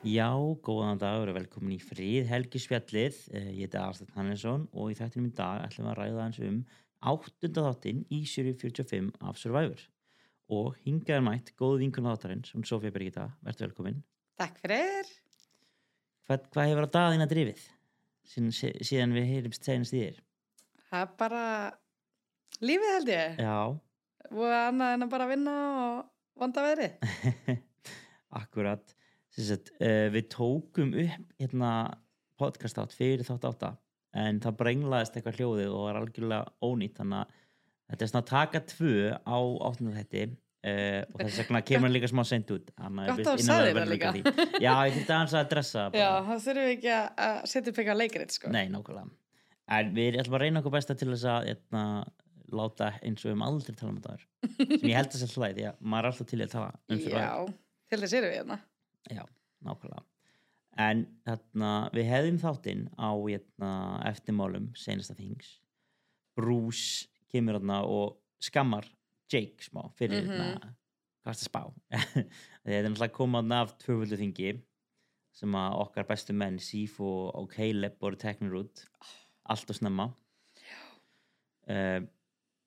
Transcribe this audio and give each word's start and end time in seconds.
Já, 0.00 0.32
góðan 0.64 0.96
dag 1.00 1.20
og 1.28 1.34
velkomin 1.36 1.74
í 1.76 1.80
frið 1.82 2.28
helgisfjallið. 2.30 3.16
Eh, 3.36 3.48
Ég 3.58 3.66
heiti 3.68 3.76
Arstedt 3.80 4.14
Hannesson 4.16 4.62
og 4.72 4.92
í 4.92 4.96
þættinum 4.96 5.28
í 5.28 5.32
dag 5.36 5.66
ætlum 5.66 5.86
við 5.86 5.90
að 5.92 5.98
ræða 5.98 6.22
eins 6.24 6.38
um 6.46 6.60
áttunda 7.10 7.64
þáttinn 7.66 8.00
í 8.08 8.20
sjöri 8.28 8.54
45 8.56 9.10
af 9.20 9.36
Survivor. 9.40 9.82
Og 10.50 10.78
hingað 10.86 11.18
er 11.18 11.26
mætt 11.26 11.52
góð 11.60 11.76
vinkun 11.82 12.08
þáttarins, 12.08 12.52
hún 12.56 12.64
Sofía 12.66 12.90
Birgitta, 12.94 13.28
verður 13.44 13.68
velkomin. 13.68 14.00
Takk 14.40 14.56
fyrir. 14.64 15.10
Hvað, 16.26 16.48
hvað 16.54 16.70
hefur 16.70 16.88
á 16.88 16.94
daginn 16.96 17.24
að 17.26 17.32
drifið 17.34 17.62
síðan, 18.30 18.50
síðan 18.86 19.14
við 19.18 19.28
heyrumst 19.34 19.66
senast 19.68 19.94
í 19.94 20.00
þér? 20.06 20.18
Það 20.90 21.04
er 21.04 21.12
bara 21.20 21.44
lífið 22.64 22.94
held 22.96 23.12
ég. 23.14 23.40
Já, 23.44 23.60
Og 24.30 24.46
annað 24.54 24.92
en 24.94 25.02
að 25.04 25.10
bara 25.10 25.26
vinna 25.26 25.52
og 25.84 26.40
vonda 26.40 26.62
veðrið. 26.62 27.60
akkurat. 28.40 28.92
Sagt, 29.30 29.70
uh, 29.78 30.08
við 30.10 30.28
tókum 30.32 30.90
upp 31.04 31.34
hérna, 31.40 31.70
podcast 32.40 32.78
átt 32.82 32.94
fyrir 32.96 33.22
þátt 33.28 33.44
átta 33.50 33.68
en 34.18 34.40
það 34.42 34.56
brenglaðist 34.58 35.14
eitthvað 35.20 35.36
hljóðið 35.38 35.68
og 35.76 35.82
var 35.86 35.98
algjörlega 36.00 36.46
ónýtt 36.66 36.96
þannig 36.98 37.20
að 37.20 37.34
þetta 37.92 38.04
er 38.06 38.10
svona 38.10 38.22
að 38.24 38.30
taka 38.32 38.60
tvö 38.72 38.94
á 39.22 39.38
áttunda 39.68 39.92
þetta 40.00 40.22
uh, 40.26 41.02
og 41.14 41.20
þess 41.22 41.38
vegna 41.44 41.60
kemur 41.68 41.86
hann 41.88 41.94
líka 41.94 42.10
smá 42.10 42.22
sent 42.26 42.50
út 42.56 42.72
Þannig 42.74 43.04
að 43.04 43.10
Gott 43.10 43.20
við 43.20 43.28
að 43.28 43.30
þú 43.30 43.44
innan 43.44 43.52
sagðir 43.54 43.76
verður 43.78 43.86
það 43.86 43.94
líka 43.94 44.12
því. 44.16 44.22
Já, 44.66 44.72
ég 44.88 44.96
þurfti 44.96 45.14
aðeins 45.14 45.36
að 45.40 45.48
dressa 45.54 45.84
bara. 45.94 46.00
Já, 46.02 46.10
það 46.30 46.42
þurfum 46.46 46.66
við 46.66 46.72
ekki 46.74 46.90
að- 46.96 47.22
að 47.28 47.38
setja 47.52 47.70
upp 47.74 47.80
eitthvað 47.84 48.00
leikrið, 48.02 48.34
sko. 48.34 48.50
Nei, 48.56 48.64
nákvæmlega 48.74 49.10
En 49.70 49.92
við 49.94 50.18
ætlum 50.18 50.34
að 50.34 50.42
reyna 50.42 50.60
okkur 50.64 50.74
besta 50.74 50.96
til 50.98 51.12
þess 51.12 51.28
að 51.30 51.52
etna, 51.54 51.84
láta 52.50 52.88
eins 53.06 53.22
og 53.24 53.36
um 53.36 53.42
aldrei 53.46 53.76
tala 53.78 53.92
um 53.94 54.00
þetta 54.02 54.16
sem 54.80 54.88
ég 54.90 54.96
held 54.98 55.14
að 55.14 55.20
sé 55.22 55.28
hlæð 55.36 55.54
því 55.60 55.66
að 55.70 55.76
maður 55.86 56.08
er 56.08 56.10
alltaf 56.10 56.26
til 56.32 56.40
að 56.42 56.50
tala 56.56 56.72
um. 56.90 57.04
Já, 57.06 57.28
til 57.92 58.00
þess 58.02 58.16
erum 58.18 58.32
við 58.32 58.38
hérna. 58.40 58.56
Já, 59.08 59.24
nákvæmlega. 59.64 60.04
En 60.80 61.00
þarna, 61.26 61.70
við 61.96 62.06
hefðum 62.10 62.38
þáttinn 62.40 62.84
á 62.94 63.10
hérna, 63.16 63.70
eftirmálum 64.10 64.70
senasta 64.78 65.16
þings. 65.18 65.56
Bruce 66.38 67.08
kemur 67.32 67.58
þarna 67.58 67.80
og 67.90 68.18
skammar 68.40 68.86
Jake 69.30 69.62
smá 69.66 69.82
fyrir 69.98 70.24
Mhm. 70.24 70.30
hérna, 70.30 70.74
hvað 71.24 71.32
er 71.32 71.38
það 71.38 71.48
spá? 71.48 71.62
Þetta 72.64 72.76
er 72.78 72.88
náttúrulega 72.88 73.16
komað 73.18 73.52
af 73.58 73.74
tvöföldu 73.82 74.16
þingi 74.20 74.52
sem 75.32 75.52
að 75.54 75.76
okkar 75.84 76.06
bestu 76.08 76.32
menn 76.34 76.58
Sif 76.58 77.00
og, 77.00 77.50
Caleb 77.52 77.98
voru 78.00 78.16
teknir 78.16 78.56
út. 78.62 78.84
Allt 79.50 79.70
og 79.70 79.76
snemma. 79.76 80.08
Uh, 81.70 82.02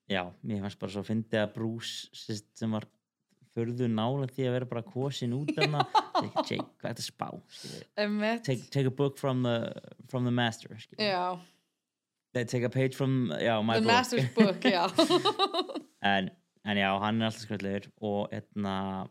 já, 0.08 0.24
mér 0.44 0.62
fannst 0.64 0.80
bara 0.80 0.92
svo 0.94 1.02
að 1.04 1.10
fyndi 1.10 1.40
að 1.40 1.54
Bruce 1.58 2.10
sem 2.56 2.72
var 2.72 2.86
förðu 3.54 3.88
nála 3.92 4.28
því 4.32 4.48
að 4.50 4.54
vera 4.58 4.66
bara 4.70 4.84
kosin 4.86 5.34
út 5.38 5.52
af 5.58 5.66
hana 5.66 5.84
Jake, 6.48 6.64
hvað 6.82 6.90
er 6.90 6.94
þetta 6.94 7.06
spá? 7.06 7.30
take, 8.46 8.70
take 8.72 8.88
a 8.88 8.92
book 8.92 9.18
from 9.18 9.44
the, 9.44 9.74
from 10.10 10.26
the 10.26 10.32
master. 10.32 10.78
Já, 10.98 11.40
They 12.34 12.46
take 12.46 12.64
a 12.66 12.70
page 12.70 12.96
from 12.96 13.30
já, 13.38 13.62
my 13.64 13.76
the 13.76 13.82
book. 13.82 13.92
master's 13.94 14.30
book, 14.34 14.62
já. 14.66 14.88
en, 16.02 16.32
en 16.66 16.78
já, 16.78 16.90
hann 17.00 17.22
er 17.22 17.26
alltaf 17.30 17.44
skröldur 17.46 17.86
og 18.02 18.32
etna 18.34 19.08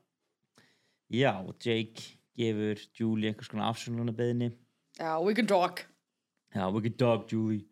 já, 1.13 1.35
Jake 1.63 2.03
gefur 2.37 2.81
Julie 2.99 3.29
einhvers 3.31 3.49
konar 3.53 3.71
afsvöndunar 3.71 4.17
beðinni 4.17 4.51
já, 4.99 5.21
we 5.23 5.35
can 5.35 5.47
talk. 5.47 5.85
já, 6.55 6.67
we 6.73 6.81
could 6.81 6.99
talk 6.99 7.29
Julie. 7.31 7.63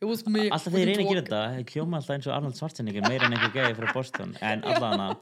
It 0.00 0.04
was 0.06 0.22
me. 0.26 0.46
alltaf 0.50 0.72
þeir 0.72 0.94
can 0.94 1.02
reyna 1.02 1.02
að 1.02 1.10
gera 1.10 1.24
þetta 1.58 1.74
hljóma 1.74 1.98
alltaf 1.98 2.14
eins 2.14 2.28
og 2.30 2.36
Arnold 2.36 2.56
Schwarzenegger 2.60 3.08
meira 3.08 3.26
en 3.26 3.34
einhver 3.36 3.52
gæði 3.56 3.74
frá 3.80 3.92
Boston 3.96 4.36
en 4.40 4.62
allan 4.70 5.06
að 5.08 5.16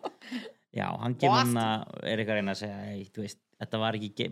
já, 0.74 0.86
hann 1.02 1.19
gefur 1.19 1.38
hann 1.38 1.61
að 1.62 1.84
er 2.02 2.19
eitthvað 2.19 2.34
að 2.34 2.41
reyna 2.41 2.55
að 2.55 2.62
segja 2.62 3.22
veist, 3.22 3.41
þetta 3.58 3.83
var 3.83 3.98
ekki 3.98 4.11
ge 4.19 4.30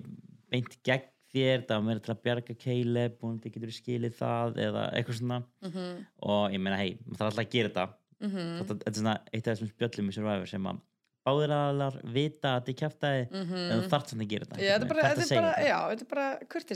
beint 0.53 0.77
gegn 0.87 1.13
þér, 1.37 1.63
það 1.67 1.79
var 1.79 1.87
meira 1.87 2.03
til 2.03 2.13
að 2.15 2.21
bjarga 2.27 2.57
Caleb 2.63 3.25
og 3.27 3.39
þið 3.43 3.55
getur 3.57 3.73
skilið 3.75 4.19
það 4.19 4.61
eða 4.67 4.83
eitthvað 4.97 5.21
svona. 5.21 5.39
Mhm, 5.67 5.87
og 6.31 6.45
ég 6.55 6.63
meina, 6.63 6.81
hei, 6.81 6.93
maður 7.05 7.19
þarf 7.21 7.31
alltaf 7.31 7.45
að 7.45 7.55
gera 7.57 7.73
þetta. 7.73 7.87
Mhm, 8.17 8.45
þetta, 8.61 8.77
þetta 8.83 8.93
er 8.93 9.01
svona 9.01 9.17
eitt 9.33 9.49
af 9.49 9.51
þessum 9.57 9.73
spjöllum 9.73 10.09
í 10.11 10.15
Survivor 10.17 10.47
sem 10.51 10.69
að 10.71 10.79
báðir 11.27 11.53
aðalar 11.57 11.97
vita 12.15 12.53
að 12.55 12.69
þið 12.69 12.77
kjæftæði 12.81 13.23
mhm. 13.27 13.57
en 13.67 13.81
þú 13.83 13.89
þarf 13.91 14.11
samt 14.13 14.23
að 14.23 14.31
gera 14.31 14.47
þetta. 14.47 14.61
Já, 14.63 14.71
þetta 14.73 14.87
er 14.87 14.93
bara, 14.93 15.03
Þarft 15.03 15.17
að 15.17 15.23
þetta 15.23 15.37
er 15.37 15.49
þetta. 15.51 15.67
þetta 15.91 16.07
er 16.07 16.11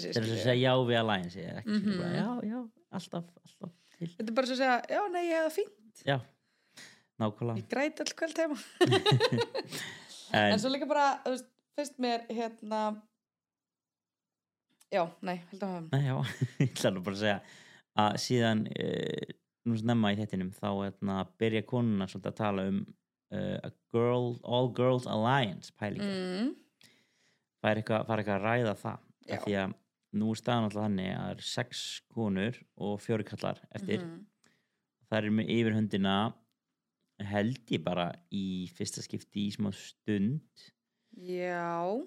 þetta 0.01 0.27
er 0.27 0.35
að 0.35 0.43
segja 0.43 0.57
já 0.61 0.73
við 0.91 0.97
ekki, 1.55 1.71
mm 1.71 1.81
Mhm. 1.81 2.17
já, 2.19 2.29
já, 2.51 2.59
alltaf, 2.99 3.25
Þetta 4.01 4.31
er 4.31 4.35
bara 4.35 4.47
svo 4.49 4.55
að 4.57 4.61
segja, 4.63 4.77
já, 4.89 5.01
nei, 5.13 5.25
ég 5.29 5.37
hefði 5.37 5.55
fínt. 5.61 6.03
já, 6.09 6.17
nákvæmlega 7.21 7.63
Ég 7.63 7.71
græti 7.71 8.05
all 8.05 8.15
kvöld 8.19 8.41
heima. 8.43 8.59
en, 10.37 10.53
En 10.53 10.61
svo 10.63 10.73
líka 10.73 10.89
bara, 10.91 11.09
þú 11.25 11.35
veist, 11.35 11.51
fyrst 11.79 11.99
mér, 12.03 12.25
hérna, 12.31 12.85
já, 14.93 15.05
nei, 15.27 15.37
held 15.51 15.67
að 15.67 15.75
hafa. 15.77 15.89
Nei, 15.93 16.07
já, 16.07 16.17
ég 16.63 16.73
ætla 16.73 16.95
nú 16.95 17.05
bara 17.07 17.19
að 17.19 17.25
segja 17.25 17.41
að 18.01 18.17
síðan 18.25 18.65
uh, 18.71 19.35
nú 19.69 19.77
snemma 19.81 20.15
í 20.15 20.19
þettinum 20.21 20.55
þá 20.57 20.71
hérna, 20.71 21.21
byrja 21.41 21.67
konuna 21.69 22.09
svolítið 22.11 22.33
að 22.33 22.41
tala 22.41 22.67
um 22.71 22.81
uh, 23.35 23.59
a 23.63 23.71
girl, 23.93 24.35
all 24.45 24.73
girls 24.77 25.07
alliance 25.11 25.73
pælinga, 25.79 26.11
Mm, 26.11 26.51
eitthvað, 27.61 28.07
fara 28.09 28.23
eitthvað 28.23 28.37
að 28.39 28.45
ræða 28.47 28.75
það 28.81 28.99
Já. 29.29 29.35
af 29.35 29.45
því 29.45 29.57
að 29.61 29.75
nú 30.21 30.33
er 30.33 30.41
staðan 30.41 30.67
alltaf 30.67 30.87
þannig 30.87 31.11
að 31.13 31.21
það 31.21 31.33
er 31.35 31.47
sex 31.47 31.83
konur 32.11 32.61
og 32.87 32.95
fjóri 33.05 33.27
kallar 33.29 33.61
eftir 33.71 34.01
mhm. 34.01 34.23
það 35.11 35.19
er 35.19 35.35
með 35.37 35.53
yfirhundina 35.57 36.15
held 37.29 37.73
ég 37.75 37.83
bara 37.85 38.11
í 38.33 38.69
fyrsta 38.77 39.05
skipti 39.05 39.49
í 39.49 39.55
smá 39.55 39.71
stund. 39.77 40.67
Já, 41.21 41.99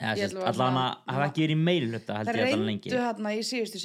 allan 0.00 0.78
að 0.80 0.94
hafa 1.12 1.26
ekki 1.28 1.44
verið 1.44 1.60
held 1.60 2.06
það 2.06 2.30
ég 2.30 2.46
allan 2.46 2.68
lengi. 2.68 2.90
Reyndu 2.90 3.04
hérna 3.04 3.34
í 3.36 3.42
síðustu 3.46 3.82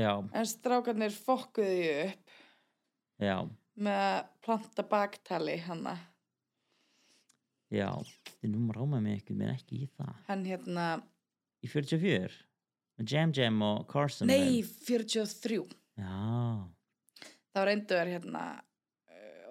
já, 0.00 0.12
en 0.18 0.48
strákarnir 0.48 1.12
fokkuðu 1.14 1.74
því 1.76 1.90
upp. 2.06 2.38
Já, 3.22 3.36
með 3.76 4.00
að 4.06 4.22
planta 4.42 4.86
baktali 4.88 5.58
hanna 5.68 5.98
já. 7.72 7.88
Þið 8.40 8.50
nú 8.52 8.74
rámaði 8.74 9.04
mig 9.04 9.20
ekki, 9.20 9.36
menn 9.38 9.52
ekki 9.52 9.84
í 9.84 9.90
það. 9.94 10.16
Hann 10.26 10.42
hérna, 10.48 10.86
í 11.62 11.70
44 11.70 12.40
með 12.98 13.14
Jam 13.14 13.32
Jam 13.36 13.62
og 13.64 13.86
Carson 13.90 14.30
nei 14.30 14.60
43 14.62 15.62
já, 15.98 16.18
þá 17.52 17.60
reyndu 17.68 17.98
þær 17.98 18.10
hérna 18.16 18.44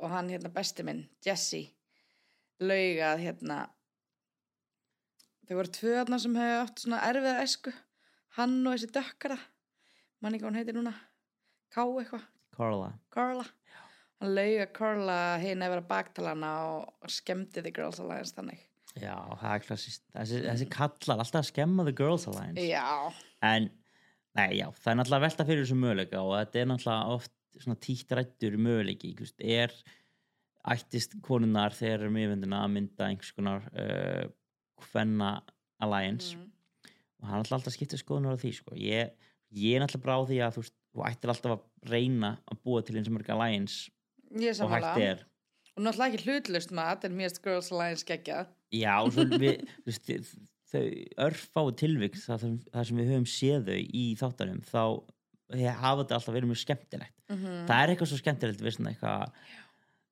og 0.01 0.09
hann 0.12 0.31
hérna 0.34 0.51
besti 0.53 0.85
minn, 0.88 1.06
Jesse 1.25 1.67
laugað 2.62 3.22
hérna 3.23 3.62
þau 5.47 5.56
voru 5.57 5.72
tvö 5.78 5.95
þarna 6.00 6.19
sem 6.22 6.35
hefur 6.38 6.66
átt 6.66 6.84
svona 6.84 7.06
erfiða 7.07 7.45
esku 7.45 7.73
hann 8.38 8.59
og 8.66 8.75
þessi 8.75 8.91
dökkara 8.97 9.40
manni 10.22 10.41
hvað 10.41 10.51
hún 10.51 10.59
heitir 10.61 10.78
núna 10.78 10.94
Ká 11.72 11.85
eitthvað, 11.88 12.23
Carla. 12.51 12.88
Carla. 13.16 13.45
Hann 14.19 14.34
lauga 14.35 14.66
Carla 14.75 15.19
hinn 15.40 15.63
að 15.63 15.72
vera 15.72 15.85
baktalana 15.88 16.50
og 16.67 17.11
skemmti 17.11 17.63
The 17.63 17.72
Girls 17.72 18.01
Alliance 18.03 18.35
þannig. 18.35 18.59
Já, 19.00 19.16
það 19.40 19.53
er 19.53 19.63
klassist 19.63 20.03
þessi, 20.11 20.41
þessi 20.50 20.67
kallar 20.73 21.22
alltaf 21.23 21.40
að 21.40 21.47
skemma 21.47 21.85
The 21.88 21.94
Girls 21.95 22.28
Alliance. 22.28 22.66
Já, 22.67 23.13
en, 23.47 23.69
nei, 24.35 24.50
já, 24.59 24.66
það 24.81 24.91
er 24.91 25.00
náttúrulega 25.00 25.25
velta 25.29 25.47
fyrir 25.47 25.63
þessu 25.63 25.79
möguleika 25.79 26.25
og 26.25 26.34
þetta 26.35 26.59
er 26.59 26.69
náttúrulega 26.73 27.16
oft 27.16 27.34
svona 27.59 27.79
títt 27.81 28.13
rættur 28.16 28.56
möguleiki, 28.62 29.16
er 29.39 29.73
ættist 30.69 31.17
konunnar 31.25 31.73
þegar 31.73 32.07
um 32.07 32.19
yfirvendina 32.19 32.62
að 32.66 32.73
mynda 32.75 33.07
einhvers 33.07 33.34
konar 33.34 33.66
uh, 33.73 34.28
hvenna 34.91 35.31
alliance 35.81 36.35
mm. 36.38 36.45
og 37.22 37.28
hann 37.28 37.40
er 37.40 37.41
alltaf 37.41 37.57
alltaf 37.57 37.75
skiptið 37.75 38.03
skoðunar 38.03 38.38
á 38.38 38.41
því 38.41 38.53
sko. 38.59 38.78
ég, 38.78 39.16
ég 39.57 39.81
er 39.81 39.97
bara 39.97 40.19
á 40.22 40.28
því 40.29 40.40
að 40.45 40.59
þú, 40.59 40.66
þú 40.94 41.06
ættir 41.09 41.34
alltaf 41.34 41.57
að 41.57 41.91
reyna 41.91 42.35
að 42.45 42.61
búa 42.66 42.85
til 42.85 42.97
eins 43.00 43.09
og 43.09 43.17
mörg 43.17 43.34
alliance 43.34 43.90
er 44.38 44.63
og 44.63 44.73
hægt 44.75 45.01
er 45.01 45.25
og 45.72 45.85
náttúrulega 45.85 46.11
ekki 46.11 46.28
hlutlust 46.28 46.73
mat 46.75 47.06
en 47.07 47.17
mér 47.17 47.31
erst 47.31 47.41
Girls 47.45 47.72
Alliance 47.73 48.06
geggja 48.06 48.45
já, 48.75 48.94
og 49.01 49.16
svo 49.16 49.25
við, 49.41 49.66
þau 50.72 50.85
örfáu 51.26 51.73
tilvík 51.79 52.20
það, 52.22 52.59
það 52.70 52.87
sem 52.87 53.02
við 53.02 53.11
höfum 53.16 53.29
séð 53.29 53.72
þau 53.72 53.81
í 53.81 54.05
þáttanum 54.20 54.61
þá 54.67 54.84
hafa 55.52 56.03
þetta 56.03 56.16
alltaf 56.18 56.34
verið 56.36 56.52
mjög 56.52 56.62
skemmtilegt 56.66 57.18
mm 57.30 57.38
-hmm. 57.38 57.66
það 57.68 57.84
er 57.84 57.90
eitthvað 57.94 58.09
svo 58.12 58.18
skemmtilegt 58.22 58.62
við 58.62 58.76
svona 58.78 58.90
eitthvað 58.94 59.32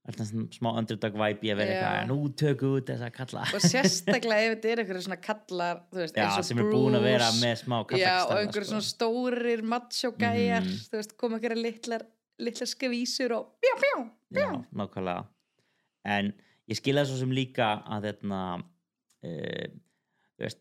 alltaf 0.10 0.28
svona 0.30 0.48
smá 0.58 0.70
underdog 0.80 1.14
vibe 1.22 1.56
vera 1.56 1.66
Já. 1.66 1.74
eitthvað 1.74 2.08
nú 2.10 2.18
tökum 2.42 2.76
út 2.80 2.88
þess 2.90 3.04
að 3.06 3.12
kalla 3.20 3.42
og 3.54 3.62
sérstaklega 3.62 4.42
ef 4.46 4.54
þetta 4.56 4.70
er 4.72 4.80
einhverju 4.84 5.02
svona 5.06 5.22
kallar 5.22 5.82
þú 5.92 5.98
veist, 6.02 6.16
já, 6.18 6.24
eins 6.26 6.38
og 6.40 6.46
sem 6.46 6.58
er 6.58 6.64
búin 6.72 6.96
að 6.98 7.04
vera 7.04 7.28
Bruce, 7.30 7.42
með 7.46 7.56
smá 7.64 7.76
já, 7.76 7.80
og 7.82 7.88
kallakstarfa 7.90 8.40
einhverju 8.42 8.70
svona 8.72 8.88
stórir 8.90 9.62
macho 9.64 10.12
gæjar 10.12 10.64
Mhm. 10.64 10.80
þú 10.90 10.96
veist, 10.98 11.18
koma 11.18 11.38
einhverju 11.38 11.62
litlar 11.62 12.02
litlar 12.40 12.68
skvísur 12.68 13.32
og 13.36 13.46
bjá, 13.62 13.74
bjá, 13.84 13.96
bjá 14.32 14.48
já, 14.48 14.66
nákvæmlega 14.74 15.26
en 16.06 16.34
ég 16.70 16.76
skilja 16.78 17.06
svo 17.06 17.18
sem 17.18 17.32
líka 17.32 17.84
að 17.86 18.02
þetta 18.08 18.64
uh, 19.24 19.68
þú 20.38 20.44
veist 20.46 20.60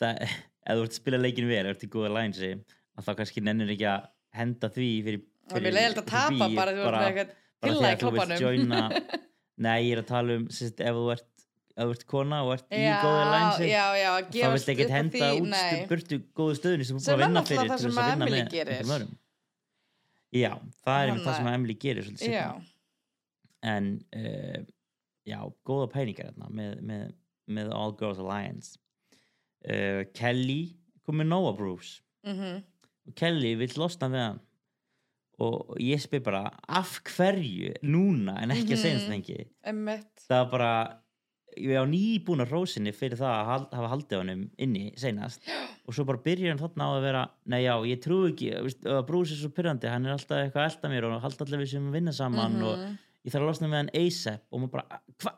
það, 0.00 0.14
ef 0.68 0.74
þú 0.76 0.82
ert 0.82 0.90
að 0.92 1.00
spila 1.00 1.18
leikinu 1.18 1.48
verið, 1.48 1.70
ert 1.74 1.84
í 1.84 1.88
góða 1.90 2.12
lænsi 2.14 2.52
að 2.98 3.06
þá 3.06 3.12
kannski 3.20 3.42
nennir 3.44 3.72
ekki 3.74 3.88
að 3.88 4.06
henda 4.38 4.70
því 4.74 4.90
fyrir, 5.06 5.24
mér 5.54 5.74
leiðilegt 5.74 6.02
að 6.02 6.10
tapa 6.12 6.48
bara 6.56 6.74
með 6.76 6.84
eitthvað 6.84 7.18
bara 7.18 7.26
pilla 7.64 7.78
í 7.78 7.98
þegar 7.98 8.00
þú 8.02 8.12
vilt 8.18 8.44
joina. 8.44 8.84
Nei, 9.66 9.76
ég 9.88 9.96
er 9.96 10.04
að 10.04 10.10
tala 10.12 10.38
um 10.38 10.46
sérst, 10.54 10.80
ef 10.84 10.98
þú 10.98 11.04
ert 11.14 11.26
ef 11.78 11.86
þú 11.86 11.94
ert 11.94 12.04
kona 12.10 12.40
og 12.46 12.52
ert 12.56 12.74
í 12.74 12.80
já, 12.82 12.94
góðu 13.02 13.24
lænsi 13.32 13.68
já, 13.70 13.84
já, 13.98 14.08
að 14.18 14.30
þá 14.34 14.48
vilt 14.54 14.70
ekki 14.72 14.86
henda 14.90 15.18
því, 15.18 15.42
út 15.42 15.56
stu, 15.58 15.82
burtu 15.92 16.18
góðu 16.40 16.56
stöðunni 16.58 16.86
sem 16.88 16.98
þú 16.98 17.04
búið 17.04 17.14
að 17.14 17.22
vinna 17.22 17.42
fyrir 17.46 17.60
það 17.60 17.68
til 17.68 17.84
þess 17.84 17.86
að 17.88 18.08
vinna 18.08 18.16
Emily 18.16 18.32
með 18.34 18.40
einhverjum 18.42 18.94
öðrum. 18.96 19.12
já, 20.38 20.50
það 20.82 21.02
er 21.02 21.12
einmitt 21.12 21.28
það 21.28 21.38
sem 21.38 21.50
Emily 21.52 21.78
gerir 21.84 22.10
en 23.68 23.88
uh, 24.14 24.58
já, 25.26 25.38
góða 25.70 25.86
pæningar 25.94 26.34
með, 26.46 26.74
með, 26.90 27.06
með 27.50 27.70
All 27.74 27.94
Girls 27.98 28.20
Alliance. 28.22 28.76
Uh, 29.66 30.04
Kelly 30.14 30.60
kom 31.02 31.18
með 31.18 31.30
Noah 31.32 31.56
Bruce. 31.58 31.98
Mhm 32.26 32.60
og 33.08 33.14
Kelly 33.18 33.54
vill 33.58 33.74
losna 33.80 34.08
við 34.12 34.24
hann. 34.26 34.40
Og 35.38 35.76
ég 35.78 36.00
spyr 36.02 36.22
bara 36.26 36.50
af 36.68 36.96
hverju 37.14 37.76
núna 37.86 38.40
en 38.42 38.50
ekki 38.50 38.74
að 38.74 38.78
Mhm. 38.78 38.82
senast 38.82 39.08
lengi? 39.12 39.44
Emmitt, 39.64 40.24
það 40.28 40.40
var 40.42 40.50
bara 40.50 40.72
ég 41.56 41.78
á 41.78 41.86
nýbúna 41.86 42.44
rósinni 42.46 42.92
fyrir 42.94 43.16
það 43.18 43.34
að 43.34 43.46
hafa 43.74 43.88
haldið 43.92 44.18
honum 44.18 44.42
inni 44.58 44.92
senast 44.98 45.40
og 45.88 45.94
svo 45.94 46.04
bara 46.06 46.18
byrjar 46.22 46.52
hann 46.54 46.58
þarna 46.62 46.86
á 46.86 46.90
að 46.98 47.02
vera 47.02 47.22
nei 47.46 47.62
já, 47.64 47.74
ég 47.86 48.00
trú 48.02 48.18
ekki, 48.30 48.50
Bruce 49.06 49.32
er 49.32 49.40
svo 49.40 49.48
pyrrandi 49.50 49.88
hann 49.90 50.06
er 50.06 50.12
alltaf 50.14 50.38
eitthvað 50.38 50.66
að 50.66 50.70
elda 50.76 50.88
mér 50.92 51.04
og 51.08 51.22
halda 51.22 51.44
allir 51.46 51.58
við 51.64 51.68
sem 51.72 51.92
vinna 51.92 52.12
saman 52.12 52.52
Mhm. 52.58 52.62
og 52.62 52.78
ég 53.24 53.32
þarf 53.32 53.42
að 53.42 53.48
losna 53.48 53.68
með 53.68 53.76
hann 53.82 53.90
ASAP 53.94 54.40
og 54.52 54.60
maður 54.60 54.70
bara, 54.70 55.00
hva, 55.18 55.32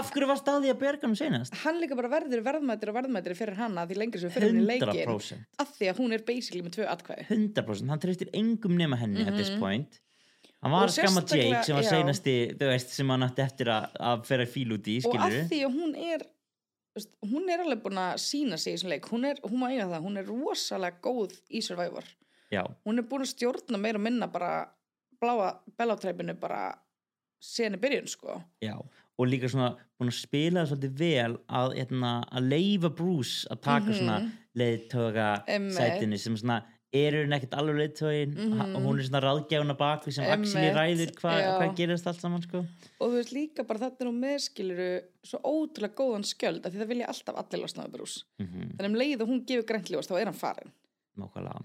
af 0.00 0.10
hverju 0.14 0.28
varst 0.30 0.48
að 0.50 0.62
því 0.64 0.70
að 0.74 0.78
berga 0.80 1.06
hann 1.08 1.16
senast? 1.18 1.54
hann 1.64 1.80
líka 1.82 1.96
bara 1.98 2.10
verður 2.12 2.42
verðmættir 2.46 2.90
og 2.92 2.96
verðmættir 2.98 3.36
fyrir 3.38 3.58
hana 3.58 3.84
því 3.88 3.98
lengur 4.00 4.22
sem 4.22 4.30
við 4.30 4.34
fyrir 4.38 4.52
henni 4.52 4.64
í 4.64 4.68
leikin 4.70 5.02
100% 5.08 5.60
af 5.64 5.74
því 5.78 5.90
að 5.92 6.00
hún 6.02 6.16
er 6.16 6.24
basically 6.28 6.62
með 6.66 6.76
tvö 6.78 6.88
atkvæði. 6.94 7.26
100% 7.30 7.92
hann 7.94 8.02
treystir 8.04 8.30
engum 8.34 8.76
nema 8.78 8.98
henni 9.00 9.26
at 9.28 9.34
this 9.38 9.52
point. 9.60 10.00
Hann 10.64 10.72
var 10.72 10.86
Og 10.86 10.88
að 10.88 10.94
skamma 10.96 11.20
sérstaklega- 11.20 11.50
Jake 11.50 11.64
sem 11.68 11.76
var 11.76 11.84
já. 11.84 11.90
seinasti 11.92 12.36
þú 12.56 12.68
veist, 12.70 12.94
sem 12.96 13.08
hann 13.12 13.26
átti 13.26 13.42
eftir 13.44 13.66
að, 13.68 13.88
að 14.00 14.22
fera 14.24 14.46
fíl 14.48 14.70
út 14.72 14.86
í 14.88 14.96
og 15.04 15.16
af 15.16 15.26
skilur 15.28 15.48
því 15.50 15.58
að 15.66 15.74
hún 15.78 15.96
er 16.12 16.24
þú 16.24 17.00
veist, 17.00 17.10
hún 17.32 17.50
er 17.52 17.64
alveg 17.64 17.82
búin 17.84 18.00
að 18.00 18.14
sína 18.24 18.58
sig 18.58 18.72
í 18.72 18.76
þessum 18.78 18.92
leik. 18.94 19.08
Hún, 19.12 19.24
er, 19.28 19.40
hún 19.44 19.60
má 19.60 19.66
eiga 19.68 19.90
það, 19.90 20.06
hún 20.06 20.16
er 20.22 20.24
rosalega 20.30 21.00
góð 21.04 21.34
í 21.50 21.60
Survivor. 21.60 22.04
Já, 22.54 22.62
hún 22.86 22.98
er 22.98 23.06
búin 23.10 23.26
að 23.26 23.32
stjórna 23.34 23.80
meira 23.82 23.98
og 24.00 24.04
minna 24.06 24.26
bara 24.30 24.52
bláa 25.20 25.50
bellátreipinu 25.76 26.34
bara 26.40 26.62
í 27.44 27.68
byrjun 27.76 28.08
sko. 28.08 28.40
Já 28.64 28.78
og 29.18 29.26
líka 29.30 29.46
svona 29.50 29.76
búin 30.00 30.10
að 30.10 30.18
spila 30.20 30.64
svolítið 30.66 30.94
vel 30.98 31.36
að, 31.48 31.74
hérna, 31.78 32.12
að 32.34 32.48
leifa 32.50 32.90
Bruce 32.96 33.46
að 33.50 33.60
taka 33.62 33.86
Mhm. 33.86 33.98
svona 34.00 34.32
leiðtöga 34.56 35.28
sætinu 35.74 36.18
sem 36.18 36.36
svona 36.36 36.62
eru 36.94 37.24
henni 37.24 37.34
ekkert 37.36 37.54
alveg 37.58 37.76
leiðtögin 37.80 38.34
Mhm. 38.36 38.74
og 38.76 38.82
hún 38.82 38.98
er 39.00 39.04
svona 39.06 39.20
ráðgjána 39.22 39.76
bak 39.78 40.04
sem 40.12 40.24
Axel 40.24 40.60
Einmitt, 40.60 40.76
ræður 40.76 41.14
hva, 41.20 41.32
hvað 41.58 41.76
gerist 41.76 42.06
allt 42.06 42.20
saman 42.20 42.42
sko. 42.42 42.58
Og 43.00 43.10
þú 43.10 43.14
veist 43.18 43.32
líka 43.34 43.66
bara 43.66 43.78
þetta 43.80 44.00
er 44.00 44.06
hún 44.06 44.20
meðskiluru 44.20 45.00
svo 45.26 45.40
ótrúlega 45.42 45.94
góðan 45.94 46.24
skjöld 46.24 46.64
af 46.66 46.72
því 46.72 46.78
það 46.84 46.88
vilja 46.92 47.06
alltaf 47.08 47.34
allir 47.36 47.62
losna 47.62 47.84
við 47.86 47.92
brús 47.98 48.24
mm 48.38 48.76
þannig 48.78 48.86
um 48.86 48.94
leið 48.94 49.20
og 49.22 49.28
hún 49.28 49.44
gefur 49.46 49.66
grænt 49.66 49.90
ljós 49.90 50.06
þá 50.10 50.20
er 50.20 50.24
hann 50.26 50.34
farin 50.34 50.72
Nákvæmlega. 51.18 51.62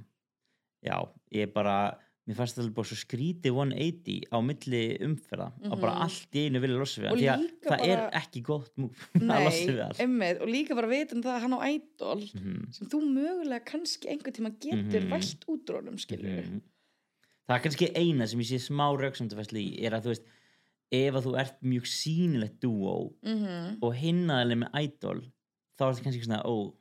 Já, 0.86 1.10
ég 1.34 1.54
bara 1.54 1.98
mér 2.30 2.38
fannst 2.38 2.60
þetta 2.60 2.74
bara 2.78 2.86
svo 2.92 2.98
skrítið 3.00 3.56
180 3.58 4.18
á 4.30 4.38
milli 4.46 4.82
umferða 5.02 5.48
og 5.66 5.80
bara 5.82 5.94
Mhm. 5.96 6.02
allt 6.06 6.36
í 6.38 6.44
einu 6.46 6.60
vilja 6.62 6.78
losa 6.78 7.02
við 7.02 7.08
hann 7.10 7.18
því 7.18 7.30
að 7.34 7.46
það 7.66 7.86
er 7.90 7.98
bara- 7.98 8.12
ekki 8.22 8.42
gott 8.46 8.72
múf 8.78 9.06
að 9.16 9.46
losa 9.48 9.72
við 9.74 9.82
allt 9.88 10.04
emmið, 10.06 10.42
og 10.42 10.48
líka 10.54 10.76
bara 10.78 10.88
vitum 10.94 11.24
það 11.26 11.34
að 11.36 11.42
hann 11.42 11.58
á 11.58 11.60
ædol 11.66 12.22
Mhm, 12.36 12.74
sem 12.74 12.88
þú 12.88 13.00
mögulega 13.10 13.66
kannski 13.66 14.08
einhvern 14.14 14.36
tíma 14.38 14.52
getur 14.62 15.02
Mhm. 15.02 15.10
vælt 15.10 15.46
út 15.50 15.66
úr 15.70 15.76
honum 15.82 15.98
skilur 15.98 16.44
mhm. 16.46 16.62
Það 17.50 17.56
er 17.58 17.64
kannski 17.66 17.88
eina 17.98 18.28
sem 18.30 18.40
ég 18.40 18.46
sé 18.46 18.60
smá 18.62 18.94
rauksumtafæsli 18.94 19.64
í 19.74 19.84
er 19.84 19.92
að 19.98 20.04
þú 20.06 20.10
veist 20.14 20.26
ef 20.92 21.14
að 21.18 21.24
þú 21.26 21.34
ert 21.42 21.58
mjög 21.64 21.86
sýnilegt 21.90 22.60
duo 22.62 23.14
mm 23.26 23.78
og 23.82 23.96
hinnaðileg 23.96 24.58
með 24.62 24.70
idol 24.86 25.22
þá 25.80 25.82
er 25.82 25.94
þetta 25.94 26.04
kannski 26.06 26.26
svona 26.28 26.44
ó, 26.46 26.74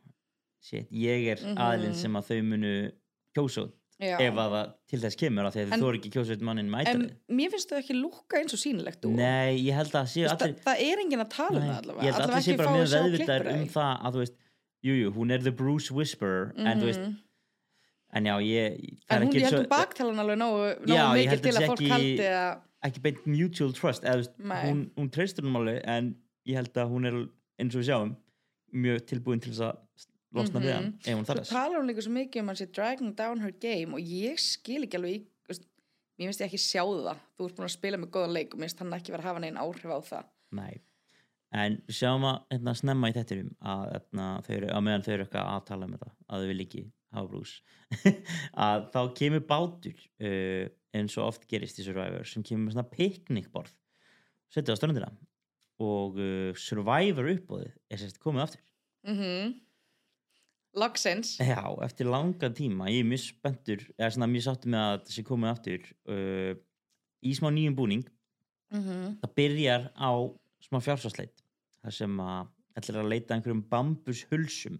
shit, 0.61 0.91
ég 0.93 1.27
er 1.33 1.37
Mhm. 1.41 1.57
aðilinn 1.57 1.95
sem 1.95 2.13
að 2.13 2.27
þau 2.29 2.43
munu 2.45 2.93
kjósa 3.35 3.65
út 3.65 3.73
Já. 3.99 4.15
ef 4.23 4.35
að 4.39 4.53
það 4.55 4.67
til 4.93 4.99
þess 5.03 5.17
kemur 5.19 5.47
af 5.49 5.55
því 5.55 5.59
að 5.61 5.65
En- 5.65 5.71
þau 5.81 5.87
þóru 5.89 5.99
ekki 5.99 6.11
kjósa 6.15 6.35
út 6.37 6.43
mannin 6.47 6.69
með 6.71 6.89
en 6.93 7.01
mér 7.35 7.51
finnst 7.51 7.71
þau 7.73 7.79
ekki 7.81 7.95
lúkka 7.99 8.39
eins 8.39 8.55
og 8.55 8.61
sýnilegt 8.63 9.01
dúo. 9.03 9.11
Nei, 9.19 9.57
ég 9.59 9.75
held 9.75 9.91
að 9.99 10.07
séu 10.13 10.27
Þú 10.29 10.35
allir 10.37 10.53
það, 10.55 10.61
það 10.69 10.83
er 10.87 11.03
enginn 11.03 11.25
að 11.25 11.31
tala 11.35 11.59
um 11.59 11.65
það 11.67 11.79
allavega 11.83 12.05
ég 12.07 12.13
held 12.15 12.23
að 12.23 12.29
allir 12.31 12.45
sé 12.47 12.53
ekki 12.53 12.61
bara 12.63 12.75
mjög 12.77 12.93
veðvitaður 12.95 13.51
um 13.55 13.65
það 13.75 14.05
að 14.07 14.13
þú 14.15 14.23
veist, 14.23 14.37
jújú, 14.87 15.01
jú, 15.03 15.11
hún 15.19 15.33
er 15.35 15.43
the 15.43 15.51
Bruce 15.63 15.91
Whisperer 15.91 16.53
en 16.57 16.79
þú 16.81 16.87
veist, 16.93 17.01
Mhm. 17.01 17.17
en 18.13 18.25
já, 18.25 18.35
ég 18.39 18.79
það 18.79 19.17
en 19.17 19.23
er 19.23 19.27
hún, 19.27 19.35
ég 19.35 19.43
held 19.49 19.59
hún 19.59 19.69
baktalan 19.69 20.19
alveg 20.23 20.39
nógu, 20.39 20.69
mikið 20.87 21.43
til 21.43 21.53
að 21.59 21.67
fólk 21.67 21.89
haldi 21.89 22.29
að 22.29 22.61
ekki 22.87 23.03
beint 23.03 23.27
mutual 23.27 23.73
trust 23.75 24.03
þú 24.05 24.29
hún 24.95 25.11
treystur 25.11 25.43
hún 25.43 25.57
alveg 25.59 25.83
en 25.85 26.15
ég 26.47 26.55
held 26.55 26.73
að 26.73 26.89
hún 26.95 27.07
er 27.11 27.19
eins 27.59 27.75
og 27.75 27.83
við 27.83 27.89
sjáum 27.91 28.17
mjög 28.73 29.01
tilbúin 29.11 29.43
til 29.43 29.51
þess 29.53 29.67
að 29.73 29.77
losna 30.35 30.61
við 30.61 30.69
Mhm. 30.69 30.77
hann 30.77 30.93
ef 31.05 31.15
hún 31.19 31.27
þarf 31.29 31.41
þess 31.43 31.55
talar 31.57 31.79
hún 31.81 31.89
líka 31.91 32.03
svo 32.05 32.13
mikið 32.13 32.41
um 32.43 32.49
að 32.53 32.59
sé 32.61 32.67
dragging 32.73 33.15
down 33.17 33.41
her 33.41 33.51
game 33.53 33.95
og 33.95 34.01
ég 34.01 34.39
skil 34.39 34.83
ekki 34.85 34.99
alveg 35.01 35.27
mér 36.19 36.27
finnst 36.33 36.41
ég 36.43 36.49
ekki 36.51 36.59
sjá 36.59 36.83
það. 36.83 37.19
Þú 37.39 37.45
ert 37.47 37.57
búin 37.57 37.69
að 37.69 37.75
spila 37.77 37.97
með 38.03 38.11
góðan 38.11 38.33
leik 38.35 38.53
og 38.55 38.59
mér 38.59 38.67
finnst 38.69 38.79
hann 38.83 38.93
ekki 38.97 39.13
vera 39.15 39.23
að 39.23 39.29
hafa 39.31 39.41
neginn 39.45 39.61
áhrif 39.63 39.93
á 39.95 40.01
það. 40.03 40.25
Nei. 40.51 40.81
en 41.51 41.77
við 41.89 41.95
sjáum 41.97 42.25
að 42.29 42.39
hérna, 42.53 42.73
snemma 42.77 43.09
í 43.09 43.13
þettinum 43.17 43.55
að, 43.65 43.85
hérna, 43.95 44.25
að 44.45 44.83
meðan 44.85 45.05
þau 45.07 45.13
eru 45.15 45.25
eitthvað 45.25 45.47
að 45.49 45.63
tala 45.65 45.87
um 45.87 45.93
þetta 45.95 46.11
að 46.29 46.43
þau 46.43 46.49
vil 46.51 46.61
ekki 46.65 46.83
hafa 47.15 47.29
Bruce 47.31 47.63
að 48.67 48.83
þá 48.93 48.99
kemur 49.17 49.41
bátur 49.49 50.03
uh, 50.21 50.69
eins 50.93 51.17
og 51.17 51.25
oft 51.31 51.47
gerist 51.49 51.79
í 51.81 51.87
Survivor 51.87 52.27
sem 52.29 52.43
kemur 52.45 52.67
með 52.67 52.75
svona 52.77 52.91
piknikborð 52.93 53.73
setja 54.53 54.75
á 54.75 54.79
ströndina 54.81 55.09
og 55.81 56.19
uh, 56.21 56.53
Survivor 56.59 57.31
uppbóðið 57.33 57.73
er 57.89 57.97
sérst 58.03 58.21
komið 58.21 58.45
aftur. 58.45 58.63
Mm 59.09 59.55
Logsins 60.79 61.35
já, 61.43 61.63
eftir 61.85 62.09
langan 62.09 62.55
tíma 62.57 62.89
ég 62.93 63.03
er 63.03 63.09
mjög 63.09 63.25
spenntur, 63.25 63.85
eða 63.99 64.13
svona 64.15 64.31
mjög 64.31 64.47
sáttur 64.47 64.73
með 64.75 64.85
að 64.85 64.99
það 65.01 65.15
sé 65.17 65.25
komið 65.27 65.53
aftur 65.53 65.89
uh, 66.15 66.53
í 67.23 67.35
smá 67.39 67.51
nýjum 67.55 67.79
búning. 67.79 68.05
Mm 68.69 69.17
það 69.23 69.35
byrjar 69.41 69.89
á 69.97 70.11
smá 70.61 70.79
fjársásleit 70.85 71.45
þar 71.83 71.95
sem 71.95 72.21
að 72.21 72.51
ætlir 72.79 73.01
að 73.01 73.11
leita 73.13 73.35
einhverjum 73.35 73.65
bambushulsum. 73.71 74.79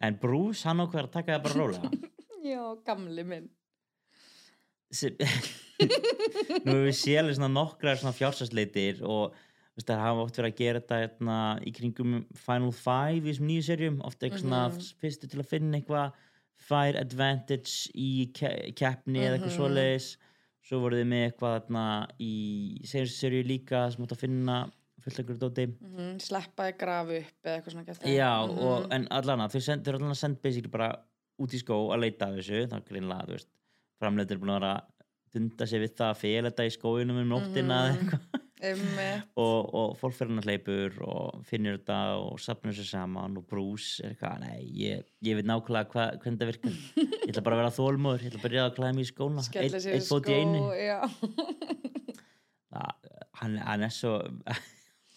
En 0.00 0.16
Bruce 0.20 0.68
hann 0.68 0.80
ákveður 0.80 1.08
að 1.08 1.16
taka 1.16 1.36
það 1.36 1.42
bara 1.46 1.58
rólega. 1.58 1.90
Já, 2.52 2.62
gamli 2.86 3.24
minn. 3.24 3.50
Nú 6.64 6.72
hefur 6.72 6.88
við 6.88 7.36
svona 7.36 7.50
nokkrar 7.52 8.00
svona 8.00 8.16
fjársársleitir 8.16 9.04
og 9.06 9.36
það 9.86 10.00
hafa 10.04 10.24
oft 10.24 10.36
verið 10.40 10.52
að 10.52 10.56
gera 10.60 10.80
þetta 10.80 10.98
hérna, 11.02 11.36
í 11.66 11.72
kringum 11.76 12.26
Final 12.34 12.72
Five 12.72 13.20
í 13.24 13.30
þessum 13.30 13.46
nýju 13.50 13.62
serjum 13.68 14.00
ofta 14.04 14.26
eitthvað 14.26 14.42
svona 14.44 14.62
Mhm. 14.68 14.94
fyrstu 15.00 15.28
til 15.30 15.40
að 15.40 15.46
finna 15.50 15.78
eitthvað 15.80 16.12
fire 16.60 17.00
advantage 17.00 17.90
í 17.94 18.32
ke 18.32 18.72
keppni 18.76 19.20
eða 19.24 19.38
eitthvað 19.38 19.52
Mhm. 19.52 19.58
svoleiðis 19.58 20.16
svo 20.62 20.80
voruð 20.82 21.00
þið 21.00 21.08
með 21.08 21.22
eitthvað 21.32 21.54
þarna 21.60 22.08
í 22.20 22.84
senstu 22.84 23.16
serju 23.16 23.44
líka 23.48 23.90
sem 23.92 24.04
átt 24.04 24.12
að 24.12 24.20
finna 24.26 24.70
fullt 25.00 25.16
einhverju 25.18 25.38
dóti 25.40 25.66
mm 25.80 26.18
Sleppaði 26.20 26.76
grafu 26.78 27.16
upp 27.16 27.44
eða 27.44 27.56
eitthvað 27.62 27.72
svona 27.72 28.14
Já, 28.16 28.32
og, 28.44 28.86
en 28.92 29.06
allan 29.10 29.40
að 29.40 29.52
þau 29.56 29.62
send, 29.62 29.84
þau 29.84 29.88
eru 29.94 29.98
allan 29.98 30.12
að 30.12 30.16
senda 30.20 30.40
basically 30.42 30.68
bara 30.70 30.96
út 31.40 31.54
í 31.54 31.58
skó 31.62 31.88
að 31.90 32.00
leita 32.04 32.26
þessu 32.36 32.68
þá 32.68 32.84
greinlega, 32.84 33.26
þú 33.26 33.32
veist, 33.32 33.46
framleitur 33.98 34.38
búin 34.38 34.50
að 34.52 34.60
vera 34.60 34.74
að 34.76 34.82
dunda 35.32 35.66
sig 35.66 35.80
við 35.80 35.94
það 35.96 36.10
að 36.10 36.16
fela 36.20 36.50
þetta 36.50 36.66
í 36.68 36.76
skóinum 36.76 37.20
um 37.22 37.28
nóttina 37.30 37.76
eða 37.80 37.96
Mhm. 37.96 38.08
eitthvað 38.10 38.39
og, 38.60 39.70
og 39.74 39.94
fólk 40.00 40.16
fyrir 40.16 40.32
hann 40.32 40.42
að 40.42 40.48
hleypur 40.48 40.98
og 41.06 41.44
finnur 41.48 41.78
þetta 41.78 41.98
og 42.20 42.40
sapnur 42.42 42.74
þessu 42.76 42.90
saman 42.90 43.38
og 43.40 43.46
Bruce 43.50 44.04
er 44.04 44.14
eitthvað, 44.14 44.44
nei, 44.44 44.58
ég, 44.80 45.06
ég 45.26 45.38
veit 45.38 45.48
nákvæmlega 45.48 45.94
hva, 45.94 46.08
hvernig 46.22 46.40
það 46.40 46.52
virkar. 46.52 46.80
Ég 47.00 47.30
ætla 47.32 47.44
bara 47.46 47.56
að 47.56 47.62
vera 47.62 47.76
þólmóður, 47.78 48.26
ég 48.26 48.32
ætla 48.32 48.42
bara 48.42 48.50
að 48.50 48.50
byrja 48.50 48.66
að 48.66 48.76
klæða 48.78 48.96
mig 48.98 49.06
í 49.06 49.12
skóna. 49.12 49.46
Eitt, 49.62 50.10
fót 50.10 50.28
í 50.28 50.40
einu. 50.40 50.60
hann, 53.40 53.56
hann 53.64 53.86
er 53.86 53.96
svo 54.00 54.18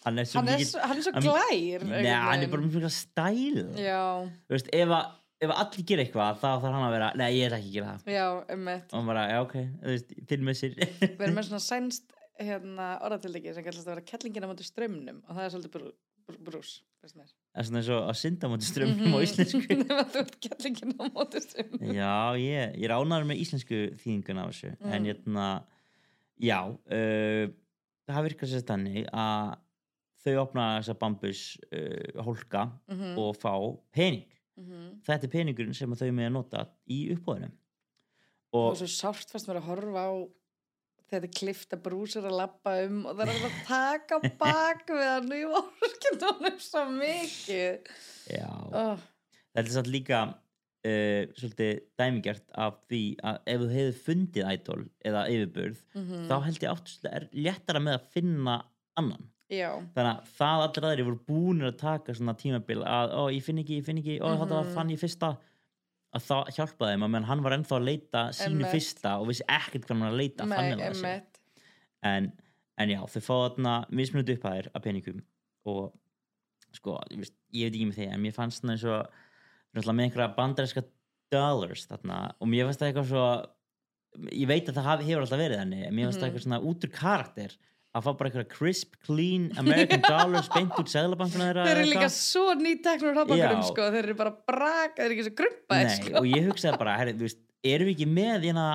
hann 0.04 0.18
er 0.20 0.28
svo 0.28 0.40
hann, 0.40 0.48
er 0.52 0.64
svo, 0.64 0.80
hann 0.84 0.98
er 0.98 1.04
svo 1.06 1.12
glær 1.16 1.52
einhvern 1.52 2.08
hann 2.28 2.46
er 2.46 2.50
bara 2.52 2.64
mjög 2.64 2.88
stæl. 2.92 3.60
Þú 4.48 4.56
veist, 4.56 4.72
ef, 4.76 4.96
að, 4.98 5.14
ef 5.44 5.54
allir 5.54 5.86
gera 5.90 6.04
eitthvað 6.04 6.40
þá 6.42 6.48
þarf 6.48 6.66
hann 6.70 6.88
að 6.88 6.96
vera, 6.96 7.12
nei 7.20 7.28
ég 7.38 7.46
er 7.48 7.56
ekki 7.58 7.70
að 7.70 7.78
gera 7.78 7.94
það. 7.94 8.12
Já, 8.16 8.26
um 8.56 8.72
og 8.74 8.98
hann 8.98 9.12
bara, 9.12 9.24
já 9.32 9.38
ok, 9.44 9.56
þú 9.84 9.94
veist, 9.94 10.18
til 10.32 10.40
með 10.44 10.60
sér 10.60 10.76
erum 10.84 11.38
með 11.38 11.46
svona 11.50 11.64
sænst 11.68 12.13
hérna, 12.40 12.88
orðatildegi 13.06 13.54
sem 13.54 13.64
kallast 13.64 13.86
að 13.86 13.92
vera 13.94 14.04
kettlingina 14.08 14.48
mútið 14.50 14.66
strömmnum 14.70 15.22
og 15.28 15.36
það 15.36 15.44
er 15.46 15.52
svolítið 15.54 15.72
brú, 15.76 15.90
brú, 16.26 16.38
brús 16.48 16.72
það 17.04 17.06
er 17.06 17.66
svona 17.68 17.80
eins 17.80 17.90
og 17.94 18.08
að 18.10 18.16
synda 18.22 18.48
mútið 18.50 18.70
strömmum 18.72 19.14
á 19.14 19.18
Mhm. 19.18 19.26
íslensku 19.26 19.60
kettlingina 20.46 21.08
mútið 21.14 21.46
strömmum 21.48 21.92
já, 21.94 22.14
ég, 22.40 22.78
ég 22.82 22.90
ánæður 22.96 23.28
með 23.30 23.42
íslensku 23.44 23.80
þýðingun 24.02 24.40
af 24.42 24.50
þessu, 24.52 24.72
en 24.80 25.02
Mm. 25.02 25.08
hérna 25.10 25.46
já, 26.40 26.58
uh, 26.70 27.44
það 28.10 28.24
virkar 28.28 28.48
sér 28.50 28.64
þannig 28.66 29.06
að 29.12 29.54
þau 30.24 30.36
opna 30.40 30.64
þessa 30.80 30.94
bambus 30.98 31.42
uh, 31.70 32.22
hólka 32.24 32.66
Mhm, 32.88 33.18
og 33.20 33.36
fá 33.36 33.52
pening 33.92 34.26
mhm. 34.58 35.02
þetta 35.06 35.24
er 35.28 35.32
peningurinn 35.36 35.74
sem 35.76 35.90
þau 35.94 36.10
með 36.10 36.26
að 36.30 36.32
nota 36.40 36.66
í 36.88 37.04
uppbóðinu 37.14 37.52
og 38.54 38.70
og 38.72 38.76
svo 38.78 38.86
sárt 38.90 39.30
fannst 39.30 39.46
mér 39.50 39.58
að 39.60 39.68
horfa 39.68 40.02
á 40.08 40.12
þetta 41.14 41.28
er 41.30 41.34
klift 41.38 41.74
að 41.78 42.36
lappa 42.38 42.76
um 42.84 43.00
og 43.10 43.18
það 43.18 43.32
er 43.34 43.48
að 43.48 43.58
taka 43.68 44.20
bak 44.40 44.86
við 44.90 45.04
hann 45.08 45.32
og 45.32 45.38
ég 45.40 45.58
orkinn 45.60 46.22
honum 46.28 46.62
svo 46.62 46.84
mikið. 46.94 47.92
Já, 48.34 48.48
oh, 48.82 49.04
þetta 49.54 49.66
er 49.68 49.74
satt 49.76 49.90
líka 49.92 50.22
uh, 50.28 51.22
svolítið 51.38 51.72
dæmigert 52.00 52.46
af 52.66 52.80
því 52.88 53.02
að 53.24 53.38
ef 53.54 53.60
þú 53.64 53.68
hefur 53.74 54.00
fundið 54.08 54.50
idol 54.54 54.82
eða 55.04 55.26
yfirburð 55.32 55.84
mm 55.94 56.26
þá 56.30 56.34
held 56.48 56.62
ég 56.66 56.74
áttu 56.74 57.12
er 57.12 57.28
léttara 57.32 57.80
með 57.84 57.98
að 58.00 58.10
finna 58.16 58.58
annan. 59.00 59.30
Já, 59.52 59.70
þannig 59.94 60.10
að 60.10 60.28
það 60.38 60.62
allir 60.64 60.84
aðri 60.88 61.04
voru 61.04 61.18
búinir 61.28 61.68
að 61.68 61.78
taka 61.82 62.14
svona 62.16 62.32
tímabil 62.40 62.80
að 62.88 63.12
ó, 63.12 63.22
ég 63.30 63.42
finn 63.44 63.58
ekki, 63.60 63.76
ég 63.78 63.84
finn 63.84 63.98
ekki, 64.00 64.16
ó, 64.24 64.28
þetta 64.40 64.62
Mhm. 64.64 64.72
fann 64.74 64.90
ég 64.90 64.98
fyrsta 65.02 65.36
að 66.14 66.24
það 66.28 66.50
hjálpaði 66.56 66.94
þeim 66.94 67.06
menn 67.14 67.26
hann 67.28 67.42
var 67.44 67.56
ennþá 67.56 67.76
að 67.78 67.86
leita 67.88 68.22
sínu 68.36 68.60
Einmitt. 68.60 68.72
fyrsta 68.74 69.14
og 69.20 69.28
vissi 69.30 69.44
ekkert 69.50 69.84
hvað 69.88 69.94
hann 69.96 70.04
var 70.04 70.12
að 70.14 70.20
leita 70.20 70.46
nei, 70.46 71.14
en, 72.04 72.28
en 72.78 72.92
já, 72.94 73.00
þau 73.14 73.20
fá 73.24 73.34
þarna 73.34 73.74
mismunandi 73.90 74.36
upphæðir 74.38 74.68
af 74.74 74.84
peningum 74.84 75.22
og 75.70 75.92
sko, 76.74 76.98
ég, 77.10 77.20
veist, 77.22 77.36
ég 77.54 77.68
veit 77.68 77.76
ekki 77.78 77.88
með 77.90 77.98
því 78.00 78.08
en 78.14 78.22
mér 78.24 78.36
fannst 78.36 78.62
það 78.64 78.74
eins 78.76 78.86
og 79.88 79.90
með 79.94 80.04
einhverja 80.06 80.30
bandarinska 80.36 80.84
dollars 81.34 81.86
þarna 81.90 82.18
og 82.38 82.50
mér 82.50 82.68
fannst 82.68 82.82
það 82.82 82.90
eitthvað 82.92 83.10
svo 83.10 83.26
ég 84.30 84.46
veit 84.50 84.68
að 84.70 84.78
það 84.82 85.04
hefur 85.08 85.24
alltaf 85.24 85.40
verið 85.40 85.60
þannig 85.62 85.86
en 85.88 85.94
mér 85.96 86.08
fannst 86.10 86.20
það 86.20 86.28
Mhm. 86.28 86.34
eitthvað 86.34 86.46
svona 86.46 86.60
út 86.70 86.84
úr 86.86 86.92
karakter 86.94 87.56
að 87.94 88.06
fá 88.06 88.10
bara 88.18 88.30
einhverja 88.30 88.50
crisp, 88.50 88.96
clean 89.06 89.50
American 89.62 90.02
dollars 90.10 90.48
beint 90.54 90.74
út 90.80 90.90
seglabankuna 90.90 91.50
þeirra 91.50 91.66
þeir 91.68 91.82
eru 91.82 91.90
líka 91.92 92.08
svo 92.14 92.48
nýteknur 92.58 93.14
hrapakurum 93.14 93.60
Já. 93.62 93.68
sko, 93.70 93.90
þeir 93.94 94.02
eru 94.08 94.16
bara 94.22 94.34
brak 94.50 94.96
þeir 94.98 95.06
eru 95.06 95.14
ekki 95.18 95.28
svo 95.28 95.36
grumpaðir 95.42 95.90
Nei, 95.92 96.00
sko. 96.00 96.16
og 96.22 96.26
ég 96.32 96.48
hugsaði 96.50 96.80
bara, 96.82 96.96
herri, 97.02 97.14
þú 97.20 97.28
veist, 97.28 97.40
erum 97.74 97.88
við 97.92 97.96
ekki 97.98 98.10
með 98.18 98.48
hérna 98.50 98.66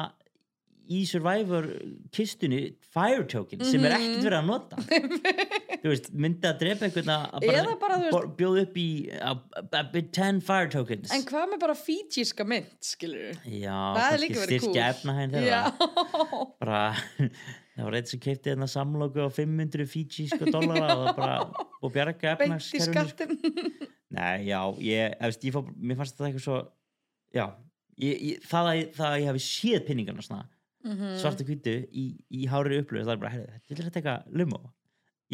í 0.89 1.03
Survivor 1.05 1.67
kistunni 2.15 2.61
fire 2.95 3.21
token 3.29 3.59
sem 3.61 3.83
er 3.85 3.93
ekkert 3.93 4.15
Mhm. 4.15 4.23
verið 4.25 4.39
að 4.39 4.47
nota? 4.49 4.79
Þú 5.79 5.91
veist, 5.93 6.07
myndi 6.17 6.47
að 6.49 6.55
drepa 6.63 6.87
einhvern 6.87 7.11
að 7.13 7.75
bara, 7.79 7.97
bor- 8.11 8.25
bjóða 8.39 8.63
upp 8.65 8.79
í 8.81 8.87
a, 9.15 9.35
a, 9.61 9.61
a, 9.79 9.83
10 9.93 10.41
fire 10.43 10.67
tokens. 10.73 11.13
En 11.13 11.21
hvað 11.29 11.45
með 11.53 11.61
bara 11.61 11.75
fíjíska 11.77 12.43
mynd 12.49 12.73
skilur 12.83 13.37
já, 13.45 13.77
Það 13.77 14.15
er 14.15 14.23
líka 14.25 14.41
verið 14.41 14.49
styrkja 14.49 14.73
cool. 14.73 14.89
efnahæn 14.89 15.37
já, 15.37 15.61
þeirra 15.69 16.41
bara, 16.65 16.81
það 17.79 17.87
var 17.89 17.97
eitt 17.99 18.11
sem 18.11 18.21
keipti 18.23 18.51
hérna 18.53 18.67
samlóku 18.69 19.23
á 19.23 19.29
500 19.31 19.87
fíjíska 19.89 20.51
dollara 20.53 20.95
og, 20.99 21.09
bara, 21.17 21.39
og 21.83 21.93
bjarga 21.95 22.35
efnagskerfinu 22.35 23.07
skattin 23.13 23.35
Nei, 24.19 24.47
já, 24.49 24.59
ég, 24.81 25.17
efst, 25.27 25.43
ég 25.45 25.53
fór, 25.53 25.67
mér 25.77 25.99
fannst 25.99 26.15
þetta 26.17 26.29
eitthvað 26.31 26.45
svo 26.47 26.59
já, 27.37 27.43
ég, 28.01 28.15
ég, 28.31 28.39
það, 28.49 28.69
að, 28.71 28.79
ég- 28.79 28.95
það 28.97 29.11
að 29.13 29.19
ég 29.23 29.29
hafi 29.33 29.45
séð 29.49 29.85
pinningarna 29.91 30.25
svona 30.29 30.47
Mhm. 30.79 31.09
svarta 31.19 31.43
hvítu 31.43 31.71
í, 31.91 32.03
í 32.31 32.45
hári 32.47 32.77
upplöðu 32.79 33.03
það 33.03 33.11
er 33.17 33.19
bara, 33.19 33.31
herrið, 33.33 33.55
þetta 33.67 33.73
er 33.75 33.87
þetta 33.89 33.99
eitthvað 33.99 34.37
lumó 34.39 34.59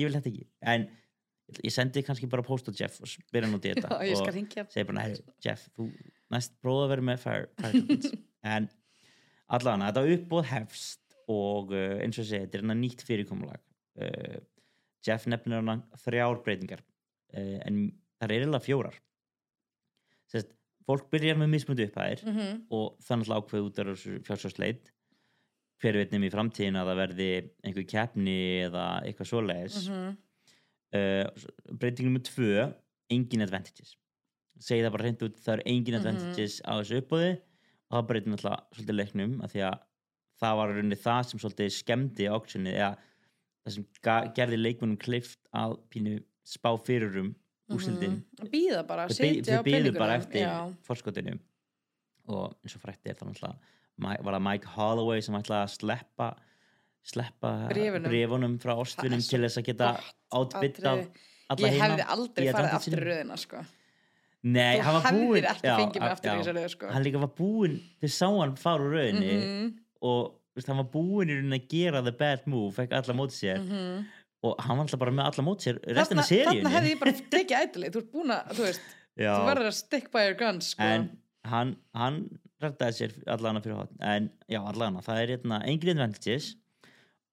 ég 0.02 0.08
vil 0.08 0.16
þetta 0.16 0.30
ekki, 0.32 0.46
en 0.74 0.86
ég 1.62 1.74
sendi 1.76 2.02
kannski 2.08 2.30
bara 2.32 2.42
post 2.48 2.66
á 2.66 2.74
Jeff 2.74 2.98
og 3.06 3.12
spyrir 3.12 3.46
hann 3.46 3.54
út 3.54 3.68
í 3.70 3.70
þetta 3.76 3.92
Já, 3.94 4.08
ég 4.10 4.18
og 4.18 4.32
segi 4.74 4.88
bara, 4.90 5.04
herrið, 5.06 5.22
Jeff 5.46 5.68
þú 5.78 5.86
næst 6.34 6.56
prófa 6.66 6.88
að 6.88 6.92
vera 6.96 7.06
með 7.12 7.22
fire, 7.28 7.46
fire 7.62 7.84
tokens." 7.86 8.10
en 8.56 8.68
allavega, 9.54 9.92
þetta 9.92 10.16
uppbóð 10.18 10.50
hefst 10.50 11.05
og 11.32 11.72
uh, 11.74 11.98
eins 12.04 12.20
og 12.22 12.26
segi, 12.28 12.46
þetta 12.46 12.58
er 12.58 12.62
hérna 12.64 12.78
nýtt 12.80 13.04
fyrirkomulag. 13.08 13.62
Uh, 14.00 14.40
Jeff 15.06 15.26
nefnir 15.30 15.60
hana 15.62 15.80
þrjár 16.04 16.42
breytingar. 16.46 16.82
Uh, 17.36 17.60
en 17.66 17.80
það 18.20 18.28
er 18.30 18.36
eiginlega 18.40 18.66
fjórar. 18.66 19.00
Sest, 20.32 20.52
fólk 20.86 21.08
byrjar 21.14 21.38
með 21.42 21.52
mismundu 21.56 21.86
upphæðir 21.88 22.24
Mhm. 22.26 22.62
og 22.74 22.98
þannig 23.06 23.30
að 23.32 23.40
ákveð 23.42 23.66
út 23.70 23.80
af 23.82 23.88
þessu 23.92 24.20
fjársvarsleit 24.28 24.92
hver 25.82 25.98
veit 26.00 26.12
nefnir 26.14 26.30
í 26.32 26.34
framtíðin 26.36 26.78
að 26.80 26.88
það 26.90 27.00
verði 27.02 27.30
einhver 27.66 27.88
keppni 27.90 28.38
eða 28.70 28.86
eitthvað 29.06 29.30
svoleiðis. 29.32 29.90
Mhm. 29.90 30.18
uh, 30.96 31.76
breyting 31.76 32.06
nummer 32.08 32.22
tvö 32.24 32.74
engin 33.12 33.42
advantages. 33.44 33.96
Segi 34.60 34.82
það 34.86 34.92
bara 34.96 35.04
hreint 35.04 35.22
út, 35.26 35.36
það 35.42 35.54
eru 35.58 35.64
engin 35.66 35.94
Mhm. 35.96 36.00
advantages 36.06 36.62
á 36.64 36.74
þessu 36.80 37.02
uppbóði 37.02 37.42
og 37.92 37.98
það 37.98 38.08
breytir 38.08 38.32
náttúrulega 38.32 38.64
svolítið 38.74 38.96
leiknum 39.02 39.44
af 39.44 39.52
því 39.52 39.62
að 39.72 39.80
það 40.42 40.56
var 40.60 40.74
rauninni 40.74 40.98
það 41.00 41.22
sem 41.30 41.40
svolítið 41.44 41.74
skemmdi 41.78 42.28
auksjoni 42.32 42.74
eða 42.76 42.92
það 43.66 43.76
sem 43.78 43.86
gerði 44.36 44.58
leikmunum 44.62 44.98
klift 45.02 45.40
að 45.56 45.78
pínu 45.94 46.18
spá 46.46 46.72
fyrir 46.86 47.18
um 47.24 47.36
úrsildin 47.74 48.20
Mhm. 48.40 48.50
býða 48.52 48.82
bara, 48.88 49.08
þau 49.08 49.16
sitja 49.18 49.56
þau 49.56 49.62
á 49.62 49.64
byðu 49.66 49.72
peningunum 49.72 50.00
bara 50.00 50.18
eftir 50.20 50.42
já, 50.46 50.74
forskotinu 50.86 51.40
og 52.28 52.56
eins 52.64 52.76
og 52.76 52.82
frætti 52.82 53.10
er 53.10 53.16
það 53.16 53.32
náttúrulega 53.32 54.24
var 54.26 54.34
það 54.36 54.44
Mike 54.50 54.68
Holloway 54.76 55.22
sem 55.22 55.36
ætlaði 55.36 55.64
að 55.66 55.74
sleppa 55.80 56.28
sleppa 57.06 57.52
brefunum 57.70 58.60
frá 58.60 58.76
svo 58.86 59.02
til 59.06 59.42
þess 59.46 59.58
að 59.62 59.66
geta 59.70 59.90
átbytta 60.34 60.92
atriði. 60.92 61.10
alla 61.50 61.68
ég 61.70 61.82
hefði 61.82 62.06
aldrei 62.16 62.46
farið 62.52 62.74
aftur 62.80 63.00
í 63.00 63.04
röðina 63.06 63.38
sko. 63.38 63.66
Nei, 64.46 64.78
þú 64.80 65.02
hefðir 65.06 65.46
já, 65.46 65.76
fengið 65.78 66.00
mig 66.02 66.12
aftur 66.12 66.30
í 66.30 66.34
já. 66.34 66.40
þessa 66.42 66.54
röð 66.58 66.70
sko. 66.76 66.90
hann 66.94 67.04
líka 67.06 67.20
var 67.22 67.32
búinn 67.38 67.80
þau 68.02 68.10
sá 68.14 68.28
hann 68.42 68.56
fara 68.56 68.84
úr 68.84 68.94
rauninni 68.94 69.36
Mhm, 69.42 69.74
og 70.02 70.36
veist, 70.56 70.70
hann 70.70 70.80
var 70.82 70.88
búinn 70.92 71.32
í 71.32 71.38
rauninni 71.38 71.60
að 71.60 71.68
gera 71.72 72.04
the 72.06 72.14
bad 72.16 72.46
move, 72.50 72.74
fekk 72.76 72.96
alla 73.00 73.18
móti 73.18 73.38
sér 73.38 73.62
mhm. 73.62 74.06
og 74.46 74.56
hann 74.64 74.80
var 74.80 74.88
alltaf 74.88 75.02
bara 75.02 75.16
með 75.16 75.30
alla 75.32 75.46
móti 75.48 75.70
sér 75.70 75.82
restina 75.98 76.26
af 76.26 76.32
þarna 76.32 76.74
hefði 76.74 76.74
seríunni. 76.74 76.94
ég 76.94 77.04
bara 77.04 77.16
tekið 77.36 77.62
ætli 77.62 77.92
þú 77.94 78.04
ert 78.04 78.12
búin 78.14 78.36
að, 78.36 78.52
þú 78.58 78.68
veist, 78.68 78.90
þú 79.20 79.40
verður 79.52 79.72
að 79.72 79.78
stick 79.80 80.12
by 80.14 80.26
your 80.28 80.38
guns 80.40 80.74
sko. 80.74 80.90
en 80.90 81.08
hann, 81.52 81.76
hann 81.98 82.22
rættaði 82.64 83.00
sér 83.00 83.18
allana 83.36 83.64
fyrir 83.64 83.82
hotn 83.82 84.06
en 84.16 84.30
já, 84.52 84.62
allana, 84.62 85.04
það 85.06 85.22
er 85.22 85.36
hérna 85.36 85.62
engin 85.68 85.96
advantages 85.96 86.54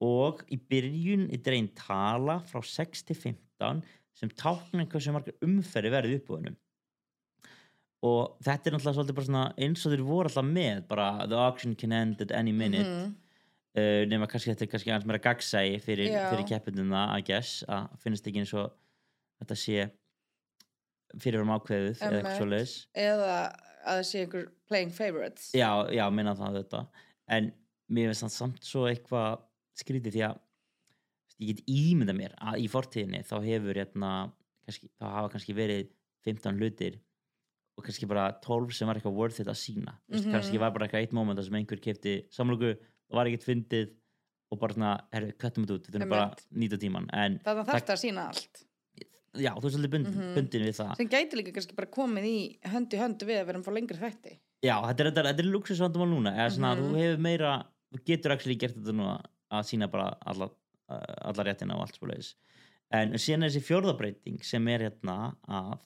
og 0.03 0.43
í 0.51 0.59
byrjun 0.59 1.29
er 1.31 1.43
dregin 1.47 1.71
tala 1.79 2.41
frá 2.49 2.63
6 2.67 3.07
til 3.07 3.19
15 3.19 3.85
sem 4.19 4.33
táknar 4.39 4.89
hversu 4.91 5.15
margar 5.15 5.47
umferði 5.47 5.93
verið 5.95 6.19
uppbúðunum 6.19 6.59
og 8.03 8.37
þetta 8.43 8.69
er 8.69 8.75
náttúrulega 8.75 8.97
svolítið 8.99 9.17
bara 9.19 9.29
svona 9.29 9.43
eins 9.63 9.87
og 9.87 9.93
þeir 9.95 10.05
voru 10.07 10.31
alltaf 10.31 10.47
með 10.47 10.85
bara 10.89 11.09
the 11.31 11.39
auction 11.39 11.75
can 11.79 11.93
end 11.95 12.23
at 12.25 12.33
any 12.35 12.53
minute. 12.53 12.89
Mhm. 12.89 13.15
uh, 13.79 14.03
nema 14.11 14.27
kannski 14.29 14.53
þetta 14.53 14.67
er 14.67 14.71
kannski 14.75 14.91
aðeins 14.93 15.09
meira 15.09 15.23
gagsægi 15.23 15.81
fyrir, 15.81 16.11
fyrir 16.13 16.47
keppinuna 16.49 17.07
I 17.17 17.23
guess 17.25 17.63
að 17.69 17.89
finnst 18.03 18.27
ekki 18.27 18.43
eins 18.43 18.55
og 18.59 18.73
þetta 19.41 19.57
sé 19.57 19.87
fyrir 21.23 21.45
um 21.45 21.53
ákveðið 21.55 21.91
eða 21.93 22.03
eitthvað 22.03 22.19
Einmitt. 22.19 22.41
svoleiðis. 22.41 22.75
Eða 22.97 23.33
að 23.83 23.99
það 23.99 24.05
sé 24.09 24.21
einhver 24.23 24.45
playing 24.69 24.93
favorites. 24.95 25.51
Já, 25.57 25.71
já, 25.93 26.05
minna 26.15 26.35
það 26.39 26.59
þetta 26.61 26.83
en 27.37 27.53
mér 27.93 28.11
finnst 28.13 28.27
það 28.27 28.35
samt 28.37 28.67
svo 28.67 28.85
eitthvað 28.91 29.43
skrítið 29.83 30.17
því 30.17 30.25
að 30.29 30.39
ég 31.43 31.51
get 31.53 31.65
ímynda 31.71 32.15
mér 32.17 32.37
að 32.41 32.63
í 32.63 32.69
fortíðinni 32.71 33.23
þá 33.27 33.35
hefur 33.45 33.81
hérna 33.81 34.13
kannski, 34.67 34.91
þá 35.01 35.07
hafa 35.17 35.33
kannski 35.35 35.57
verið 35.57 35.91
15 36.27 36.61
hlutir 36.61 37.01
og 37.79 37.85
kannski 37.87 38.07
bara 38.09 38.27
12 38.45 38.73
sem 38.77 38.87
var 38.89 38.99
eitthvað 38.99 39.15
worth 39.17 39.41
it 39.41 39.47
að 39.49 39.57
sína 39.59 39.95
mm 40.09 40.19
Mhm. 40.21 40.33
kannski 40.35 40.59
var 40.61 40.71
bara 40.73 40.87
eitthvað 40.87 41.03
eitt 41.07 41.13
moment 41.13 41.39
þar 41.39 41.45
sem 41.45 41.55
einhver 41.61 41.81
kefti 41.81 42.15
samlöku 42.31 42.73
og 42.77 43.17
var 43.17 43.27
ekkert 43.27 43.45
fyndið 43.49 43.91
og 44.53 44.59
bara 44.61 44.75
svona, 44.75 45.01
herru, 45.13 45.33
köttum 45.33 45.65
þetta 45.65 45.75
út 45.79 45.87
þetta 45.89 46.03
er 46.03 46.09
bara 46.09 46.27
Einmitt. 46.29 46.47
nýta 46.53 46.79
tíman 46.79 47.09
en 47.13 47.39
þannig 47.45 47.65
að 47.67 47.73
þetta 47.73 47.93
að 47.97 48.03
sína 48.05 48.27
allt 48.29 48.65
já, 49.35 49.51
þú 49.57 49.65
er 49.65 49.71
svolítið 49.73 49.91
bund, 49.91 50.07
Mhm. 50.13 50.35
bundin 50.35 50.63
við 50.69 50.77
það 50.77 50.97
sem 50.97 51.09
gæti 51.09 51.33
líka 51.41 51.53
kannski 51.57 51.75
bara 51.77 51.87
komið 51.89 52.25
í 52.29 52.59
hönd 52.65 52.89
í 52.93 52.99
hönd 52.99 53.19
við 53.25 53.41
að 53.41 53.47
vera 53.47 53.59
að 53.59 53.65
fá 53.65 53.73
lengri 53.73 53.99
þætti 53.99 54.39
Já, 54.63 54.77
þetta 54.87 55.01
er, 55.01 55.11
þetta, 55.11 55.23
þetta 55.33 55.39
er 55.43 55.51
luxusvandamál 55.53 56.11
núna 56.13 56.33
eða 56.37 56.51
svona 56.53 56.77
Mhm. 56.77 56.83
þú 56.93 56.97
hefur 57.01 57.19
meira 57.19 57.65
þú 57.95 58.05
getur 58.05 58.31
actually 58.33 58.55
gert 58.57 58.75
þetta 58.77 58.93
núna 58.93 59.25
að 59.51 59.65
sína 59.65 59.91
bara 59.91 60.17
alla, 60.27 60.51
alla 60.89 61.45
réttina 61.45 61.75
og 61.75 61.81
allt 61.89 61.99
svoleiðis 61.99 62.35
en 62.93 63.13
síðan 63.15 63.45
er 63.45 63.49
þessi 63.49 63.65
fjórðabreiting 63.65 64.45
sem 64.45 64.69
er 64.69 64.79
hérna 64.91 65.35
að 65.49 65.79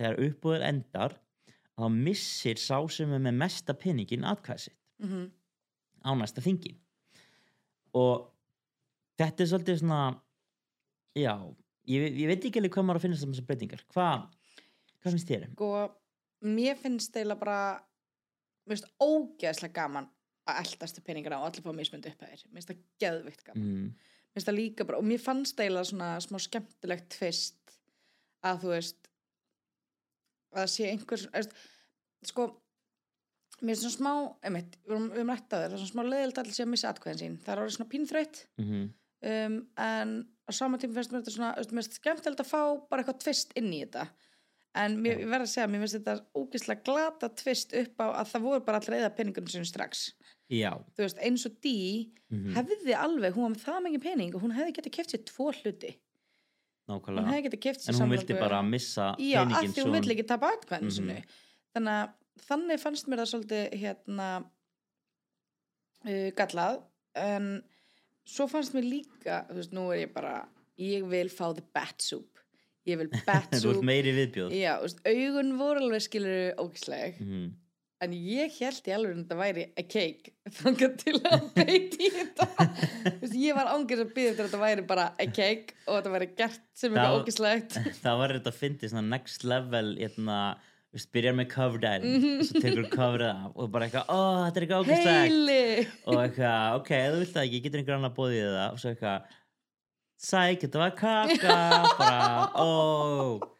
þegar 0.00 0.18
uppbúður 0.18 0.62
endar 0.64 1.12
þá 1.74 1.88
missir 1.90 2.60
sá 2.60 2.78
sem 2.92 3.12
er 3.14 3.22
með 3.22 3.38
mesta 3.42 3.74
peningin 3.74 4.26
atkvæði 4.28 4.66
sitt 4.68 4.78
mm 5.02 5.10
-hmm. 5.10 5.26
á 6.06 6.10
næsta 6.18 6.44
þingi. 6.44 6.74
Og 7.94 8.30
þetta 9.18 9.42
er 9.42 9.50
svolítið 9.50 9.78
svona 9.78 10.22
já, 11.14 11.34
ég, 11.86 12.06
ég 12.14 12.30
veit 12.30 12.44
ekki 12.44 12.60
alveg 12.60 12.74
hvað 12.74 12.86
maður 12.86 13.00
að 13.00 13.06
finnast 13.06 13.26
um 13.26 13.34
þessar 13.34 13.48
breytingar. 13.50 13.84
Hvað, 13.94 14.26
hvað 15.00 15.14
finnst 15.14 15.30
þér? 15.30 15.46
sko, 15.52 15.70
mér 16.40 16.76
finnst 16.80 17.16
eiginlega 17.16 17.40
bara 17.40 17.60
mér 18.64 18.76
finnst 18.76 18.90
ógeðslega 19.02 19.74
gaman 19.74 20.10
að 20.44 20.60
eldastu 20.64 21.00
peningana 21.04 21.40
og 21.40 21.48
allir 21.48 21.64
fá 21.64 21.72
mismöndu 21.72 22.10
upphæðir. 22.10 22.44
Mér 22.50 22.60
finnst 22.60 22.72
það 22.72 22.82
geðvikt 23.00 23.44
gaman. 23.44 23.64
Mm, 23.64 23.88
mér 23.94 24.36
finnst 24.36 24.50
það 24.50 24.58
líka 24.60 24.84
bara, 24.88 24.98
og 24.98 25.08
mér 25.08 25.22
fannst 25.22 25.60
eiginlega 25.60 25.90
svona 25.90 26.10
smá 26.20 26.38
skemmtilegt 26.38 27.08
tvist 27.16 27.78
að 28.44 28.64
þú 28.64 28.72
veist 28.74 29.10
að 30.54 30.68
sé 30.74 30.90
einhver 30.90 31.20
svona- 31.20 31.38
veist, 31.38 31.56
sko 32.30 32.46
mér 33.62 33.74
finnst 33.76 33.86
svona 33.86 33.96
smá, 33.96 34.12
einmitt, 34.44 34.76
við 34.84 34.92
erum, 34.96 35.08
erum 35.14 35.32
rætt 35.32 35.48
að 35.54 35.62
þér 35.64 35.72
það 35.72 35.78
er 35.78 35.82
svona 35.84 35.94
smá 35.94 36.04
leðilt 36.10 36.38
allir 36.42 36.56
sé 36.56 36.64
að 36.64 36.72
missa 36.74 36.90
atkvæðin 36.92 37.22
sín. 37.22 37.38
Það 37.44 37.52
er 37.54 37.62
orðið 37.64 37.76
svona 37.78 37.92
pínþröytt 37.94 38.44
mm 38.58 38.84
um, 39.24 39.56
en 39.80 40.14
á 40.44 40.50
sama 40.52 40.76
tíma 40.78 40.94
finnst 40.98 41.12
mér 41.14 41.22
þetta 41.22 41.32
svona 41.34 41.54
veist, 41.56 41.72
mér 41.72 41.84
finnst 41.84 41.98
skemmtilegt 42.00 42.42
að 42.44 42.50
fá 42.50 42.60
bara 42.90 43.02
eitthvað 43.02 43.22
tvist 43.24 43.54
inn 43.56 43.72
í 43.72 43.80
þetta. 43.84 44.08
En 44.74 44.96
mér, 45.00 45.14
Já. 45.14 45.22
ég 45.22 45.30
verð 45.30 45.46
að 45.46 45.52
segja, 45.52 45.68
mér 45.70 45.84
finnst 45.84 45.96
þetta 46.00 46.14
ógeðslega 46.34 46.84
glata 46.88 47.28
tvist 47.40 47.74
upp 47.78 48.02
á 48.02 48.06
að 48.10 48.30
það 48.32 48.46
voru 48.48 48.64
bara 48.66 48.80
allir 48.82 48.98
eða 48.98 49.12
peningunum 49.16 49.48
sinni 49.52 49.70
strax. 49.70 50.02
Já, 50.52 50.72
þú 50.96 51.06
veist, 51.06 51.20
eins 51.24 51.46
og 51.48 51.54
Dee 51.64 52.10
mhm, 52.28 52.50
hefði 52.58 52.96
alveg, 52.98 53.32
hún 53.36 53.46
var 53.46 53.54
með 53.54 53.62
það 53.64 53.84
mikið 53.86 54.02
pening 54.04 54.34
og 54.34 54.42
hún 54.44 54.56
hefði 54.58 54.74
getað 54.76 54.96
keft 54.98 55.14
sér 55.14 55.22
tvo 55.30 55.46
hluti 55.54 55.94
hún 56.88 56.98
nákvæmlega 57.00 57.30
hefði 57.32 57.44
getað 57.48 57.62
keft 57.66 57.80
sér 57.84 57.94
en 57.94 58.00
hún 58.02 58.10
vildi 58.14 58.34
bara 58.40 58.62
missa 58.62 59.06
já, 59.18 59.40
af 59.40 59.48
peningin 59.48 59.72
því 59.76 59.84
hún 59.86 59.96
vill 59.98 60.14
ekki 60.16 60.26
tapa 60.28 60.50
atkvæðinu 60.56 60.90
Mhm. 60.90 60.96
sinu 60.98 61.16
þannig 61.74 61.94
að 62.00 62.10
þannig 62.48 62.80
fannst 62.82 63.06
mér 63.08 63.22
það 63.22 63.30
svolítið 63.32 63.78
hérna 63.80 64.28
uh, 66.04 66.30
gallað. 66.38 66.82
En 67.14 67.48
svo 68.26 68.46
fannst 68.50 68.74
mér 68.74 68.86
líka 68.90 69.42
þú 69.48 69.58
veist, 69.60 69.72
nú 69.76 69.88
er 69.94 70.04
ég 70.06 70.14
bara 70.14 70.36
ég 70.80 71.04
vil 71.08 71.28
fá 71.30 71.52
the 71.54 71.62
bat 71.74 72.00
soup. 72.02 72.30
Ég 72.86 72.98
vil 73.00 73.08
bat 73.28 73.50
þú 73.54 73.60
soup. 73.62 73.76
ert 73.78 73.86
meiri 73.90 74.12
viðbjóð. 74.16 74.54
Já, 74.58 74.72
þú 74.80 74.88
veist, 74.88 75.04
augun 75.08 75.52
voru 75.60 75.84
alveg 75.86 76.02
skilur 76.08 76.54
ógisleg 76.60 77.20
Mhm. 77.20 77.52
en 78.04 78.12
ég 78.12 78.58
held 78.60 78.84
í 78.90 78.92
alveg 78.92 79.14
að 79.14 79.20
þetta 79.22 79.36
væri 79.40 79.64
a 79.78 79.82
cake. 79.82 80.32
Þangað 80.58 80.96
til 81.04 81.14
að 81.22 81.46
beiti 81.54 82.08
í 82.08 82.10
þetta. 82.18 82.48
Þú 83.22 83.23
ég 83.44 83.56
var 83.58 83.70
ángið 83.74 84.02
að 84.04 84.12
byggja 84.16 84.30
þetta 84.34 84.44
að 84.44 84.48
þetta 84.50 84.60
væri 84.64 84.84
bara 84.90 85.06
a 85.20 85.26
cake 85.30 85.74
og 85.86 85.98
þetta 85.98 86.12
væri 86.14 86.28
gert 86.38 86.62
sem 86.76 86.94
eitthvað 86.94 87.18
ógislegt 87.20 87.76
það 88.04 88.20
var 88.22 88.34
þetta 88.38 88.52
að 88.54 88.60
fyndi 88.62 88.90
svona 88.92 89.04
next 89.14 89.44
level 89.48 89.92
hérna, 90.00 90.38
þú 90.90 90.98
veist, 90.98 91.10
byrjar 91.16 91.38
með 91.40 91.48
cover 91.54 91.84
dæn 91.84 92.04
Mhm. 92.08 92.34
og 92.40 92.48
svo 92.50 92.64
tekur 92.66 92.90
coverið 92.92 93.30
af 93.32 93.56
og 93.56 93.72
bara 93.74 93.88
eitthvað, 93.88 94.12
ó, 94.12 94.20
þetta 94.44 94.60
er 94.60 94.66
eitthvað 94.68 94.92
heili! 95.08 95.88
Og 96.06 96.20
eitthvað, 96.24 96.76
ok, 96.80 96.92
þú 97.14 97.22
vilt 97.24 97.34
það 97.38 97.48
ekki 97.48 97.62
getur 97.68 97.82
einhver 97.82 97.98
annar 97.98 98.14
bóðið 98.18 98.52
það? 98.58 98.68
Og 98.70 98.82
svo 98.84 98.92
eitthvað 98.94 99.32
sæk, 100.24 100.60
þetta 100.64 100.80
var 100.80 100.94
kaka. 100.96 101.56
Bara, 101.98 102.22
ó. 102.56 103.50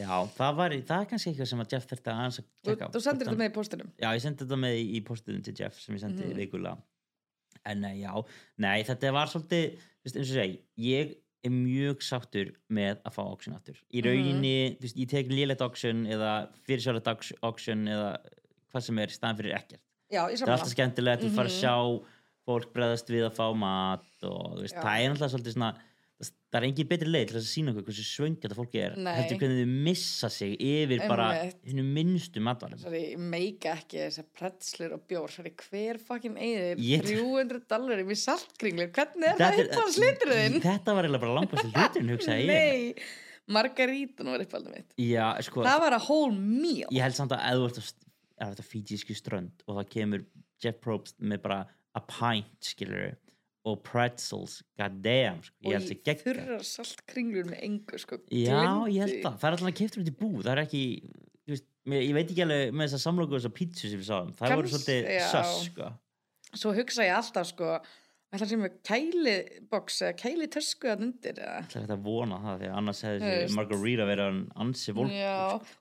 Já, 0.00 0.12
það 0.36 0.54
var, 0.56 0.74
það 0.86 1.02
er 1.02 1.08
kannski 1.10 1.30
eitthvað 1.32 1.48
sem 1.50 1.62
að 1.62 1.72
Jeff 1.74 1.88
þurfti 1.90 2.10
að 2.12 2.18
hans 2.20 2.38
að 2.40 2.44
þú, 2.46 2.68
tjekka 2.68 2.88
þú 2.94 3.00
sendir 3.04 3.28
þetta 3.28 3.40
með 3.40 3.50
í 3.50 3.54
postunum 3.56 3.88
já, 4.00 4.06
ég 4.14 4.22
sendi 4.24 4.44
þetta 4.44 4.58
með 4.62 4.76
í, 4.80 5.00
postuðum 5.08 5.42
til 5.44 5.54
Jeff 5.58 5.80
sem 5.82 5.96
ég 5.96 6.02
sendi 6.04 6.24
mm. 6.28 6.36
vikulega 6.38 6.76
en 7.66 7.80
nei, 7.84 8.00
já, 8.02 8.12
nei, 8.58 8.82
þetta 8.86 9.12
var 9.12 9.26
svolítið, 9.32 9.78
eins 10.06 10.16
og 10.16 10.30
segi 10.30 10.60
ég 10.80 11.16
er 11.44 11.50
mjög 11.54 12.02
sáttur 12.04 12.50
með 12.72 12.98
að 13.08 13.14
fá 13.16 13.22
auction 13.24 13.54
aftur. 13.56 13.76
Í 13.92 14.00
Mhm. 14.02 14.06
rauninni, 14.06 14.76
veist, 14.80 14.96
ég 14.96 15.08
tek 15.08 15.28
lélegt 15.32 15.60
auction 15.64 16.06
eða 16.06 16.48
fyrirsjálflegt 16.66 17.36
auction 17.42 17.86
eða 17.88 18.18
hvað 18.72 18.82
sem 18.82 18.98
er 18.98 19.06
staðan 19.08 19.36
fyrir 19.38 19.54
ekkert 19.56 19.80
já, 20.12 20.26
það 20.26 20.42
er 20.42 20.52
alltaf 20.56 20.74
skemmtilegt, 20.74 21.22
þú 21.22 21.30
fara 21.34 21.48
að 21.48 21.54
Mhm. 21.54 21.60
sjá 21.60 22.04
fólk 22.46 22.72
bregðast 22.72 23.08
við 23.08 23.24
að 23.30 23.36
fá 23.36 23.56
mat 23.56 24.04
og 24.22 24.58
veist, 24.60 24.74
það 24.74 25.00
er 25.04 25.10
alltaf 25.10 25.30
svolítið 25.32 25.54
svona 25.54 25.74
það- 26.20 26.58
er 26.60 26.64
engin 26.66 26.88
betri 26.90 27.08
leið 27.08 27.28
til 27.30 27.36
að 27.38 27.44
sína 27.48 27.72
okkur 27.72 27.84
hversu 27.88 28.04
svöng 28.04 28.36
þetta 28.42 28.56
fólki 28.58 28.80
er, 28.82 28.96
Nei. 28.98 29.12
heldur 29.16 29.38
hvernig 29.40 29.60
þau 29.64 29.74
missa 29.86 30.28
sig 30.34 30.56
yfir 30.60 31.04
bara 31.08 31.28
hennu 31.64 31.84
minnstu 31.86 32.42
matvalum 32.42 32.78
ég 32.92 33.16
meika 33.18 33.72
ekki 33.78 34.00
þessar 34.02 34.26
pretslur 34.36 34.92
og 34.98 35.06
bjór. 35.08 35.30
Sorry, 35.30 35.52
hver 35.56 35.98
fucking 36.02 36.36
eigðir 36.36 36.76
Ég- 36.82 37.06
300 37.06 37.62
dollarim 37.70 38.10
í 38.10 38.18
saltkringlu? 38.18 38.90
Hvernig 38.92 39.30
er 39.30 39.38
það 39.38 39.64
uppáhalds 39.68 39.98
liturinn? 40.02 40.60
þetta 40.60 40.94
var 40.94 41.04
eiginlega 41.08 41.24
bara 41.24 41.38
langbæstu 41.40 41.72
hluturinn 41.72 42.12
hugsaði 42.16 42.44
ég. 42.44 42.46
Nei, 42.46 42.94
margarítan 43.50 44.26
var 44.30 44.44
uppáhaldum 44.44 44.74
mitt. 44.76 44.94
Já, 44.98 45.32
sko, 45.46 45.62
Það 45.64 45.80
var 45.86 45.92
að 45.98 46.06
whole 46.08 46.36
meal. 46.36 46.88
Ég 46.92 47.02
held 47.02 47.14
samt 47.18 47.32
að 47.34 47.46
ef 47.46 47.78
þú 47.78 47.94
ert 48.40 48.60
á 48.60 48.64
fíjísku 48.64 49.14
strönd 49.16 49.64
og 49.68 49.76
það 49.80 49.90
kemur 49.94 50.24
Jeff 50.62 50.80
Probst 50.84 51.16
með 51.20 51.42
bara 51.42 51.60
a 51.94 52.00
pint 52.00 52.60
skilur 52.60 53.16
og 53.68 53.82
pretzels, 53.84 54.62
god 54.80 55.00
damn 55.04 55.42
sko. 55.44 55.56
ég 55.68 55.76
og 55.76 55.82
að 55.84 55.90
gegga 56.06 56.14
þurrar 56.24 56.62
saltkringlur 56.64 57.48
með 57.50 57.64
engu 57.66 57.98
sko 58.00 58.16
Já, 58.32 58.56
Gleymdi. 58.56 58.94
ég 58.96 59.00
held 59.04 59.16
það. 59.26 59.34
Það 59.42 59.48
er 59.50 59.56
alltaf 59.58 59.74
keftur 59.80 60.02
út 60.04 60.08
í 60.12 60.14
bú. 60.16 60.30
Það 60.40 60.52
er 60.54 60.62
ekki, 60.64 60.82
veist, 61.50 61.66
ég 61.92 62.12
veit 62.16 62.30
ekki 62.30 62.44
alveg 62.46 62.72
með 62.72 62.86
þessar 62.88 63.02
samloku 63.04 63.34
og 63.36 63.40
þessar 63.42 63.56
pítsu 63.60 63.90
sem 63.90 64.00
við 64.00 64.08
sáum. 64.08 64.30
Það 64.38 64.54
voru 64.56 64.68
Kanns- 64.68 64.76
svolítið 64.78 65.10
já. 65.12 65.26
söss, 65.34 65.64
sko. 65.68 65.90
Svo 66.56 66.72
hugsa 66.74 67.04
ég 67.04 67.14
alltaf 67.18 67.46
sko 67.52 67.74
ætla 68.30 68.46
sem 68.46 68.60
með 68.62 68.74
kæliboks 68.86 69.96
eða 70.06 70.16
kælitösku 70.22 70.86
að 70.90 71.00
undir 71.06 71.38
eða 71.42 71.56
er 71.66 71.68
þetta 71.74 71.96
að 71.96 72.04
vona 72.04 72.36
það, 72.44 72.58
því 72.60 72.68
að 72.70 72.76
annars 72.80 73.00
hefði 73.02 73.30
þessi 73.30 73.56
margarita 73.58 74.06
verið 74.06 74.36
ansi 74.64 74.94
volk. 74.94 75.10
Já, 75.10 75.38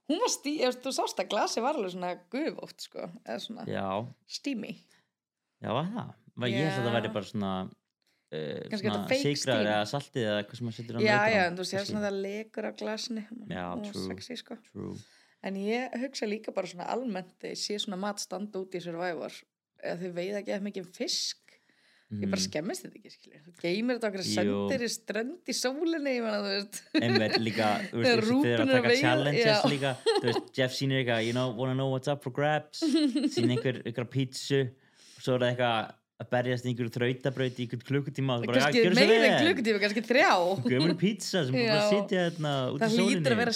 hún 0.10 0.20
var 0.24 0.32
stí, 0.34 0.54
þú 0.82 0.94
sást 0.98 1.22
að 1.22 1.30
glasi 1.30 1.62
var 1.62 1.78
alveg 1.78 1.94
svona 1.94 2.14
gufótt 2.34 2.82
sko, 2.88 3.06
eða 3.24 3.40
svona 3.46 3.68
Já, 3.70 3.86
steamy. 4.28 4.76
já, 5.62 5.70
það. 6.40 6.54
Ég 6.56 6.66
held 6.66 6.80
að 6.80 6.86
það 6.86 6.90
Já. 6.90 6.98
væri 7.00 7.14
bara 7.14 7.30
svona, 7.30 7.54
uh, 8.32 8.78
svona 8.80 9.06
steam. 9.10 9.66
eða 9.66 9.80
saltið 9.94 10.28
eða 10.30 10.44
hvað 10.46 10.56
sem 10.60 10.68
maður 10.70 10.78
setur 10.80 10.96
á 10.96 11.00
Já, 11.00 11.16
nautana. 11.16 11.32
já, 11.36 11.42
en 11.50 11.58
þú 11.60 11.66
sér 11.72 11.88
svona 11.90 12.06
það 12.08 12.20
lekur 12.28 12.66
af 12.70 12.76
glasinu. 12.84 13.24
Já, 13.50 13.66
true. 13.92 14.08
Sexy, 14.08 14.36
sko. 14.44 14.58
True. 14.72 14.96
En 15.42 15.56
ég 15.56 15.94
hugsa 16.02 16.28
líka 16.28 16.52
bara 16.54 16.68
svona 16.68 16.88
almennt 16.92 17.36
þegar 17.40 17.56
ég 17.56 17.62
sé 17.64 17.80
svona 17.80 17.98
mat 18.00 18.20
standa 18.20 18.60
út 18.60 18.74
í 18.76 18.82
Survivor 18.84 19.32
eða 19.84 20.00
þau 20.02 20.10
veiða 20.18 20.42
ekki 20.42 20.52
eftir 20.58 20.68
mikið 20.72 20.90
fisk. 20.96 21.38
Ég 22.10 22.26
bara 22.26 22.40
Mm. 22.42 22.50
skemmist 22.50 22.82
þetta 22.84 22.98
ekki, 22.98 23.10
skilja. 23.14 23.40
Þú 23.46 23.52
geymir 23.62 24.00
þetta 24.00 24.08
okkur 24.10 24.24
Jú. 24.26 24.34
sendir 24.34 24.82
í 24.82 24.88
strönd 24.90 25.46
í 25.46 25.54
sólinni, 25.54 26.14
ég 26.18 26.24
menna, 26.26 26.40
þú 26.42 26.54
veist. 26.56 26.80
Einmitt 26.98 27.36
líka, 27.38 27.68
þú 27.92 28.00
veist, 28.02 28.10
Þegar 28.10 28.24
þessi 28.24 28.26
þeir 28.26 28.32
rútan 28.32 28.50
að 28.50 28.56
er 28.56 28.64
að 28.66 28.82
taka 28.82 28.96
challenges 29.04 29.46
já. 29.46 29.70
líka, 29.70 29.92
þú 30.10 30.24
veist, 30.26 30.50
Jeff 30.58 30.74
sýnir 30.74 30.98
eitthvað, 31.04 31.26
you 31.28 31.34
know, 31.34 31.52
wanna 31.54 31.76
know 31.76 31.90
what's 31.94 32.08
up 32.08 32.24
for 32.24 32.32
grabs, 32.32 32.82
sýnir 33.38 33.54
einhver, 33.60 33.78
einhver 33.86 34.10
pítsu, 34.10 34.64
og 34.66 35.22
svo 35.22 35.36
er 35.36 35.40
það 35.46 35.52
eitthvað 35.54 35.94
að 36.20 36.30
berjast 36.34 36.66
í 36.66 36.72
einhverju 36.74 36.94
þrautabraut 36.98 37.60
í 37.60 37.66
einhvern 37.66 37.84
klukkutíma 37.88 38.38
Kannski 38.50 38.84
meira 38.98 39.18
en 39.30 39.36
klukkutíma, 39.46 39.82
kannski 39.86 40.04
þrjá. 40.04 40.32
gömur 40.66 40.96
pizza 41.00 41.44
sem 41.48 41.56
búin 41.56 41.72
að 41.72 41.86
sitja 41.94 42.24
hérna 42.28 42.54
út 42.74 42.80
í 42.80 42.84
Það 42.84 42.96
sólinni 42.96 43.16
hlýtur 43.16 43.36
að 43.36 43.42
vera 43.44 43.54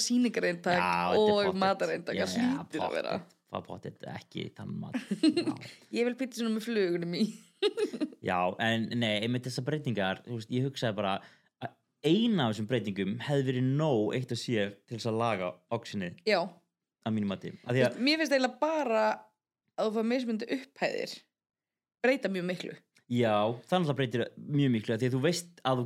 er 0.78 0.86
og 1.19 1.60
matareintak. 1.60 2.21
Það 2.21 2.38
hlýtur 2.39 2.86
að 2.88 2.95
vera. 2.95 3.17
það 3.54 3.65
pottet, 3.67 4.06
ekki 4.15 4.45
þann 4.56 4.78
mat. 4.80 4.95
Ég 5.97 6.08
vil 6.08 6.15
pítsu 6.17 6.47
með 6.47 6.69
flugunum 6.69 7.17
í. 7.19 7.26
já, 8.30 8.39
en 8.63 8.88
nei, 8.95 9.19
einmitt 9.23 9.47
þessar 9.47 9.67
breytingar 9.67 10.23
veist, 10.28 10.52
ég 10.52 10.65
hugsaði 10.67 10.97
bara 10.97 11.13
að 11.63 11.76
eina 12.04 12.47
af 12.47 12.54
þessum 12.54 12.69
breytingum 12.71 13.13
hefði 13.23 13.45
verið 13.49 13.69
nóg 13.80 14.15
eitt 14.17 14.34
að 14.36 14.41
sér 14.41 14.73
til 14.84 14.97
þess 14.97 15.12
að 15.12 15.19
laga 15.21 15.52
auctionið 15.73 16.17
Já, 16.28 16.41
að 17.04 17.15
mínum 17.15 17.36
að 17.36 17.45
að 17.88 18.02
mér 18.04 18.19
finnst 18.21 18.36
eiginlega 18.36 18.60
bara 18.63 19.06
að 19.80 19.88
þú 19.88 19.93
fá 19.95 20.10
mismundi 20.12 20.49
upphæðir 20.58 21.15
breyta 22.04 22.30
mjög 22.32 22.48
miklu. 22.52 22.74
Já, 23.13 23.36
þannig 23.70 23.92
að 23.92 23.98
breytir 24.00 24.24
mjög 24.39 24.72
miklu 24.78 24.98
því 24.98 25.10
að 25.10 25.16
þú 25.18 25.22
veist 25.24 25.62
að 25.68 25.82
þú 25.84 25.86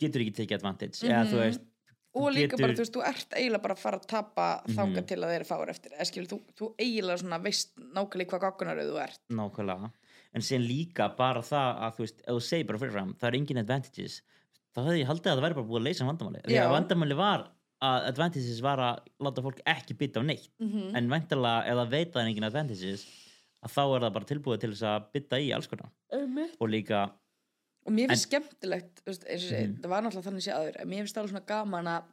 getur 0.00 0.24
ekki 0.24 0.34
tekið 0.38 0.58
advantage 0.60 1.02
eða 1.04 1.24
þú 1.26 1.36
Mhm. 1.36 1.44
veist 1.46 1.66
Og 2.12 2.32
líka 2.34 2.56
getur- 2.56 2.60
bara, 2.66 2.72
þú 2.74 2.82
veist, 2.82 2.94
þú 2.96 3.02
ert 3.06 3.30
eiginlega 3.38 3.62
bara 3.62 3.74
að 3.74 3.78
fara 3.78 3.98
að 3.98 4.06
tapa 4.10 4.46
Mhm. 4.66 4.74
þangað 4.76 5.06
til 5.06 5.16
að 5.18 5.30
þeir 5.30 5.46
fáir 5.46 5.68
eftir. 5.70 5.90
Eða 5.94 6.06
skilur, 6.10 6.26
þú, 6.26 6.40
þú 6.58 6.74
eiginlega 6.78 7.18
svona 7.22 7.42
veist 7.42 7.68
nákvæmlega 7.78 8.30
hvað 8.30 8.40
gaggunaröð 8.40 8.90
þú 8.90 9.02
ert. 9.04 9.18
nákvæmlega 9.30 9.92
en 10.34 10.40
síðan 10.40 10.66
líka 10.68 11.16
bara 11.16 11.40
það 11.40 11.80
að 11.80 11.94
þú 11.94 11.98
veist 11.98 12.20
ef 12.20 12.34
þú 12.34 12.42
segir 12.42 12.66
bara 12.66 12.78
fyrirfram, 12.78 13.14
það 13.16 13.28
er 13.28 13.36
engin 13.38 13.58
advantages 13.58 14.22
þá 14.74 14.78
hefði 14.86 15.00
ég 15.02 15.06
haldið 15.06 15.30
að 15.30 15.36
það 15.38 15.42
væri 15.42 15.54
bara 15.54 15.66
búið 15.66 15.80
að 15.80 15.86
leysa 15.88 16.04
vandamáli 16.06 16.42
því 16.42 16.58
að 16.60 16.70
vandamáli 16.76 17.16
var 17.16 17.48
að 17.82 18.06
advantages 18.10 18.60
var 18.60 18.78
að 18.78 18.98
láta 19.20 19.42
fólk 19.42 19.60
ekki 19.66 19.94
bytta 19.98 20.20
á 20.20 20.24
neitt 20.26 20.48
Mm 20.60 20.94
en 20.96 21.08
væntalega 21.08 21.66
ef 21.66 21.74
það 21.74 21.90
veit 21.90 22.08
að 22.08 22.12
það 22.12 22.22
er 22.22 22.28
engin 22.30 22.44
advantages 22.50 23.06
að 23.60 23.74
þá 23.74 23.82
er 23.96 24.04
það 24.06 24.14
bara 24.16 24.28
tilbúið 24.30 24.60
til 24.62 24.70
þess 24.74 24.86
að 24.90 25.08
bytta 25.14 25.40
í 25.40 25.50
alls 25.56 25.68
konar 25.70 25.90
og 26.60 26.68
líka 26.72 27.02
Og 27.88 27.94
mér 27.96 28.10
finnst 28.12 28.26
skemmtilegt, 28.28 28.98
þú 29.00 29.08
veist, 29.08 29.22
eins 29.24 29.44
og 29.48 29.52
mm. 29.56 29.76
það 29.80 29.88
var 29.90 30.02
náttúrulega 30.04 30.26
þannig 30.28 30.44
sé 30.44 30.52
aður, 30.52 30.74
en 30.82 30.88
mér 30.90 30.98
finnst 31.00 31.16
alveg 31.16 31.30
svona 31.32 31.46
gaman 31.48 31.86
að 31.88 32.10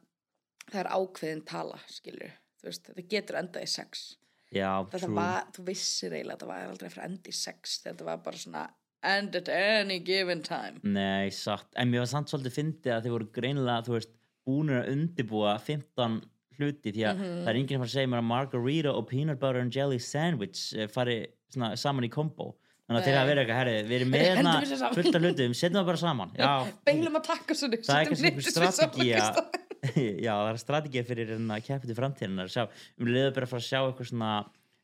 það 0.72 0.78
er 0.80 0.88
ákveðin 0.96 1.42
tala, 1.44 1.80
skilur. 1.92 2.30
Þú 2.58 2.68
veist, 2.70 2.86
þetta 2.88 3.04
getur 3.12 3.36
endað 3.42 3.66
í 3.66 3.68
sex. 3.68 4.04
já, 4.50 4.70
Þetta 4.88 5.02
true, 5.04 5.14
var, 5.18 5.44
þú 5.52 5.64
vissir 5.68 6.14
eiginlega 6.16 6.32
að 6.32 6.38
þetta 6.40 6.48
var 6.48 6.70
aldrei 6.72 6.88
fyrir 6.94 7.04
endi 7.10 7.28
í 7.34 7.36
sex, 7.36 7.76
þetta 7.84 8.06
var 8.08 8.22
bara 8.24 8.40
svona 8.40 8.64
end 9.12 9.36
at 9.36 9.48
any 9.52 9.98
given 10.00 10.40
time. 10.42 10.80
nei, 10.82 11.28
satt 11.30 11.68
en 11.76 11.92
mér 11.92 12.00
var 12.06 12.10
samt 12.16 12.32
svolítið 12.32 12.56
fyndið 12.56 12.94
að 12.96 13.04
þið 13.04 13.14
voru 13.18 13.28
greinilega 13.36 13.84
þú 13.86 13.92
veist, 13.98 14.14
búinir 14.48 14.80
að 14.80 14.88
undibúa 14.96 15.52
15 15.60 16.20
hluti 16.58 16.94
því 16.96 17.04
að 17.06 17.20
Mhm. 17.20 17.42
það 17.44 17.48
er 17.52 17.60
enginn 17.60 17.76
að 17.76 17.82
fara 17.84 17.90
að 17.92 17.96
segja 17.98 18.08
mér 18.08 18.22
að 18.24 18.30
margarita 18.32 18.94
og 18.96 19.06
peanut 19.12 19.38
butter 19.38 19.60
and 19.60 19.76
jelly 19.76 19.98
sandwich 20.00 20.72
eh, 20.74 20.88
fari 20.88 21.26
svona, 21.54 21.70
saman 21.80 22.08
í 22.08 22.10
kombo. 22.12 22.52
Þannig 22.88 23.02
að 23.02 23.06
þeir 23.06 23.16
hafa 23.18 23.28
verið 23.28 23.42
eitthvað, 23.42 23.58
herri, 23.60 23.72
við 23.84 23.96
erum 23.98 24.12
með 24.14 24.22
hérna 24.24 24.52
fullt 24.96 25.16
af 25.18 25.24
hlutum, 25.24 25.54
setjum 25.58 25.76
það 25.76 25.88
bara 25.90 26.00
saman. 26.00 26.30
Já, 26.38 26.52
Beilum 26.88 27.18
að 27.18 27.26
takka 27.26 27.56
svo 27.58 27.68
það 27.74 28.12
er 28.14 28.38
strategía. 28.46 29.24
strategía. 29.26 29.66
já, 30.26 30.30
það 30.32 30.52
er 30.52 30.60
strategía 30.62 31.02
fyrir 31.06 31.34
hérna 31.34 31.58
keppið 31.66 31.92
til 31.92 31.98
framtíðina 31.98 32.46
að 32.46 32.54
sjá, 32.54 32.64
um 32.96 33.10
leiðu 33.10 33.34
bara 33.36 33.48
að 33.48 33.52
fara 33.52 33.60
að 33.60 33.68
sjá 33.68 33.80
eitthvað 33.82 34.08
svona 34.08 34.30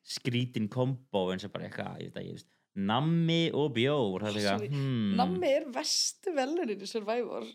skrítin 0.05 0.68
kombo 0.68 1.24
eins 1.33 1.48
og 1.48 1.55
bara 1.55 1.70
eitthvað, 1.70 1.96
ég 2.05 2.12
veit 2.12 2.20
að 2.20 2.29
ég 2.29 2.37
veist 2.37 2.50
nammi 2.74 3.40
og 3.57 3.72
bjór 3.72 4.29
eitthvað, 4.29 4.68
hmm. 4.68 5.14
Nammi 5.18 5.53
er 5.57 5.66
vestu 5.72 6.35
velurinn 6.37 6.85
í 6.85 6.90
Survivor. 6.90 7.48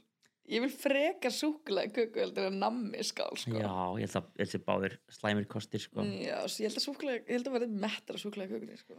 Ég 0.50 0.64
vil 0.64 0.72
freka 0.74 1.30
súkulega 1.34 1.92
köku 1.94 2.24
heldur 2.24 2.48
en 2.50 2.60
nammi 2.62 3.04
skál, 3.06 3.36
sko. 3.38 3.54
já, 3.54 3.70
ég 4.00 4.08
held 4.08 4.16
að 4.18 4.30
þessi 4.42 4.60
báðir 4.66 4.96
slæmir 5.14 5.46
kostir 5.52 5.84
sko. 5.84 6.02
Já, 6.02 6.40
ég 6.42 6.66
held 6.66 6.80
að 6.80 6.86
súkulega, 6.88 7.22
ég 7.28 7.36
held 7.36 7.50
að 7.52 7.58
verði 7.60 7.82
mettra 7.86 8.22
súkulega 8.22 8.56
kökunni, 8.56 8.80
sko. 8.82 8.98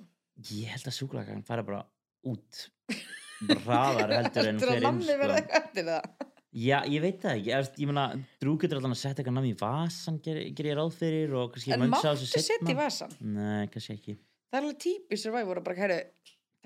ég 0.54 0.70
held 0.76 0.90
að 0.92 0.96
súklagan 1.00 1.42
fara 1.48 1.64
bara 1.66 1.80
út 2.30 2.60
bara 3.48 3.64
hraðar 3.64 4.14
heldur 4.18 4.50
en 4.52 4.60
inn 4.62 4.84
nammi 4.86 5.08
sko. 5.08 5.16
eitthvað 5.16 5.56
eftir 5.60 5.88
það. 5.90 6.28
Já, 6.50 6.76
ég 6.90 7.02
veit 7.04 7.20
það 7.22 7.36
ekki, 7.36 7.50
ég, 7.52 7.68
ég 7.78 7.86
meina 7.90 8.04
Drú 8.42 8.56
getur 8.58 8.80
allan 8.80 8.94
að 8.96 8.98
setja 8.98 9.20
eitthvað 9.22 9.36
namn 9.36 9.50
í 9.52 9.56
vasan 9.60 10.16
ger, 10.24 10.40
ger 10.50 10.66
ég 10.66 10.74
ráð 10.80 10.96
fyrir 10.98 11.34
og 11.38 11.52
kannski 11.54 11.74
En 11.76 11.84
máttu 11.92 12.26
setja 12.26 12.56
í 12.58 12.74
vasan? 12.74 13.12
Nei, 13.22 13.68
kannski 13.70 13.94
ekki 13.94 14.14
Það 14.50 14.58
er 14.58 14.64
alveg 14.64 14.80
típi 14.82 15.18
Survivor 15.22 15.60
að 15.60 15.68
bara, 15.68 15.78
herru, 15.78 15.98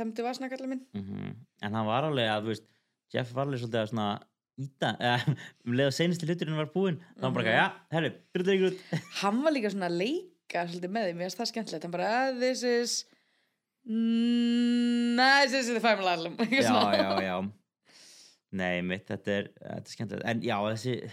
temdi 0.01 0.25
vasnakallið 0.25 0.73
minn 0.73 0.87
mm 0.97 1.35
en 1.65 1.77
hann 1.79 1.87
var 1.89 2.09
alveg 2.09 2.29
að 2.29 2.49
veist, 2.51 2.65
Jeff 3.13 3.31
var 3.37 3.47
alveg 3.47 3.61
svolítið 3.61 3.83
að 3.83 3.91
svona 3.93 4.09
íta, 4.61 4.93
eða 5.01 5.35
um 5.67 5.73
leið 5.75 5.89
að 5.91 5.97
seinasti 5.97 6.27
hluturinn 6.29 6.57
var 6.61 6.69
búinn, 6.75 7.01
þá 7.19 7.23
var 7.27 7.33
bara, 7.39 7.45
Mhm. 7.45 7.57
já, 7.59 7.67
herru, 7.97 8.11
byrjuðu 8.35 8.55
ykkur 8.55 8.71
út. 8.71 8.85
Hann 9.23 9.43
var 9.43 9.53
líka 9.53 9.71
svona 9.75 9.89
að 9.91 9.99
leika 9.99 10.65
svolítið 10.69 10.93
með 10.95 11.09
því, 11.09 11.15
mér 11.19 11.25
finnst 11.27 11.41
það 11.41 11.51
skemmtilegt. 11.53 11.83
Hann 11.89 11.91
bara, 11.97 12.11
"Ah, 12.15 12.33
this 12.39 12.63
is 12.63 13.05
mm, 13.87 15.17
this 15.51 15.67
is 15.69 15.75
the 15.75 15.81
final 15.81 16.09
album 16.09 16.37
já, 16.51 16.61
já, 16.95 17.21
já. 17.23 17.37
Nei, 18.55 18.83
mitt, 18.87 19.07
þetta 19.11 19.33
er, 19.35 19.49
þetta 19.59 19.81
er 19.81 19.95
skemmtilegt. 19.97 20.27
En 20.31 20.43
já, 20.47 20.57
þessi 20.71 21.11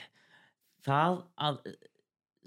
það 0.85 1.23
að 1.41 1.57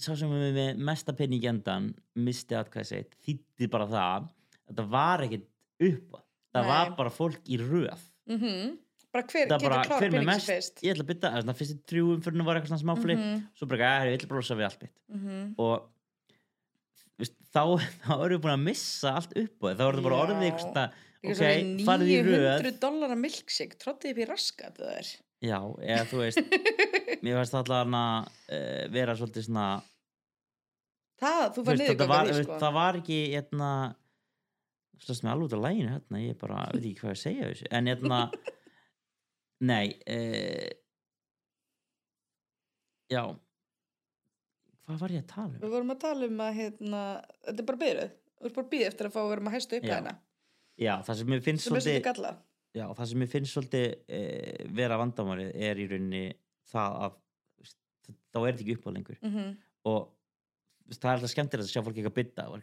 sá 0.05 0.15
sem 0.19 0.31
er 0.35 0.53
með 0.55 0.79
mesta 0.91 1.15
penning 1.19 1.43
endan 1.51 1.91
misti 2.19 2.55
atkvæði 2.59 2.87
sitt, 2.93 3.17
þýtti 3.27 3.69
bara 3.71 3.87
það 3.91 4.29
þetta 4.69 4.87
var 4.95 5.25
ekkit 5.27 5.45
upp 5.89 6.17
það 6.55 6.63
Nei. 6.63 6.71
var 6.71 6.95
bara 6.99 7.11
fólk 7.15 7.43
í 7.51 7.59
röð. 7.59 8.07
Mhm. 8.31 8.79
Bara 9.15 9.25
hver 9.31 9.47
það 9.47 9.55
getur 9.55 9.65
bara, 9.69 9.81
klár 9.87 10.01
hver 10.03 10.11
með 10.11 10.19
penning 10.19 10.29
mest. 10.31 10.47
sem 10.47 10.57
fyrst. 10.59 10.83
Ég 10.85 10.95
ætla 10.95 11.05
að 11.07 11.11
bytta, 11.13 11.31
þess 11.35 11.51
að 11.55 11.59
fyrstu 11.63 11.77
trjúum 11.93 12.23
fyrir 12.27 12.47
var 12.49 12.59
eitthvað 12.61 12.73
svona 12.75 12.85
smáflip, 12.85 13.23
Mhm, 13.25 13.43
svo 13.61 13.69
bara, 13.71 13.91
að 14.03 14.11
ég 14.11 14.19
ætla 14.19 14.29
að 14.31 14.39
losa 14.41 14.59
við 14.59 14.69
allt 14.69 14.83
mitt. 14.85 14.95
Mhm. 15.15 15.55
og 15.59 15.91
veist, 17.23 17.37
þá, 17.55 17.63
þá 18.05 18.13
erum 18.19 18.35
við 18.35 18.43
búin 18.45 18.57
að 18.59 18.65
missa 18.69 19.15
allt 19.21 19.37
upp 19.45 19.59
það, 19.61 19.77
þá 19.79 19.85
er 19.89 19.99
það 19.99 20.07
bara 20.09 20.21
orðið 20.25 20.47
eitthvað 20.51 21.01
ok, 21.25 21.43
farið 21.87 22.11
í 22.11 22.19
röð. 22.27 22.49
900 22.59 22.81
dollara 22.83 23.17
milkshake, 23.17 23.79
tróttið 23.81 24.11
upp 24.15 24.19
í 24.19 24.29
raskat 24.29 24.77
það 24.83 24.97
er. 24.99 25.13
Já, 25.45 25.59
eða 25.85 26.05
þú 26.11 26.21
veist 26.23 26.55
mér 27.25 27.37
veist 27.41 27.55
allan 27.59 27.95
að 27.99 28.29
uh, 28.49 28.85
vera 28.95 29.15
svolítið 29.19 29.45
svona 29.49 29.67
það, 31.21 31.45
þú 31.55 31.65
fær 31.65 31.71
veist, 31.79 31.83
niður 31.85 32.29
veist, 32.31 32.49
sko. 32.49 32.59
það 32.63 32.73
var 32.79 32.99
ekki 33.01 33.19
hérna 33.35 33.71
slast 35.05 35.25
mig 35.25 35.33
alveg 35.35 35.49
út 35.51 35.57
af 35.59 35.63
læginu 35.67 35.91
hérna, 35.93 36.21
ég 36.25 36.39
bara 36.41 36.61
veit 36.73 36.85
ekki 36.85 37.01
hvað 37.03 37.13
ég 37.15 37.21
segja 37.23 37.51
en 37.77 37.91
hérna 37.93 38.21
nei 39.65 39.87
uh, 40.11 40.71
já 43.13 43.23
hvað 44.85 45.01
var 45.01 45.15
ég 45.15 45.23
að 45.25 45.31
tala 45.33 45.53
um? 45.55 45.61
við 45.65 45.75
vorum 45.75 45.95
að 45.95 46.01
tala 46.05 46.29
um 46.31 46.41
að 46.45 46.57
hérna, 46.61 47.03
þetta 47.47 47.63
er 47.65 47.69
bara 47.71 47.83
byrjuð 47.85 48.15
þú 48.15 48.49
ert 48.51 48.57
bara 48.59 48.71
byrjuð 48.75 48.89
eftir 48.91 49.09
að 49.09 49.15
fá 49.17 49.21
að 49.23 49.31
vera 49.33 49.47
með 49.47 49.57
hæstu 49.59 49.79
upp 49.79 49.87
Já. 49.89 49.95
hæðina 49.95 50.15
já, 50.85 50.95
það 51.07 51.21
sem 51.21 51.31
mér 51.33 51.45
finnst 51.47 51.69
svolítið 51.69 52.09
já, 52.75 52.87
það 52.99 53.07
sem 53.13 53.23
mér 53.23 53.31
finnst 53.35 53.55
svolítið 53.55 53.87
uh, 54.19 54.65
vera 54.81 54.99
vandamárið 55.01 55.55
er 55.69 55.81
í 55.85 55.87
rauninni 55.93 56.25
það 56.73 56.99
að 57.07 57.21
þá 58.35 58.39
er 58.43 58.51
þetta 58.53 58.65
ekki 58.67 58.77
upp 58.79 58.89
á 58.89 58.91
lengur 58.97 59.19
mm 59.23 59.33
-hmm. 59.35 59.51
og 59.93 60.11
það 60.99 61.09
er 61.11 61.15
alltaf 61.17 61.33
skemmtilegt 61.33 61.69
að 61.69 61.73
sjá 61.73 61.83
fólk 61.87 61.97
ekki 62.01 62.11
að 62.11 62.19
bytta 62.19 62.49
og 62.51 62.59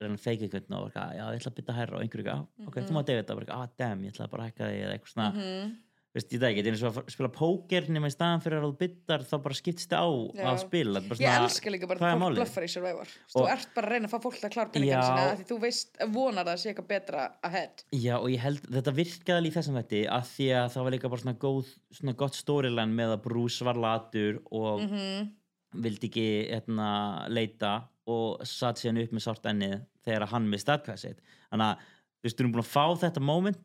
reyna 0.00 0.14
að 0.16 0.22
feika 0.22 0.46
einhvern 0.46 0.76
og 0.78 0.94
já, 0.94 1.02
ég 1.18 1.40
ætla 1.40 1.50
að 1.52 1.56
bytta 1.58 1.76
hærra 1.76 1.96
og 1.98 2.02
einhverju 2.04 2.30
"Ah, 2.32 2.44
ok, 2.66 2.74
þú 2.80 2.86
Mhm. 2.88 2.94
mátt 2.96 3.08
eiga 3.10 3.22
þetta 3.22 3.36
og 3.36 3.50
ah, 3.50 3.66
damn, 3.76 4.04
ég 4.04 4.12
ætla 4.14 4.30
bara 4.30 4.42
að 4.44 4.48
hækka 4.48 4.64
þig 4.70 4.80
eða 4.80 4.94
eitthvað 4.94 5.12
svona, 5.12 5.30
Mhm. 5.34 5.76
Veist, 6.16 6.32
ég 6.34 6.42
er 6.42 6.68
eins 6.70 6.82
og 6.82 6.96
að 6.98 7.10
spila 7.14 7.30
póker 7.30 7.86
nema 7.92 8.10
í 8.10 8.14
staðan 8.14 8.42
fyrir 8.42 8.64
að 8.66 8.76
byttar 8.80 9.22
þá 9.28 9.34
bara 9.44 9.56
skiptist 9.58 9.92
á 9.94 10.02
Já. 10.02 10.44
að 10.50 10.58
spila. 10.64 11.02
Bara 11.06 11.18
ég 11.18 11.20
svona- 11.20 11.44
elska 11.46 11.70
líka 11.70 11.88
bara 11.90 12.00
hvað 12.00 12.10
að 12.10 12.16
fólk 12.16 12.24
málið? 12.24 12.40
bluffar 12.40 12.66
í 12.66 12.70
Survivor. 12.74 13.08
Þú 13.30 13.44
ert 13.54 13.74
bara 13.74 13.86
að 13.86 13.90
reyna 13.94 14.08
að 14.08 14.14
fá 14.14 14.18
fólk 14.26 14.40
að 14.42 14.54
klára 14.56 14.72
peningin 14.74 15.02
sinna 15.06 15.36
því 15.38 15.46
þú 15.50 15.58
veist, 15.60 15.90
vonar 16.10 16.44
að 16.44 16.50
það 16.50 16.60
sé 16.62 16.70
eitthvað 16.74 16.88
betra 16.88 17.26
ahead. 17.42 17.84
Já, 17.92 18.14
og 18.18 18.28
ég 18.30 18.38
held, 18.40 18.62
þetta 18.62 18.96
virkaði 19.00 19.46
í 19.46 19.54
þessum 19.54 19.78
þetta 19.80 20.00
að 20.18 20.24
því 20.34 20.48
að 20.60 20.70
það 20.74 20.82
var 20.84 20.96
líka 20.96 21.10
bara 21.10 21.22
svona, 21.22 21.38
góð, 21.38 21.74
svona 21.92 22.16
gott 22.16 22.34
storyline 22.34 22.94
með 22.94 23.14
að 23.16 23.22
Bruce 23.22 23.64
var 23.64 23.74
latur 23.74 24.42
og 24.50 24.80
mm 24.82 25.30
vildi 25.78 26.08
ekki 26.10 26.26
hérna, 26.50 26.90
leita 27.30 27.84
og 28.10 28.42
satt 28.48 28.80
síðan 28.80 29.04
upp 29.04 29.12
með 29.14 29.22
sárt 29.26 29.48
ennið 29.50 29.76
þegar 30.06 30.30
hann 30.32 30.48
misti 30.50 30.72
atkvæði 30.74 31.02
sitt. 31.04 31.20
Þannig 31.52 31.66
að 31.68 32.30
þú 32.30 32.32
erum 32.40 32.54
búin 32.56 32.64
að 32.64 32.72
fá 32.72 32.84
þetta 33.04 33.22
moment 33.22 33.60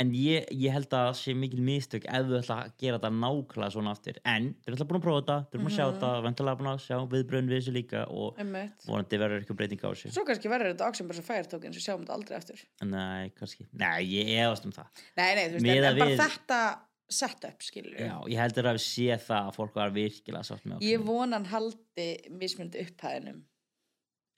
en 0.00 0.10
ég, 0.16 0.46
ég 0.56 0.72
held 0.72 0.86
að 0.88 1.04
það 1.08 1.16
sé 1.20 1.34
mikil 1.36 1.60
mistök 1.62 2.04
ef 2.08 2.24
þú 2.26 2.38
ætla 2.40 2.56
að 2.64 2.70
gera 2.80 2.98
þetta 2.98 3.10
nákvæmlega 3.22 3.72
svona 3.74 3.90
aftur. 3.92 4.16
En 4.24 4.46
þau 4.54 4.66
eru 4.68 4.76
alltaf 4.76 4.88
búin 4.88 5.00
að 5.00 5.04
prófa 5.06 5.20
þetta 5.22 5.36
eru 5.52 5.62
búin 5.62 5.70
að 5.72 5.76
sjá 5.76 5.84
Mhm. 5.86 5.94
þetta, 5.98 6.10
vendalega 6.26 6.58
búin 6.62 6.70
að 6.72 6.80
sjá 6.86 6.96
viðbröðin 7.12 7.50
við 7.52 7.58
þessu 7.60 7.74
líka 7.76 8.00
og 8.10 8.38
Einmitt. 8.38 8.86
vonandi 8.86 9.18
verður 9.22 9.40
eitthvað 9.42 9.56
breyting 9.60 9.80
á 9.84 9.88
þessu. 9.92 10.12
Svo 10.16 10.24
kannski 10.24 10.48
verður 10.48 10.72
þetta 10.72 10.86
auction 10.86 11.08
bara 11.08 11.18
svo 11.20 11.26
fire 11.28 11.44
token 11.52 11.72
svo 11.76 11.82
sjáum 11.84 12.00
þetta 12.06 12.16
aldrei 12.16 12.36
eftir 12.38 12.64
nei, 12.82 13.28
kannski, 13.36 13.66
nei, 13.72 14.00
ég 14.08 14.32
efast 14.40 14.64
um 14.64 14.72
það. 14.72 14.88
Nei, 15.16 15.34
nei, 15.34 15.48
þú 15.48 15.52
veist, 15.60 15.66
en, 15.66 15.84
en 15.84 15.98
bara 15.98 16.10
við- 16.10 16.18
þetta 16.24 16.78
setup, 17.12 17.58
skilur 17.60 17.98
já, 18.00 18.16
ég 18.32 18.38
heldur 18.40 18.64
að 18.64 18.76
við 18.78 18.84
sé 18.88 19.16
það 19.20 19.48
að 19.50 19.54
fólk 19.54 19.74
var 19.74 19.90
virkilega 19.90 20.42
sátt 20.48 20.64
með 20.64 20.80
ég 20.80 20.96
auctionið. 20.98 21.04
vona 21.04 21.36
hann 21.36 21.44
haldi 21.44 22.06
mismundi 22.30 22.80
upphæðinum. 22.86 23.42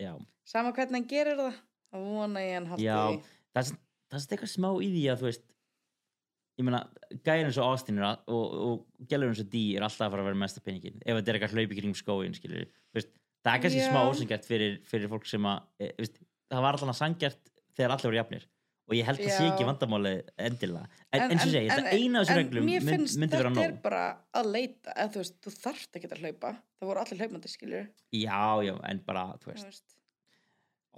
Já, 0.03 0.19
sama 0.45 0.73
hvernig 0.73 0.90
hann 0.99 1.07
gerir 1.07 1.37
það 1.38 1.55
þá 1.95 1.99
vona 2.03 2.40
ég 2.43 2.55
hann 2.59 2.67
haldi 2.67 2.83
Já, 2.83 3.23
það 3.55 3.61
er 3.62 3.62
sem- 3.69 3.79
það 4.12 4.21
er 4.21 4.37
eitthvað 4.37 4.55
smá 4.55 4.71
í 4.79 4.93
því 4.93 5.05
að 5.12 5.21
þú 5.21 5.29
veist 5.31 5.45
ég 6.55 6.67
meina, 6.69 6.81
gæðin 7.27 7.49
eins 7.49 7.59
og 7.59 7.73
Austin 7.73 8.01
að, 8.05 8.21
og, 8.31 8.57
og 8.64 9.09
gælur 9.11 9.33
eins 9.33 9.43
og 9.43 9.51
D 9.51 9.62
er 9.75 9.87
alltaf 9.87 10.07
að 10.07 10.14
fara 10.14 10.25
að 10.25 10.31
vera 10.31 10.43
mesta 10.45 10.62
peningin 10.62 11.01
ef 11.03 11.19
þetta 11.19 11.33
er 11.33 11.38
eitthvað 11.38 11.57
hlaupi 11.59 11.79
kring 11.81 11.99
skóin 11.99 12.37
skilur, 12.37 12.69
veist, 12.95 13.11
það 13.45 13.57
er 13.57 13.62
kannski 13.64 13.83
Já. 13.83 13.88
smá 13.90 14.01
ósengjart 14.09 14.49
fyrir, 14.49 14.77
fyrir 14.88 15.11
fólk 15.12 15.27
sem 15.29 15.49
að 15.51 15.64
e, 15.83 15.90
veist, 15.99 16.21
það 16.53 16.67
var 16.67 16.79
alltaf 16.79 16.99
sangjart 16.99 17.51
þegar 17.75 17.97
allir 17.97 18.11
voru 18.11 18.21
jafnir. 18.21 18.47
Og 18.85 18.93
ég 18.99 19.07
held 19.09 19.23
að 19.23 19.31
sé 19.33 19.45
Já. 19.47 19.49
ekki 19.49 19.64
vandamáli 19.64 20.11
endilega. 20.45 20.88
En, 21.09 21.23
en, 21.23 21.31
eins 21.33 21.47
og 21.47 21.53
segi, 21.55 21.71
þetta 21.73 21.93
eina 21.97 22.21
af 22.21 22.27
þessu 22.29 22.37
reglum 22.37 22.67
mér 22.69 22.83
mynd, 22.85 22.93
finnst 22.93 23.21
myndi 23.21 23.38
vera 23.40 23.53
þetta 23.55 23.64
er 23.64 23.73
nóg. 23.73 23.83
bara 23.87 24.03
að 24.37 24.51
leita 24.53 24.93
eða 24.93 25.12
þú 25.14 25.23
veist, 25.23 25.37
þú 25.40 25.53
þarft 25.57 25.99
ekki 25.99 26.11
að 26.11 26.21
hlaupa. 26.21 26.51
Það 26.77 26.90
voru 26.90 27.03
allir 27.05 27.23
hlaupandi, 27.23 27.53
skilur 27.53 27.87
já, 28.12 28.43
já, 28.69 28.75
en 28.90 29.01
bara, 29.09 29.25
þú 29.40 29.51
veist 29.55 29.97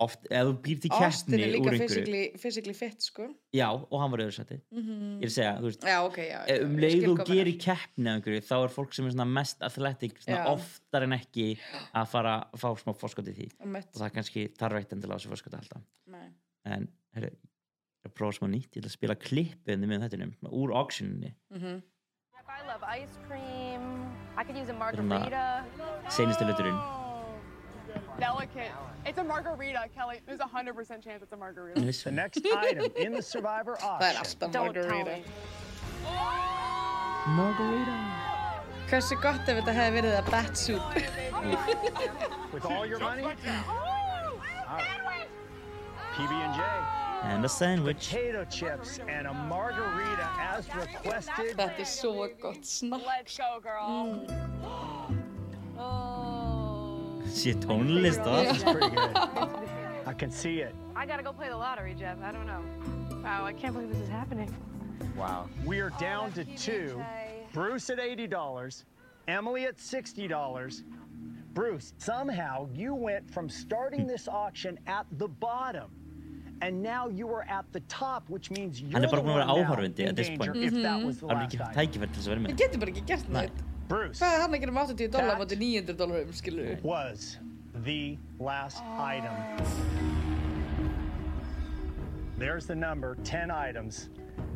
oft 0.04 0.26
ef 0.30 0.44
þú 0.48 0.52
býr 0.64 0.80
til 0.84 0.90
Austin 0.92 1.32
keppni 1.32 1.44
er 1.46 1.52
líka 1.54 1.72
physically, 1.76 2.22
physically 2.42 2.74
fit, 2.76 3.02
sko. 3.02 3.26
Já, 3.56 3.68
og 3.72 3.96
hann 4.02 4.12
var 4.12 4.22
öðru 4.26 4.36
sæti 4.36 4.58
mm 4.72 5.16
ég 5.16 5.24
er 5.24 5.30
að 5.30 5.34
segja, 5.36 5.54
þú 5.60 5.70
veist 5.70 5.86
já, 5.88 5.96
ok, 6.04 6.18
já, 6.26 6.38
já, 6.50 6.58
um 6.66 6.76
leið 6.84 7.08
og 7.12 7.24
gerir 7.30 7.58
keppni 7.62 8.10
af 8.10 8.18
einhverju, 8.20 8.44
þá 8.50 8.54
er 8.58 8.74
fólk 8.76 8.94
sem 8.94 9.08
er 9.08 9.24
mest 9.32 9.62
athletic 9.62 10.20
oftar 10.52 11.02
en 11.08 11.16
ekki 11.16 11.48
að 11.94 12.06
fara 12.12 12.36
að 12.52 12.60
fá 12.62 12.68
smá 12.82 12.92
fórskot 12.94 13.28
í 13.32 13.36
því. 13.40 13.48
Einmitt. 13.64 13.90
og 13.94 14.00
það 14.04 14.14
kannski 14.18 14.46
þarf 14.58 14.80
eitt 14.82 14.92
endilega 14.92 15.16
á 15.16 15.18
þessu 15.20 15.32
fórskot 15.34 15.58
alltaf. 15.60 15.82
Nei. 16.06 16.28
en 16.66 16.88
herru, 17.14 17.30
ég 17.30 18.06
er 18.06 18.10
að 18.10 18.16
prófa 18.18 18.38
smá 18.40 18.48
nýtt. 18.50 18.72
Ég 18.74 18.82
ætla 18.82 18.90
að 18.90 18.98
spila 18.98 19.14
klippið 19.14 19.86
með 19.86 20.08
þetta 20.08 20.50
úr 20.50 20.72
auctioninni 20.74 21.34
Mhm. 21.50 21.82
I 22.56 22.62
love 22.66 22.82
ice 22.88 23.18
cream. 23.28 23.82
I 24.38 24.42
could 24.44 24.56
use 24.56 24.70
a 24.70 24.72
margarita. 24.72 25.64
seinasti 26.08 26.44
hluturinn 26.44 27.05
Delicate. 28.18 28.72
It's 29.04 29.18
a 29.18 29.24
margarita, 29.24 29.84
Kelly. 29.94 30.20
There's 30.26 30.40
a 30.40 30.44
100% 30.44 31.02
chance 31.04 31.22
it's 31.22 31.32
a 31.32 31.36
margarita. 31.36 31.80
Ég 31.80 31.86
vissi 31.86 32.04
The 32.04 32.10
next 32.12 32.46
item 32.56 32.90
in 32.96 33.12
the 33.12 33.22
Survivor 33.22 33.76
það 33.76 33.84
auction. 33.84 34.16
alltaf 34.24 34.52
Don't 34.52 34.74
tell 34.74 34.84
margarita 34.84 35.10
me. 35.10 35.24
Margarita 37.36 37.96
hversu 38.86 39.16
gott 39.20 39.48
ef 39.50 39.56
þetta 39.58 39.72
hefði 39.74 39.94
verið 39.96 40.12
að 40.14 40.28
bat 40.30 40.56
soup 40.56 40.82
With 42.54 42.64
all 42.66 42.86
your 42.86 43.00
money, 43.00 43.24
PB&J, 46.16 46.60
and 47.24 47.44
a 47.44 47.48
sandwich 47.48 48.08
potato 48.10 48.44
chips, 48.44 49.00
and 49.08 49.26
a 49.26 49.34
margarita 49.50 50.28
as 50.38 50.68
requested. 50.76 51.56
þetta 51.58 51.80
er 51.82 51.90
svo 51.90 52.28
gott 52.40 52.62
snakk 52.64 53.02
Let's 53.06 53.36
go, 53.36 53.58
girl. 53.60 54.22
Oh. 57.36 57.38
sé 57.38 57.54
tónlist 57.60 58.20
og 58.20 58.32
allt 58.38 58.48
It's 58.54 58.64
pretty 58.64 58.90
good. 58.96 59.16
I 60.06 60.12
can 60.14 60.30
see 60.30 60.60
it. 60.60 60.74
I 60.94 61.04
gotta 61.04 61.22
go 61.22 61.32
play 61.32 61.48
the 61.48 61.56
lottery, 61.56 61.94
Jeff. 61.94 62.16
I 62.22 62.32
don't 62.32 62.46
know. 62.46 62.62
Wow, 63.22 63.44
I 63.44 63.52
can't 63.52 63.74
believe 63.74 63.90
this 63.90 64.00
is 64.00 64.08
happening. 64.08 64.54
Wow. 65.16 65.48
We 65.64 65.80
are 65.80 65.90
down 66.00 66.32
to 66.32 66.44
two. 66.44 67.02
Bruce 67.52 67.90
at 67.90 67.98
$80, 67.98 68.84
Emily 69.28 69.64
at 69.64 69.76
$60. 69.76 70.82
Bruce, 71.52 71.94
somehow 71.98 72.68
you 72.74 72.94
went 72.94 73.30
from 73.30 73.48
starting 73.48 74.02
hmm. 74.02 74.08
this 74.08 74.28
auction 74.28 74.78
at 74.86 75.06
the 75.18 75.28
bottom. 75.28 75.90
And 76.62 76.82
now 76.82 77.08
you 77.08 77.28
are 77.34 77.44
at 77.50 77.66
the 77.72 77.80
top, 77.80 78.30
which 78.30 78.50
means 78.50 78.80
you're 78.80 78.92
Hann 78.92 79.02
bara 79.10 79.22
the 79.22 79.28
búinn 79.28 79.42
að 79.42 79.56
vera 79.56 79.68
one 79.68 79.76
now 79.76 80.02
in 80.04 80.08
at 80.08 80.16
this 80.16 80.28
danger 80.28 80.52
point. 80.52 80.64
if 80.64 80.72
that 80.72 80.80
mm-hmm. 80.80 81.06
was 81.06 81.18
the 81.18 81.26
hann 81.28 81.36
last 81.36 81.54
ekki 81.54 81.60
item. 81.60 81.74
tækifært 81.76 82.12
til 82.14 82.20
þess 82.22 82.26
að 82.26 82.32
vera 82.32 82.40
við 82.40 82.46
með 82.46 82.60
getum 82.62 82.80
bara 82.80 82.92
ekki 82.94 83.02
gert 83.10 83.28
Nei. 83.28 83.40
neitt 83.42 83.75
Bruce 83.88 84.18
hvað 84.20 84.34
er 84.36 84.40
hann 84.44 84.54
að 84.56 84.60
gera 84.64 84.72
með 84.76 84.92
80 84.94 85.10
dólar 85.14 85.28
That- 85.30 85.40
motið 85.42 85.58
900 85.62 85.96
dólarum, 86.00 86.32
skilur 86.34 86.82
was 86.82 87.38
the 87.84 88.18
last 88.40 88.82
item. 88.98 89.34
There's 92.38 92.66
the 92.66 92.74
number 92.74 93.14
10 93.24 93.50
items. 93.50 94.08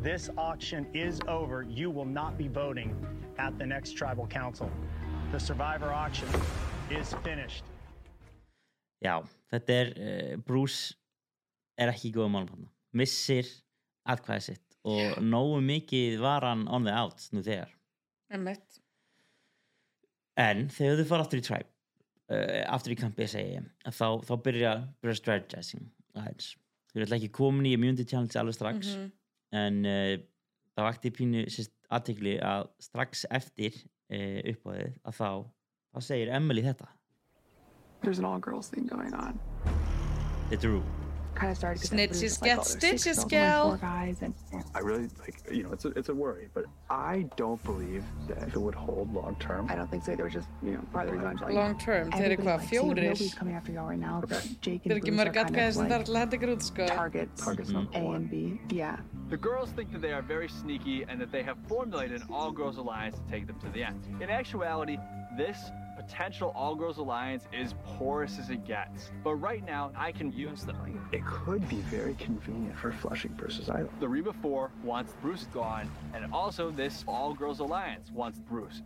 This 0.03 0.29
auction 0.37 0.85
is 0.93 1.19
over. 1.27 1.63
You 1.63 1.89
will 1.89 2.05
not 2.05 2.37
be 2.37 2.47
voting 2.47 2.95
at 3.37 3.57
the 3.57 3.65
next 3.65 3.93
tribal 3.97 4.27
council. 4.27 4.69
The 5.31 5.39
survivor 5.39 5.91
auction 5.91 6.27
is 6.89 7.13
finished. 7.23 7.63
já, 9.01 9.15
þetta 9.49 9.73
er 9.73 9.87
uh, 9.97 10.35
Bruce 10.45 10.93
er 11.81 11.89
ekki 11.89 12.11
í 12.11 12.13
góða 12.13 12.29
málum 12.29 12.51
hann 12.53 12.67
missir 12.93 13.47
atkvæði 14.05 14.43
sitt 14.51 14.75
og 14.85 15.17
nógu 15.25 15.57
mikið 15.65 16.19
var 16.21 16.45
hann 16.45 16.67
on 16.69 16.85
the 16.85 16.93
out 16.93 17.23
nú 17.33 17.41
þegar 17.41 17.71
Einmitt. 18.29 18.77
En 20.39 20.67
þegar 20.71 21.01
þau 21.01 21.07
fara 21.09 21.25
aftur 21.25 21.41
í 21.41 21.45
tribe 21.45 21.67
uh, 22.31 22.61
aftur 22.71 22.93
í 22.95 22.99
kampið 22.99 23.31
segi 23.33 23.55
ég 23.57 23.65
að 23.89 23.97
þá, 23.97 24.07
þá 24.29 24.33
byrja, 24.45 24.73
byrja 25.03 25.17
strategizing 25.19 25.89
aðeins 26.15 26.53
þau 26.91 26.95
eru 26.99 27.05
alltaf 27.05 27.17
ekki 27.19 27.31
komin 27.35 27.67
í 27.67 27.73
Immunity 27.75 28.05
Challenge 28.07 28.39
alveg 28.39 28.55
strax 28.55 28.93
Mhm. 28.95 29.11
en 29.59 29.85
uh, 29.85 30.15
það 30.77 30.87
vakti 30.87 31.11
pínu 31.11 31.43
sérst 31.51 31.73
aðtekli 31.91 32.37
að 32.39 32.69
strax 32.79 33.25
eftir 33.29 33.75
uh, 33.75 34.39
uppáðið 34.53 34.95
að 35.03 35.17
þá 35.19 35.29
þá 35.91 35.99
segir 36.07 36.31
Emily 36.39 36.63
þetta 36.63 36.87
There's 38.01 38.17
an 38.17 38.25
all 38.25 38.39
girls 38.39 38.67
thing 38.71 38.87
going 38.87 39.13
on. 39.13 39.37
The 40.49 40.57
Drew 40.57 40.81
Kind 41.41 41.51
of 41.51 41.57
started 41.57 41.81
because 41.81 41.97
Snitches 41.97 42.39
like, 42.41 42.49
get 42.49 42.55
there's 42.57 42.67
stitches, 42.67 43.17
girls, 43.17 43.25
gal. 43.25 43.75
Guys, 43.77 44.21
and 44.21 44.33
I 44.75 44.79
really 44.79 45.07
like 45.19 45.41
you 45.51 45.63
know 45.63 45.71
it's 45.71 45.85
a, 45.85 45.89
it's 45.99 46.09
a 46.09 46.13
worry, 46.13 46.49
but 46.53 46.65
I 46.91 47.25
don't 47.35 47.61
believe 47.63 48.03
that 48.27 48.49
it 48.49 48.61
would 48.65 48.75
hold 48.75 49.11
long 49.11 49.35
term. 49.39 49.65
I 49.67 49.73
don't 49.75 49.89
think 49.89 50.03
so. 50.05 50.15
There 50.15 50.25
was 50.25 50.35
just 50.35 50.49
you 50.61 50.73
know 50.73 50.81
part 50.93 51.07
of 51.07 51.13
the 51.13 51.17
reason 51.17 51.29
I'm 51.31 51.37
telling 51.39 51.55
long 51.55 51.77
term, 51.79 52.11
þeir 52.11 52.19
eru 52.19 52.33
Everybody, 52.33 52.47
hvað, 52.47 52.59
like, 52.59 52.69
fjórir 52.69 53.03
Nobody's 53.05 53.33
coming 53.33 53.55
after 53.55 53.71
y'all 53.71 53.87
right 53.87 53.97
now. 53.99 54.21
but 54.27 54.47
Jake 54.61 54.85
and 54.85 55.01
Bruce 55.01 55.09
are 55.09 55.17
mörg 55.23 55.33
kind 55.33 55.49
atkvæði 55.49 55.67
of 55.67 55.73
sem 55.73 55.85
það 55.87 55.97
like 55.97 56.05
til 56.05 56.13
að 56.13 56.19
henda 56.23 56.37
ykkur 56.37 56.53
út 56.57 56.67
sko 56.69 56.87
targets, 56.93 57.41
Targets 57.47 57.69
A 57.71 57.73
number 57.79 57.99
one. 58.11 58.15
and 58.17 58.29
B. 58.29 58.61
Yeah. 58.81 58.97
The 59.33 59.37
girls 59.37 59.71
think 59.71 59.91
that 59.93 60.01
they 60.05 60.13
are 60.13 60.21
very 60.21 60.49
sneaky 60.61 60.97
and 61.09 61.19
that 61.21 61.31
they 61.31 61.41
have 61.41 61.57
formulated 61.67 62.21
an 62.21 62.27
all 62.29 62.51
girls 62.51 62.77
alliance 62.77 63.17
to 63.17 63.25
take 63.33 63.47
them 63.47 63.57
to 63.65 63.69
the 63.69 63.83
end. 63.83 63.99
In 64.21 64.29
actuality, 64.29 64.97
this 65.37 65.57
potential 66.01 66.51
all 66.55 66.73
girls 66.75 66.97
alliance 66.97 67.45
is 67.53 67.75
porous 67.85 68.39
as 68.39 68.49
it 68.49 68.65
gets. 68.65 69.11
But 69.23 69.35
right 69.35 69.63
now, 69.65 69.91
I 69.95 70.11
can 70.11 70.31
use 70.31 70.63
them. 70.63 70.99
It 71.11 71.25
could 71.25 71.67
be 71.69 71.77
very 71.81 72.15
convenient 72.15 72.77
for 72.77 72.91
Flushing 72.91 73.35
versus 73.35 73.69
Idol. 73.69 73.89
The 73.99 74.07
Reba 74.07 74.33
4 74.33 74.71
wants 74.83 75.13
Bruce 75.21 75.45
gone, 75.53 75.89
and 76.13 76.25
also 76.33 76.71
this 76.71 77.03
all 77.07 77.33
girls 77.33 77.59
alliance 77.59 78.09
wants 78.11 78.39
Bruce. 78.39 78.81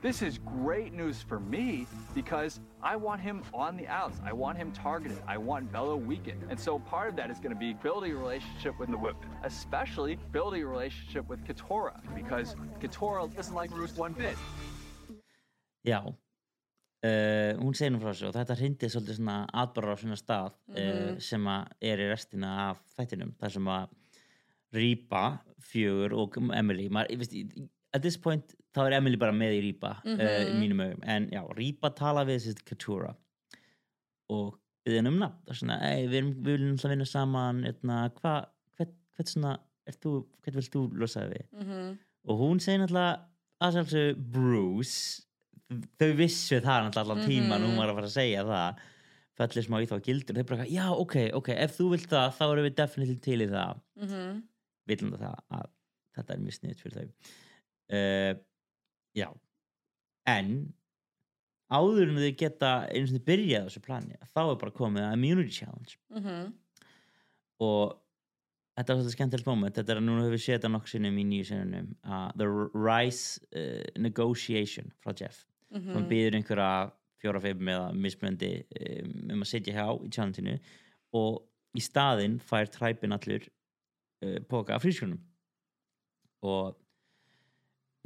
This 0.00 0.22
is 0.22 0.38
great 0.38 0.92
news 0.94 1.20
for 1.20 1.40
me 1.40 1.86
because 2.14 2.60
I 2.82 2.94
want 2.94 3.20
him 3.20 3.42
on 3.52 3.76
the 3.76 3.88
outs. 3.88 4.20
I 4.24 4.32
want 4.32 4.56
him 4.56 4.70
targeted. 4.70 5.18
I 5.26 5.36
want 5.36 5.72
Bella 5.72 5.96
weakened. 5.96 6.44
And 6.48 6.58
so 6.58 6.78
part 6.78 7.08
of 7.08 7.16
that 7.16 7.30
is 7.30 7.38
going 7.38 7.52
to 7.52 7.58
be 7.58 7.74
building 7.74 8.12
a 8.12 8.16
relationship 8.16 8.78
with 8.78 8.90
the 8.90 8.96
women, 8.96 9.16
especially 9.42 10.16
building 10.30 10.62
a 10.62 10.66
relationship 10.66 11.28
with 11.28 11.44
Katora 11.44 12.00
because 12.14 12.54
Katora 12.80 13.34
doesn't 13.34 13.56
like 13.56 13.70
Bruce 13.70 13.96
one 13.96 14.12
bit. 14.12 14.36
Já 15.84 16.14
uh, 17.06 17.52
hún 17.60 17.76
segir 17.78 17.92
nú 17.94 18.00
frá 18.02 18.12
þessu 18.12 18.28
og 18.30 18.36
þetta 18.36 18.56
hrindið 18.58 18.92
svolítið 18.94 19.18
svona 19.20 19.38
atbara 19.62 19.94
á 19.94 20.00
svona 20.00 20.18
stað 20.18 20.52
uh, 20.74 21.14
sem 21.22 21.48
er 21.48 22.04
í 22.04 22.08
restina 22.10 22.54
af 22.68 22.82
þættinum 22.96 23.34
þar 23.40 23.56
sem 23.56 23.72
að 23.74 23.96
Rýpa, 24.76 25.24
Fjögur 25.64 26.12
og 26.20 26.34
Emily 26.52 26.90
maður, 26.92 27.22
veist, 27.22 27.36
at 27.96 28.02
this 28.04 28.18
point 28.20 28.52
þá 28.76 28.82
er 28.84 28.98
Emily 28.98 29.16
bara 29.20 29.32
með 29.32 29.56
í 29.56 29.62
Rýpa 29.68 29.94
uh, 30.04 30.24
í 30.44 30.56
mínum 30.58 30.82
augum, 30.84 31.04
en 31.08 31.30
já, 31.32 31.42
Rýpa 31.56 31.92
tala 31.96 32.26
við 32.28 32.42
þessi 32.44 32.66
Katura 32.68 33.14
og 34.28 34.58
við 34.84 34.98
henni 35.00 35.12
um 35.12 35.22
nafn, 35.22 35.40
það 35.46 35.54
er 35.54 35.60
svona 35.62 35.78
við, 35.94 36.18
erum, 36.20 36.34
við 36.42 36.58
viljum 36.58 36.74
alltaf 36.76 36.92
vinna 36.92 37.08
saman 37.08 37.64
etna, 37.68 38.02
hva, 38.20 38.34
hvert, 38.76 38.92
hvert 39.16 39.32
svona 39.32 39.54
þú, 40.02 40.12
hvert 40.44 40.60
vilt 40.60 40.74
þú 40.74 40.84
losaði 41.00 41.38
við? 41.38 41.48
Mhm. 41.62 41.96
og 42.28 42.42
hún 42.42 42.60
segir 42.60 42.82
náttúrulega 42.82 43.14
að 43.64 43.78
sjálfsög 43.78 44.20
Bruce 44.34 45.27
þau 45.68 46.12
vissu 46.18 46.60
það 46.64 46.86
náttúrulega 46.86 47.04
allan 47.04 47.26
tíman 47.28 47.66
hún 47.66 47.76
var 47.80 47.92
að 47.92 47.98
fara 48.00 48.10
að 48.10 48.14
segja 48.16 48.44
það. 48.48 48.86
Fellir 49.38 49.66
smá 49.68 49.76
í 49.78 49.88
þá 49.90 49.96
gildur 50.02 50.38
þau 50.38 50.46
bara, 50.48 50.64
já 50.66 50.86
ok, 50.90 51.16
ok, 51.38 51.50
ef 51.54 51.76
þú 51.76 51.90
vilt 51.92 52.08
það 52.10 52.32
þá 52.38 52.44
erum 52.46 52.66
við 52.66 52.78
definitíl 52.80 53.18
til 53.22 53.42
í 53.44 53.50
það. 53.52 53.82
Mhm. 54.02 54.40
viljum 54.88 55.12
það 55.20 55.36
að 55.52 55.68
þetta 56.16 56.34
er 56.34 56.40
mjög 56.40 56.56
sniðt 56.56 56.82
fyrir 56.82 56.96
þau. 56.96 57.34
Uh, 57.88 58.32
já. 59.14 59.28
En 60.28 60.50
áður 61.68 62.08
en 62.08 62.20
þau 62.22 62.32
geta 62.40 62.72
einu 62.88 63.10
sinni 63.10 63.24
byrjað 63.28 63.64
á 63.64 63.68
þessu 63.68 63.84
plani 63.84 64.16
þá 64.32 64.42
er 64.46 64.58
bara 64.62 64.76
komið 64.76 65.04
að 65.04 65.16
Immunity 65.18 65.54
Challenge. 65.60 65.98
Mhm. 66.16 66.52
og 67.60 67.98
þetta 68.78 68.94
var 68.94 69.00
svolítið 69.00 69.16
skemmtilegt 69.16 69.48
moment 69.50 69.74
þetta 69.74 69.92
er 69.92 70.00
að 70.00 70.04
núna 70.06 70.22
höfum 70.22 70.36
við 70.36 70.42
séð 70.44 70.56
þetta 70.56 70.70
nokkuð 70.72 70.92
sinnum 70.92 71.18
í 71.18 71.24
nýju 71.26 71.46
sinnum 71.48 71.88
uh, 72.06 72.30
The 72.38 72.46
Rise 72.72 73.40
uh, 73.50 73.82
Negotiation 73.98 74.92
frá 75.02 75.12
Jeff 75.18 75.44
Mhm. 75.74 75.92
sem 75.92 76.08
býður 76.08 76.38
einhverja 76.38 76.72
fjóra 77.18 77.40
fimm 77.42 77.68
eða 77.68 77.92
mismunandi 77.92 78.52
um, 78.64 79.42
að 79.42 79.48
sitja 79.50 79.74
hjá 79.74 79.86
í 79.90 80.10
challenge-inu 80.14 80.58
og 81.18 81.42
í 81.76 81.82
staðinn 81.84 82.38
fær 82.40 82.70
træpin 82.72 83.12
allur 83.16 83.44
uh, 84.24 84.38
póka 84.48 84.76
af 84.76 84.84
frískunum 84.84 85.18
og 86.46 86.78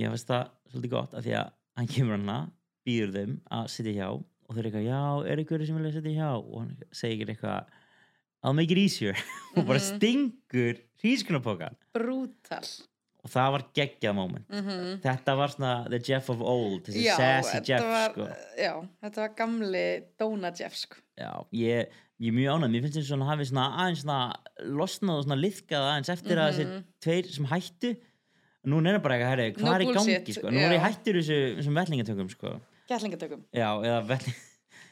ég 0.01 0.09
finnst 0.11 0.31
það 0.31 0.51
svolítið 0.73 0.95
gott 0.97 1.15
af 1.15 1.27
því 1.27 1.37
að 1.39 1.53
hann 1.79 1.91
kemur 1.93 2.19
hana 2.19 2.39
býður 2.87 3.15
þeim 3.17 3.35
að 3.53 3.71
sitja 3.77 3.97
hjá 4.01 4.09
og 4.53 4.57
þau 4.57 4.61
eru 4.61 4.69
eitthvað, 4.69 4.89
já, 4.89 5.03
er 5.31 5.41
einhverju 5.43 5.69
sem 5.69 5.79
vilja 5.79 5.95
sitja 5.95 6.15
hjá? 6.17 6.31
Og 6.37 6.57
hann 6.61 6.73
segir 6.93 7.31
eitthvað 7.33 7.71
I'll 8.43 8.57
make 8.59 8.73
it 8.75 8.79
easier. 8.79 9.15
Og 9.57 9.69
bara 9.69 9.79
stingur 9.79 10.81
hrískunapókan 10.99 11.77
Brútal 11.95 12.67
og 13.25 13.31
það 13.31 13.51
var 13.55 13.63
geggjað 13.79 14.15
moment 14.19 14.49
Mhm. 14.51 15.01
þetta 15.05 15.37
var 15.39 15.49
svona 15.49 15.73
the 15.89 15.99
Jeff 16.03 16.29
of 16.31 16.41
old 16.43 16.83
þessi 16.89 17.05
Já, 17.07 17.17
sassy 17.17 17.59
þetta 17.59 17.69
Jeff 17.69 17.85
var, 17.87 18.11
sko. 18.13 18.29
já, 18.59 18.73
þetta 19.05 19.17
var 19.27 19.35
gamli 19.39 19.85
Dóna 20.19 20.51
Jeff 20.59 20.75
sko. 20.77 20.97
já, 21.19 21.31
ég, 21.53 21.87
ég 22.21 22.29
er 22.29 22.37
mjög 22.39 22.57
ánægð 22.57 22.71
mér 22.75 22.83
finnst 22.83 22.99
þess 22.99 23.13
að 23.13 23.19
hann 23.23 23.29
hafi 23.33 23.45
svona 23.51 23.67
aðeins 23.79 24.03
svona 24.03 24.19
losnað 24.81 25.19
og 25.19 25.25
svona 25.27 25.41
liðkað 25.43 25.87
aðeins 25.93 26.13
eftir 26.17 26.37
að 26.39 26.51
þessi 26.53 26.67
Mhm. 26.67 26.85
tveir 27.01 27.31
sem 27.33 27.47
hættu 27.47 27.97
núna 28.67 28.89
er 28.91 28.99
það 28.99 29.03
bara 29.03 29.15
eitthvað, 29.17 29.31
herri, 29.33 29.53
hvað 29.53 29.65
No 29.65 29.73
er 29.73 29.81
í 29.81 29.95
gangi 29.95 30.33
sko? 30.35 30.51
nú 30.51 30.59
er 30.59 30.73
ég 30.79 30.83
hættur 30.87 31.15
þessu, 31.19 31.39
þessum 31.59 31.75
vellingatökum 31.81 32.31
sko. 32.31 32.61
Kjætlingatökum 32.89 33.43
já, 33.55 33.69
eða 33.83 34.07
velling, 34.07 34.37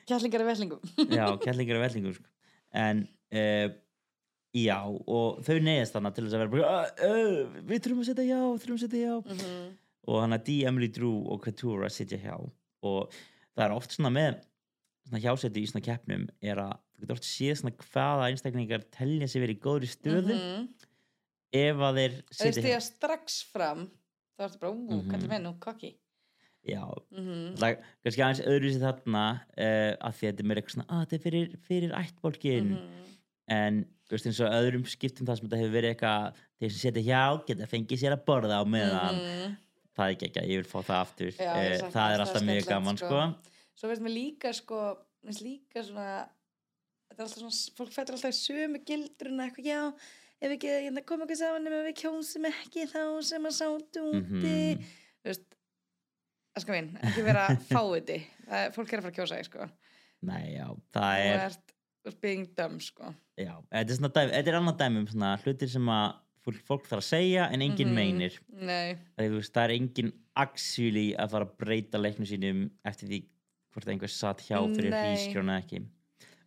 Kjætlingar 0.07 0.41
í 0.43 0.47
vellingum 0.47 0.81
já, 1.11 1.27
kellingar 1.43 1.77
og 1.77 1.83
vellingum 1.91 2.15
sko. 2.15 2.25
en 2.73 3.09
uh, 3.33 3.69
já, 4.55 4.79
og 5.07 5.41
þau 5.47 5.59
neyðast 5.63 5.95
þannig 5.95 6.15
til 6.17 6.25
þess 6.27 6.35
að 6.35 6.51
vera 6.51 6.71
uh, 6.71 6.89
uh, 7.07 7.61
við 7.71 7.83
þurfum 7.85 8.01
að 8.03 8.09
setja 8.11 8.25
já, 8.27 8.41
þurfum 8.59 8.79
að 8.79 8.85
setja 8.85 9.03
já 9.07 9.15
Mhm. 9.31 9.77
og 10.11 10.21
hann 10.25 10.33
að 10.35 10.45
D. 10.49 10.65
Emily 10.67 10.89
Drew 10.89 11.27
og 11.31 11.43
Couture 11.45 11.87
að 11.87 11.93
sitja 11.95 12.19
hjá 12.19 12.35
og 12.83 13.13
það 13.57 13.65
er 13.67 13.75
oft 13.77 13.91
svona 13.95 14.11
með 14.11 14.41
svona 15.07 15.21
hjásæti 15.23 15.63
í 15.63 15.69
svona 15.71 15.85
keppnum 15.85 16.29
er 16.43 16.57
að 16.57 16.73
þú 16.97 17.01
getur 17.05 17.17
oft 17.19 17.29
séð 17.29 17.57
svona 17.61 17.77
hvaða 17.77 18.29
einstaklingar 18.31 18.85
telja 18.91 19.29
sig 19.29 19.43
verið 19.43 19.57
í 19.59 19.63
góðri 19.65 19.91
stöðu 19.93 20.35
Mhm. 20.35 20.69
ef 21.53 21.77
að 21.77 21.95
þeir 22.01 22.13
Þeir 22.31 22.37
sitja 22.41 22.53
stíða 22.63 22.75
hjá 22.75 22.83
strax 22.87 23.43
fram 23.53 23.91
þá 24.39 24.45
ertu 24.49 24.59
bara, 24.61 24.73
ú, 24.73 24.89
Mhm. 24.89 25.11
hvað 25.11 25.23
er 25.25 25.29
með 25.29 25.43
nú, 25.47 25.59
kokki 25.61 25.95
já, 26.67 26.85
Mhm. 27.13 27.57
það 27.57 27.69
er 27.71 27.79
kannski 28.05 28.23
aðeins 28.25 28.47
öðruvísi 28.47 28.81
þarna 28.81 29.25
uh, 29.59 29.93
að 30.01 30.13
því 30.17 30.25
að 30.27 30.33
þetta 30.33 30.41
er 30.41 30.47
meira 30.47 30.61
eitthvað 30.63 30.75
svona 30.75 30.91
að 30.91 31.07
þetta 31.07 31.15
er 31.15 31.25
fyrir, 31.31 31.57
fyrir 31.69 31.91
ættbólkin 31.93 32.69
Mhm. 32.71 33.07
En 33.51 33.83
veist 34.11 34.27
eins 34.27 34.41
og 34.43 34.51
öðrum 34.57 34.87
skiptum 34.91 35.27
það 35.29 35.39
sem 35.41 35.49
þetta 35.49 35.61
hefur 35.61 35.75
verið 35.77 35.93
eitthvað 35.95 36.41
þeir 36.61 36.73
sem 36.75 36.81
setja 36.85 37.03
hjá 37.07 37.23
geta 37.49 37.69
fengið 37.71 38.01
sér 38.03 38.17
að 38.17 38.25
borða 38.27 38.59
á 38.59 38.65
meðan 38.67 39.21
Mhm. 39.21 39.57
það 39.97 40.05
er 40.07 40.15
ekki 40.17 40.27
ekki 40.31 40.41
að 40.43 40.51
ég 40.51 40.61
vil 40.63 40.71
fá 40.71 40.79
það 40.87 41.01
aftur 41.05 41.31
Já, 41.37 41.51
Eh, 41.55 41.77
sakna 41.79 41.91
það 41.95 42.15
er 42.15 42.21
alltaf 42.25 42.43
mjög 42.49 42.67
gaman 42.71 42.97
sko. 43.01 43.21
Svo 43.77 43.89
veist 43.91 44.03
mér 44.03 44.15
líka 44.15 44.53
sko 44.55 44.81
mér 45.27 45.41
líka 45.45 45.83
svona 45.85 46.29
þetta 47.11 47.19
er 47.19 47.25
alltaf 47.27 47.39
svona, 47.43 47.77
fólk 47.79 47.93
fættur 47.93 48.15
alltaf 48.17 48.33
í 48.35 48.41
sömu 48.41 48.81
gildruna 48.87 49.47
eitthvað, 49.51 49.67
já, 49.67 49.81
ef 50.41 50.51
ekki 50.57 50.69
hérna, 50.87 51.05
koma 51.07 51.27
eitthvað 51.27 51.43
saman 51.43 51.67
ef 51.67 51.87
við 51.91 51.97
kjósum 52.03 52.47
ekki 52.51 52.87
þá 52.91 53.03
sem 53.23 53.43
að 53.51 53.57
sátu 53.61 54.05
úti 54.11 54.57
Mhm. 54.77 54.85
þú 55.23 55.31
veist 55.31 55.47
Aska 56.57 56.73
mín, 56.75 56.89
ekki 57.03 57.23
vera 57.23 57.47
fáiði 57.71 58.23
Það 58.51 58.73
fólk 58.75 58.93
er 58.93 58.99
að 58.99 59.03
fara 59.05 59.13
að 59.13 59.19
kjósa 59.21 59.37
þig 59.39 59.45
sko 59.51 59.71
Nei, 60.23 60.55
já, 60.57 60.67
það 60.93 61.19
er 61.25 61.57
being 62.21 62.47
dumb 62.57 62.81
sko 62.81 63.15
Já, 63.41 63.55
þetta 63.73 63.91
er, 63.91 63.97
svona 63.97 64.13
dæmi, 64.17 64.33
þetta 64.33 64.49
er 64.53 64.59
annað 64.61 64.79
dæmi 64.83 64.99
um 65.03 65.07
svona 65.07 65.31
hlutir 65.45 65.69
sem 65.73 65.87
að 65.93 66.15
fólk, 66.67 66.87
þarf 66.89 67.03
að 67.03 67.09
segja 67.11 67.49
en 67.53 67.61
enginn 67.61 67.89
Mhm. 67.93 67.95
meinir 67.95 68.39
Nei, 68.53 68.97
það, 69.19 69.35
veist, 69.37 69.53
það 69.53 69.65
er 69.65 69.75
enginn 69.77 70.13
actually 70.37 71.15
að 71.15 71.31
fara 71.31 71.45
að 71.47 71.57
breyta 71.61 71.99
leiknum 72.01 72.27
sínum 72.27 72.71
eftir 72.85 73.09
því 73.09 73.21
hvort 73.75 73.89
einhver 73.93 74.09
satt 74.11 74.41
hjá 74.49 74.59
fyrir 74.75 74.91
Nei. 74.91 75.03
hrískrjóna 75.17 75.59
ekki 75.63 75.83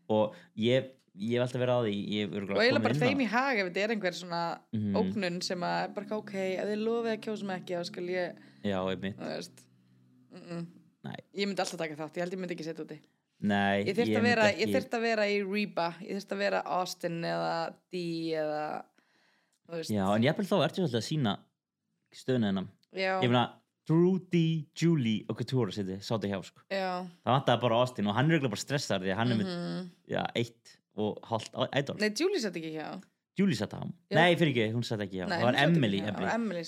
og 0.09 0.33
ég, 0.57 0.89
ég 1.15 1.37
hef 1.37 1.45
alltaf 1.45 1.61
verið 1.61 1.77
á 1.77 1.81
því 1.85 1.93
ég 2.17 2.33
og 2.33 2.57
eiginlega 2.57 2.83
bara 2.83 2.99
þeim 3.05 3.21
í 3.23 3.27
hag 3.29 3.57
ef 3.61 3.67
þetta 3.69 3.83
er 3.85 3.93
einhver 3.95 4.17
svona 4.17 4.41
Mhm. 4.73 4.95
ógnun 4.97 5.41
sem 5.43 5.59
að 5.61 5.93
bara 5.93 6.17
ok, 6.17 6.33
ef 6.57 6.65
þið 6.67 6.83
lofið 6.83 7.13
að 7.13 7.21
kjósa 7.27 7.43
mig 7.45 7.61
ekki 7.61 7.77
þá 7.77 7.85
skal 7.85 8.03
ég, 8.09 8.35
Já, 8.63 8.79
þú 8.81 9.17
veist 9.19 9.63
mm 10.33 10.41
-mm. 10.49 10.67
Ég 11.35 11.47
myndi 11.47 11.59
alltaf 11.59 11.77
taka 11.77 11.95
þátt, 11.95 12.15
ég 12.15 12.21
held 12.23 12.33
ég 12.33 12.39
myndi 12.39 12.55
ekki 12.55 12.63
setja 12.63 12.83
úti 12.85 12.99
nei 13.43 13.83
ég 13.83 13.95
þurft 13.97 14.07
að 14.07 14.07
ekki- 14.07 14.17
að 14.97 15.01
vera 15.07 15.25
í 15.27 15.37
Reba 15.43 15.87
ég 16.01 16.15
þurft 16.17 16.31
að 16.35 16.41
vera 16.43 16.61
Austin 16.79 17.17
eða 17.27 17.53
D 17.91 18.03
eða 18.39 18.63
Já, 19.89 20.05
en 20.15 20.23
ég 20.23 20.29
hef 20.35 20.47
þá 20.49 20.57
ertu 20.67 20.81
svolítið 20.83 20.99
að 20.99 21.07
sína 21.07 21.33
Ég 23.23 23.29
meina, 23.31 23.43
Drew, 23.87 24.19
D, 24.31 24.65
Julie 24.79 25.25
og 25.27 25.35
Couture 25.39 25.71
seti, 25.75 25.97
sátu 25.99 26.29
hjá 26.31 26.37
sko 26.45 26.61
já. 26.71 27.03
það 27.25 27.33
vantaði 27.35 27.61
bara 27.65 27.79
Austin 27.81 28.07
og 28.07 28.15
hann 28.15 28.29
er 28.31 28.37
örugglega 28.37 28.53
bara 28.53 28.63
stressar 28.63 29.01
því 29.03 29.11
að 29.11 29.17
hann 29.19 29.31
er 29.33 29.39
með 29.41 29.49
Mhm. 29.53 29.89
já, 30.13 30.21
eitt 30.35 30.77
og 30.95 31.17
hálft 31.27 31.51
idol 31.79 31.97
nei, 31.99 32.09
Julie 32.15 32.39
sett 32.39 32.55
ekki 32.55 32.71
hjá 32.77 33.01
Julie 33.35 33.55
satt 33.57 33.71
á. 33.73 33.81
Nei, 34.13 34.35
fyrir 34.37 34.51
ekki, 34.53 34.73
hún 34.75 34.83
satt 34.85 34.99
ekki 35.01 35.17
hjá 35.17 35.27
Nei, 35.27 35.39
Það 35.39 35.47
var 35.47 35.55
Emily. 35.57 35.99
Emily. 36.05 36.63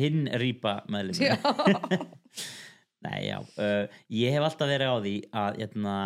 Hinn 0.00 0.22
rýpa 0.40 0.72
meðlum. 0.88 1.12
Nei, 3.06 3.20
já 3.30 3.38
uh, 3.40 3.98
Ég 4.12 4.34
hef 4.36 4.46
alltaf 4.50 4.70
verið 4.70 4.92
á 4.92 4.96
því 5.04 5.14
að 5.42 5.60
hérna, 5.62 5.96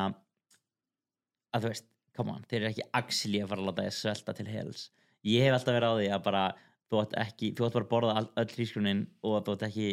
að 1.56 1.64
þú 1.66 1.72
veist 1.74 1.86
come 2.16 2.34
on, 2.36 2.42
þeir 2.50 2.60
eru 2.64 2.70
ekki 2.74 2.88
actually 3.00 3.40
að 3.44 3.52
fara 3.52 3.62
að 3.64 3.68
láta 3.70 3.84
þið 3.86 3.94
svelta 3.96 4.34
til 4.36 4.48
hels 4.50 4.86
ég 5.30 5.44
hef 5.46 5.54
alltaf 5.56 5.76
verið 5.76 5.90
á 5.90 5.96
því 6.00 6.08
að 6.16 6.24
bara 6.26 6.42
þú 6.90 6.98
átt 7.04 7.14
ekki, 7.22 7.52
þú 7.56 7.66
átt 7.68 7.76
bara 7.78 7.86
að 7.86 7.92
borða 7.92 8.16
all, 8.20 8.28
öll 8.42 8.50
hrískrunin 8.56 9.04
og 9.24 9.36
þú 9.46 9.54
átt 9.56 9.64
ekki 9.68 9.86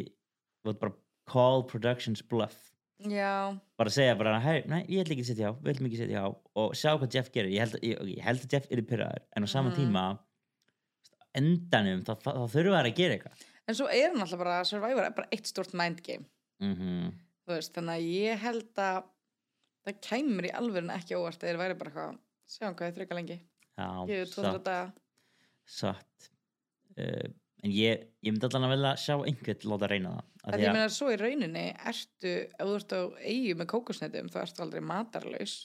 þú 0.65 0.73
átt 0.73 0.81
bara 0.81 0.97
call 1.31 1.63
productions 1.69 2.23
bluff 2.31 2.57
já, 3.05 3.53
bara 3.77 3.93
segja 3.93 4.15
bara, 4.17 4.39
hei, 4.41 4.63
nei, 4.65 4.79
ég 4.89 5.03
ætla 5.05 5.13
ekki 5.15 5.25
að 5.27 5.29
setja 5.31 5.51
á 5.51 5.53
við 5.61 5.73
ætlum 5.75 5.89
ekki 5.91 5.99
að 5.99 6.03
setja 6.07 6.23
á 6.25 6.27
og 6.57 6.71
sjá 6.79 6.89
hvað 6.97 7.13
Jeff 7.13 7.27
gerir. 7.35 7.51
Ég 7.53 7.61
held, 7.61 7.75
ég, 7.85 7.99
ég 8.17 8.23
held 8.25 8.41
að 8.47 8.55
Jeff 8.55 8.71
er 8.73 8.81
pyrraður 8.89 9.25
en 9.37 9.45
á 9.45 9.47
sama 9.53 9.69
Mhm. 9.69 9.77
tíma 9.77 10.05
endanum, 11.37 12.01
þá, 12.07 12.15
þá, 12.23 12.29
þá 12.33 12.45
þurfa 12.55 12.79
þær 12.79 12.89
að 12.89 12.95
gera 12.97 13.17
eitthvað. 13.17 13.43
En 13.67 13.77
svo 13.77 13.87
er 13.91 14.07
hann 14.09 14.23
alltaf 14.23 14.39
bara 14.41 14.55
Survivor 14.65 15.05
er 15.05 15.13
bara 15.19 15.29
eitt 15.35 15.49
stort 15.51 15.75
mind 15.77 16.01
mm 16.63 17.11
þú 17.47 17.53
veist, 17.55 17.71
þannig 17.77 17.95
að 17.95 18.07
ég 18.11 18.41
held 18.43 18.79
að 18.83 19.03
það 19.87 19.99
kæmur 20.03 20.47
í 20.49 20.49
alvörin 20.59 20.89
ekki 20.91 21.15
óvart 21.15 21.43
eða 21.43 21.47
þeir 21.53 21.59
væri 21.61 21.77
bara 21.79 21.91
eitthvað, 21.93 22.17
sjáum 22.51 22.73
hvað 22.75 22.89
þið 22.89 22.97
þryggja 22.97 23.17
lengi. 23.19 23.37
Já, 23.77 23.87
gefið 24.09 24.33
200 24.33 24.63
daga. 24.65 24.89
Satt. 25.77 26.27
Uh, 26.97 27.29
en 27.63 27.71
ég, 27.73 28.03
ég 28.25 28.33
myndi 28.33 28.47
allan 28.49 28.67
að 28.67 28.73
velja 28.75 28.91
að 28.91 29.01
sjá 29.05 29.15
einhvern 29.29 29.69
láta 29.71 29.87
reyna 29.91 30.11
það 30.17 30.25
að 30.47 30.57
því 30.57 30.65
ég 30.67 30.75
meina 30.77 30.91
svo 30.97 31.07
í 31.13 31.17
rauninni 31.21 31.63
ertu, 31.91 32.33
ef 32.47 32.67
þú 32.67 32.75
ert 32.79 32.93
á 32.97 33.01
eigu 33.31 33.55
með 33.59 33.69
kókosnetum 33.73 34.29
þá 34.33 34.37
ertu 34.43 34.63
aldrei 34.65 34.83
matarlaus. 34.91 35.55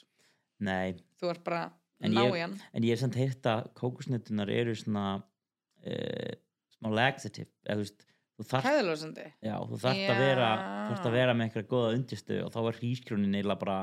Nei, 0.62 0.94
þú 1.20 1.30
ert 1.34 1.44
bara 1.46 1.62
En 2.02 2.14
ná 2.16 2.22
ég- 2.26 2.36
í 2.38 2.40
hann. 2.42 2.56
en 2.74 2.82
ég 2.86 2.92
er 2.96 3.02
samt 3.02 3.18
heyrt 3.18 3.46
að 3.46 3.68
kókusnötunar 3.78 4.50
eru 4.50 4.74
svona 4.78 5.04
uh, 5.18 6.32
smá 6.78 6.90
laxative 6.94 7.50
eða 7.66 7.78
þú 7.78 7.84
veist, 7.86 8.02
þú 8.06 8.11
hæðalósandi 8.40 9.26
já, 9.44 9.54
þú 9.68 9.78
þarft 9.82 10.12
að 10.12 10.20
vera 10.22 10.46
Já. 10.52 10.62
þarft 10.88 11.08
að 11.08 11.16
vera 11.16 11.34
með 11.36 11.48
eitthvað 11.48 11.68
góða 11.72 11.90
undirstöð 11.96 12.40
og 12.46 12.52
þá 12.54 12.60
er 12.62 12.78
hrískrjónin 12.80 13.36
eiginlega 13.36 13.60
bara 13.62 13.76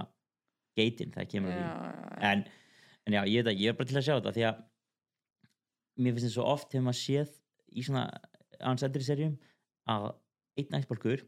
geitin 0.79 1.13
þegar 1.13 1.29
kemur 1.33 1.53
að 1.53 1.59
því 1.59 2.29
en, 2.29 2.43
en 3.05 3.17
já, 3.17 3.21
ég 3.29 3.43
veit 3.43 3.51
að 3.53 3.61
ég 3.63 3.71
er 3.73 3.77
bara 3.79 3.89
til 3.91 3.99
að 3.99 4.07
sjá 4.07 4.15
þetta 4.17 4.35
því 4.37 4.45
að 4.49 4.63
mér 5.99 6.15
finnst 6.15 6.25
þetta 6.27 6.35
svo 6.37 6.47
oft 6.53 6.73
hefur 6.73 6.87
maður 6.87 7.01
séð 7.03 7.35
í 7.69 7.85
svona 7.85 8.05
eldri 8.59 9.05
serjum 9.05 9.35
að 9.89 10.09
einn 10.59 10.79
æsbalkur 10.79 11.25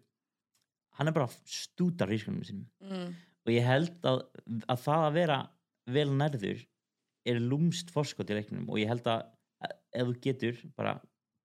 hann 1.00 1.08
er 1.12 1.16
bara 1.16 1.30
að 1.30 1.38
stúta 1.48 2.08
hrískrjónum 2.10 2.44
sinum 2.48 2.68
mm. 2.84 3.14
og 3.46 3.54
ég 3.54 3.68
held 3.68 4.10
að, 4.12 4.26
að 4.68 4.84
það 4.88 5.06
að 5.08 5.18
vera 5.22 5.40
vel 5.92 6.10
nærður 6.18 6.66
er 7.32 7.40
lúmst 7.40 7.92
forskot 7.94 8.32
í 8.34 8.38
leiknum 8.40 8.68
og 8.68 8.82
ég 8.82 8.90
held 8.92 9.08
að 9.08 9.28
ef 9.94 10.08
þú 10.10 10.20
getur 10.26 10.62
bara 10.76 10.98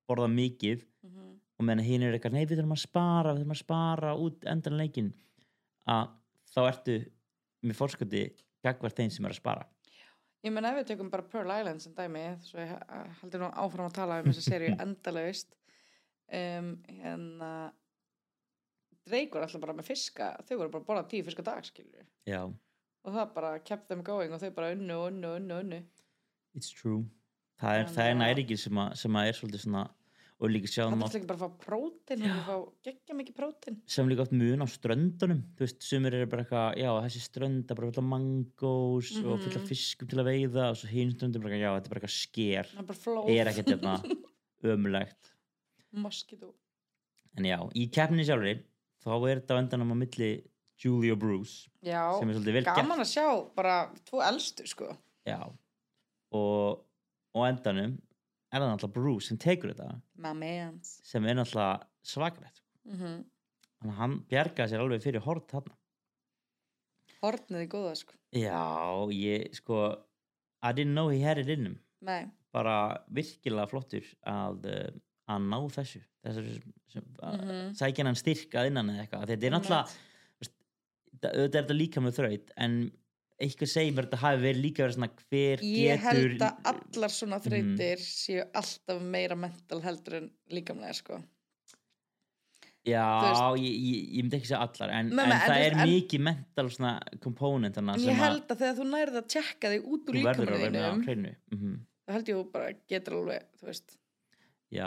borða 0.09 0.29
mikið 0.33 0.85
Mhm. 1.07 1.26
Og 1.57 1.65
meðan 1.65 1.85
hinn 1.87 2.03
er 2.05 2.17
eitthvað, 2.17 2.35
nei 2.37 2.45
við 2.47 2.59
þurfum 2.61 2.75
að 2.77 2.83
spara 2.83 3.33
við 3.33 3.41
þurfum 3.43 3.55
að 3.57 3.63
spara 3.63 4.15
út 4.27 4.45
endan 4.53 4.77
leikin 4.81 5.13
að 5.89 6.11
þá 6.53 6.61
ertu 6.69 6.97
með 7.67 7.79
forskoti 7.79 8.25
gagvart 8.67 8.97
þeim 8.99 9.11
sem 9.15 9.25
er 9.29 9.33
að 9.35 9.41
spara. 9.41 9.65
Ég 10.45 10.53
meina 10.55 10.71
ef 10.75 10.77
við 10.83 10.91
tökum 10.93 11.09
bara 11.11 11.25
Pearl 11.27 11.51
Island 11.51 11.83
sem 11.83 11.95
dæmi 11.97 12.27
svo 12.45 12.61
ég 12.61 12.71
ha- 12.71 13.07
haldi 13.23 13.41
nú 13.41 13.49
áfram 13.51 13.89
að 13.89 13.97
tala 13.97 14.21
um 14.23 14.29
þessa 14.31 14.45
seríu 14.51 14.77
endalaust 14.85 15.57
um, 16.31 16.69
hérna 16.87 17.51
var 19.07 19.45
alltaf 19.47 19.61
bara 19.63 19.75
með 19.79 19.87
fiska 19.91 20.33
þau 20.47 20.57
voru 20.61 20.71
bara 20.73 20.83
að 20.83 20.87
borða 20.89 21.05
tíu 21.11 21.25
fiska 21.27 21.43
dag 21.47 21.65
skilur 21.67 22.07
já, 22.27 22.41
og 22.43 23.13
það 23.15 23.35
bara 23.37 23.53
kept 23.63 23.89
them 23.89 24.03
going 24.07 24.33
og 24.35 24.41
þau 24.43 24.51
bara 24.57 24.73
unnu, 24.75 24.97
unnu, 25.11 25.35
unnu, 25.41 25.59
unnu. 25.63 25.81
It's 26.57 26.73
true. 26.75 27.05
Það 27.61 27.79
er, 27.81 27.87
það 27.95 28.05
er 28.09 28.15
að- 28.15 28.21
næringin 28.23 28.59
sem, 28.61 28.79
að, 28.83 28.95
sem 29.03 29.17
að 29.21 29.29
er 29.31 29.39
svolítið 29.39 29.63
svona 29.67 29.85
og 30.37 30.51
líka 30.53 30.69
það 30.69 30.75
sjáum 30.77 31.03
er 31.07 31.15
ekki 31.17 31.29
bara 31.31 31.39
að 31.39 31.45
fá 31.47 31.61
prótin 31.65 32.25
og 32.29 32.41
fá 32.45 32.57
geggja 32.85 33.15
mikið 33.17 33.37
prótin 33.39 33.79
sem 33.89 34.09
líka 34.11 34.25
oft 34.27 34.35
mun 34.37 34.61
á 34.61 34.69
ströndunum 34.69 35.39
þú 35.57 35.65
veist, 35.65 35.81
sumir 35.87 36.13
eru 36.19 36.27
bara 36.29 36.45
eitthvað, 36.45 36.77
já 36.83 36.91
þessi 37.07 37.23
strönd 37.25 37.71
er 37.73 37.79
bara 37.79 37.89
fulla 37.93 38.05
mangós 38.11 39.13
og 39.23 39.41
fulla 39.41 39.61
Mhm. 39.63 39.67
fiskum 39.71 40.09
til 40.11 40.19
að 40.21 40.29
veiða 40.29 40.67
og 40.71 40.77
svo 40.77 40.89
hinn 40.93 41.15
ströndum 41.15 41.41
bara, 41.43 41.55
eitthvað, 41.57 41.65
já 41.65 41.73
þetta 41.77 41.87
er 41.87 41.95
bara 41.95 42.01
eitthvað 42.01 42.17
sker. 42.21 42.65
Það 42.77 42.83
er 42.83 43.41
er 43.41 43.53
ekkert 43.53 43.73
hérna 43.73 43.95
ömulegt 44.77 45.33
moskító 45.97 46.53
en 47.39 47.45
já, 47.49 47.59
í 47.77 47.89
keppni 47.93 48.25
sjálfri 48.27 48.59
þá 49.05 49.11
er 49.31 49.41
þetta 49.41 49.57
á 49.57 49.61
endanum 49.63 49.93
á 49.93 49.97
milli 50.05 50.31
Julie 50.77 51.13
og 51.15 51.19
Bruce 51.23 51.71
já, 51.81 52.03
er 52.21 52.67
gaman 52.69 53.01
að 53.01 53.09
sjá 53.09 53.27
bara 53.57 53.77
tvo 54.05 54.21
elstu 54.21 54.67
sko. 54.69 54.91
Já. 55.25 55.41
og 56.33 56.83
og 57.33 57.41
á 57.41 57.49
endanum 57.53 57.97
er 58.53 58.61
það 58.63 58.71
náttúrulega 58.73 58.95
Bruce 58.99 59.29
sem 59.31 59.39
tekur 59.43 59.73
þetta. 59.75 60.01
Sem 60.85 61.27
er 61.27 61.35
náttúrulega 61.39 61.87
svakalegt 62.07 62.63
mm 62.87 62.95
-hmm. 63.01 63.25
þannig 63.81 63.95
að 63.95 64.01
hann 64.01 64.17
bjargaði 64.31 64.71
sér 64.73 64.85
alveg 64.85 65.03
fyrir 65.03 65.21
hort 65.27 65.49
þarna. 65.51 65.75
Hornið 67.23 67.65
í 67.65 67.69
góða 67.73 67.95
sko. 67.97 68.13
Já, 68.37 69.09
ég 69.13 69.55
sko 69.57 69.81
I 70.63 70.73
didn't 70.73 70.95
know 70.95 71.09
he 71.09 71.21
had 71.23 71.39
it 71.39 71.49
in 71.49 71.65
him. 71.67 71.79
Nei, 72.01 72.27
bara 72.53 73.05
virkilega 73.13 73.69
flottur 73.69 74.05
að, 74.27 74.67
uh, 74.67 74.91
að 75.29 75.41
ná 75.51 75.59
þessu. 75.71 76.01
Þessu 76.25 76.63
sem, 76.89 77.05
að 77.23 77.41
Mhm. 77.41 77.75
sækja 77.75 78.05
hann 78.05 78.15
styrk 78.15 78.55
að 78.55 78.67
innan 78.71 78.91
eða 78.91 79.07
eitthvað. 79.07 79.27
Þetta 79.29 79.47
er 79.47 79.51
náttúrulega 79.51 79.97
auðvitað 81.25 81.55
er 81.57 81.63
þetta 81.63 81.77
líka 81.77 82.01
með 82.01 82.17
þraut 82.19 82.51
en 82.57 82.75
eitthvað 83.41 83.69
segir 83.69 83.93
mér 83.93 84.07
að 84.07 84.11
þetta 84.11 84.21
hafi 84.25 84.43
verið 84.47 84.63
líka 84.65 84.83
verið 84.87 84.97
svona 84.97 85.11
hver 85.21 85.59
ég 85.61 86.01
getur 86.01 86.07
held 86.07 86.45
að 86.47 86.69
allar 86.73 87.13
svona 87.13 87.39
Mhm. 87.39 87.47
þreytir 87.47 87.99
séu 88.07 88.45
alltaf 88.55 89.03
meira 89.03 89.37
mental 89.37 89.81
heldur 89.85 90.15
en 90.23 90.31
líkamlega 90.51 90.95
sko. 90.95 91.23
Já, 92.87 93.03
þú 93.03 93.57
ég, 93.59 93.73
ég, 93.83 94.03
ég 94.15 94.23
myndi 94.23 94.37
ekki 94.39 94.47
segja 94.47 94.61
allar 94.63 94.93
en, 94.95 95.09
en 95.11 95.17
nei, 95.19 95.25
en 95.27 95.33
það 95.33 95.49
þú 95.49 95.55
er 95.59 95.75
veist, 95.75 95.83
en- 95.83 95.91
mikið 95.91 96.21
mental 96.23 96.69
svona 96.71 96.93
en 97.67 97.75
þannig 97.75 98.05
ég 98.07 98.21
held 98.21 98.45
að 98.55 98.61
þegar 98.63 98.77
þú 98.79 98.85
nærið 98.93 99.17
að 99.21 99.27
tjekka 99.35 99.71
þig 99.73 99.89
út 99.97 100.07
úr 100.13 100.15
hreinu 101.03 101.33
mm 101.51 101.59
þá 102.07 102.13
held 102.15 102.29
ég 102.31 102.53
bara 102.53 102.69
getur 102.95 103.17
alveg 103.19 103.43
þú 103.59 103.67
veist, 103.67 103.97
já, 104.71 104.87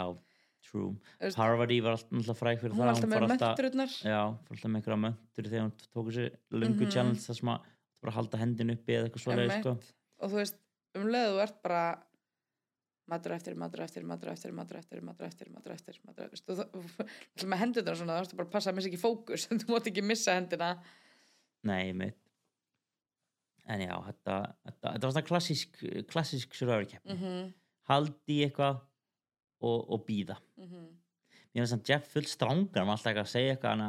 true. 0.64 0.94
Veist, 1.20 1.36
Harvard 1.36 1.74
var 1.84 1.98
alltaf 2.00 2.40
fræk 2.40 2.62
fyrir 2.62 2.72
hún 2.72 2.78
var 2.80 2.94
það 2.94 2.96
alltaf 2.96 3.10
með 3.10 3.28
möttururnar. 3.34 3.92
Já, 4.00 4.22
fór 4.48 4.56
alltaf 4.56 4.70
með 4.70 4.80
einhverja 4.80 5.00
möntur 5.04 5.50
þegar 5.50 5.64
hún 5.66 5.76
tók 5.92 6.08
þessi 6.08 6.26
lungu 6.56 6.80
Mhm. 6.86 6.90
challenge 6.90 7.20
það 7.20 7.36
sem 7.36 7.48
að 7.52 7.60
bara 8.00 8.16
halda 8.16 8.40
hendin 8.40 8.74
uppi 8.74 8.96
eða 8.96 9.08
eitthvað 9.08 9.24
svoleiðis 9.24 9.58
sko. 9.60 9.74
og 10.20 10.32
þú 10.32 10.40
veist, 10.40 10.62
um 10.98 11.10
leið 11.10 11.28
þú 11.34 11.42
ert 11.46 11.60
bara 11.66 11.82
matur 13.10 13.34
eftir, 13.34 13.56
matur 13.58 13.84
eftir, 13.84 14.06
matur 14.06 14.32
eftir 14.32 14.54
matur 14.54 14.78
eftir, 14.78 15.02
matur 15.02 15.26
eftir, 15.26 15.50
matur 15.50 15.74
eftir, 15.74 16.00
matur 16.06 16.26
eftir. 16.28 16.42
Þú, 16.46 16.56
þú, 16.60 17.06
þú, 17.42 17.50
með 17.50 17.62
hendurnar 17.64 17.98
svona, 17.98 18.18
þú 18.20 18.28
ert 18.28 18.36
bara 18.38 18.48
að 18.48 18.56
passa 18.56 18.70
að 18.70 18.78
missa 18.78 18.90
ekki 18.92 19.02
fókus 19.02 19.48
þú 19.50 19.72
mátt 19.72 19.90
ekki 19.90 20.06
missa 20.06 20.36
hendina 20.38 20.74
nei, 21.66 21.92
mitt 21.92 22.18
en 23.70 23.82
já, 23.84 23.94
þetta, 24.06 24.36
þetta, 24.66 24.92
þetta 24.92 25.06
var 25.06 25.14
svona 25.14 25.28
klassísk 25.30 25.82
klassísk 26.10 26.54
survivor-keppni 26.58 27.16
mm 27.16 27.50
haldi 27.90 28.38
í 28.38 28.46
eitthvað 28.46 28.80
og, 29.66 29.78
og 29.92 30.04
býða 30.06 30.36
-hmm. 30.38 30.88
mér 31.52 31.64
finnst 31.64 31.76
að 31.76 31.92
Jeff 31.92 32.12
full 32.14 32.28
strángar 32.28 32.86
var 32.86 32.94
alltaf 32.96 33.10
eitthvað 33.10 33.26
að 33.26 33.34
segja 33.34 33.54
eitthvað 33.56 33.84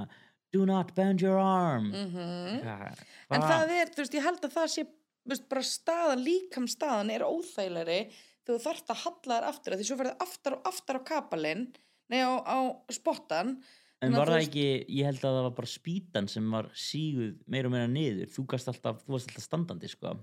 do 0.52 0.66
not 0.66 0.94
bend 0.96 1.22
your 1.22 1.38
arm. 1.40 1.92
Mhm. 1.92 2.62
Hvað- 2.64 3.04
en 3.32 3.42
hvað- 3.42 3.68
það 3.68 3.70
er, 3.82 3.88
þú 3.96 4.02
veist, 4.04 4.14
ég 4.18 4.24
held 4.24 4.42
að 4.42 4.54
það 4.58 4.68
sé 4.76 4.88
veist, 5.28 5.48
bara 5.50 5.62
staðan, 5.62 6.24
líkam 6.26 6.68
staðan 6.68 7.12
er 7.14 7.22
óþægilegri 7.22 8.12
þú 8.48 8.58
þarft 8.60 8.88
að 8.90 9.02
halla 9.06 9.36
þér 9.38 9.48
aftur 9.52 9.74
af 9.74 9.80
því 9.80 9.86
svo 9.90 9.98
ferði 10.02 10.16
aftar 10.26 10.54
og 10.58 10.64
aftar 10.66 10.96
á 10.98 11.02
kapalinn 11.06 11.68
nei 12.10 12.20
á, 12.26 12.42
á 12.44 12.58
spottan 12.92 13.62
en 14.02 14.12
var 14.18 14.28
það 14.28 14.48
ekki, 14.48 14.66
ég 14.90 15.06
held 15.06 15.20
að 15.22 15.36
það 15.38 15.44
var 15.46 15.56
bara 15.60 15.68
spýtan 15.70 16.28
sem 16.30 16.52
var 16.52 16.66
síguð 16.74 17.38
meira 17.48 17.68
og 17.68 17.72
meira 17.72 17.88
niður. 17.88 18.28
Þú 18.34 18.48
gast 18.48 18.68
alltaf, 18.68 19.04
þú 19.06 19.14
varst 19.14 19.28
alltaf 19.30 19.46
standandi 19.46 19.88
sko. 19.94 20.18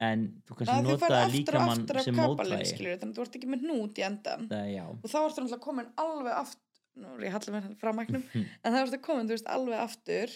En 0.00 0.42
þú 0.48 0.56
kannski 0.56 0.72
að 0.72 0.86
þú 0.88 0.94
ferði 0.96 0.96
notaði 0.96 1.20
aftur 1.20 1.36
líka 1.36 1.58
og 1.60 1.66
mann 1.68 1.82
aftur 1.84 1.96
á 2.00 2.00
sem 2.00 2.14
skilur 2.70 2.96
þannig 2.96 3.12
að 3.12 3.18
þú 3.18 3.24
ert 3.26 3.34
ekki 3.36 3.50
með 3.52 3.64
hnút 3.66 3.98
í 4.00 4.04
endan 4.08 4.46
það, 4.48 4.78
og 5.04 5.10
þá 5.12 5.18
ertu 5.20 5.42
náttúrulega 5.44 5.60
komin 5.66 5.90
alveg 6.00 6.32
aftur 6.40 6.60
nú 6.98 7.14
er 7.16 7.28
ég 7.28 7.36
hallið 7.36 7.54
mér 7.56 7.68
frá 7.80 7.92
mæknum. 7.96 8.24
Hm. 8.32 8.46
en 8.64 8.74
þá 8.74 8.80
ertu 8.82 9.00
komin, 9.04 9.28
þú 9.28 9.36
veist, 9.36 9.50
alveg 9.50 9.84
aftur. 9.84 10.34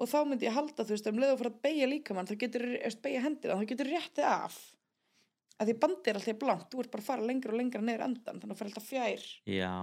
Og 0.00 0.08
þá 0.10 0.18
myndi 0.26 0.48
ég 0.48 0.56
halda, 0.56 0.84
þú 0.84 0.94
veist, 0.96 1.08
um 1.10 1.18
leið 1.20 1.32
og 1.34 1.40
fyrir 1.40 1.52
að 1.52 1.58
beigja 1.66 1.88
líkamann, 1.90 2.28
þá 2.28 2.36
getur, 2.40 2.64
veist, 2.82 3.02
beigja 3.04 3.24
hendina 3.26 3.58
þá 3.58 3.66
getur 3.70 3.90
réttið 3.92 4.28
af. 4.28 4.60
Að 5.60 5.68
því 5.68 5.74
bandið 5.82 6.10
er 6.10 6.18
alltaf 6.18 6.38
blankt, 6.40 6.70
þú 6.72 6.82
ert 6.82 6.92
bara 6.94 7.04
að 7.04 7.08
fara 7.10 7.26
lengra 7.28 7.52
og 7.52 7.60
lengra 7.60 7.82
neður 7.84 8.06
endan, 8.08 8.40
þannig 8.40 8.48
að 8.48 8.52
það 8.52 8.60
fyrir 8.62 8.72
alltaf 8.72 8.88
fjær. 8.88 9.26
Já, 9.52 9.74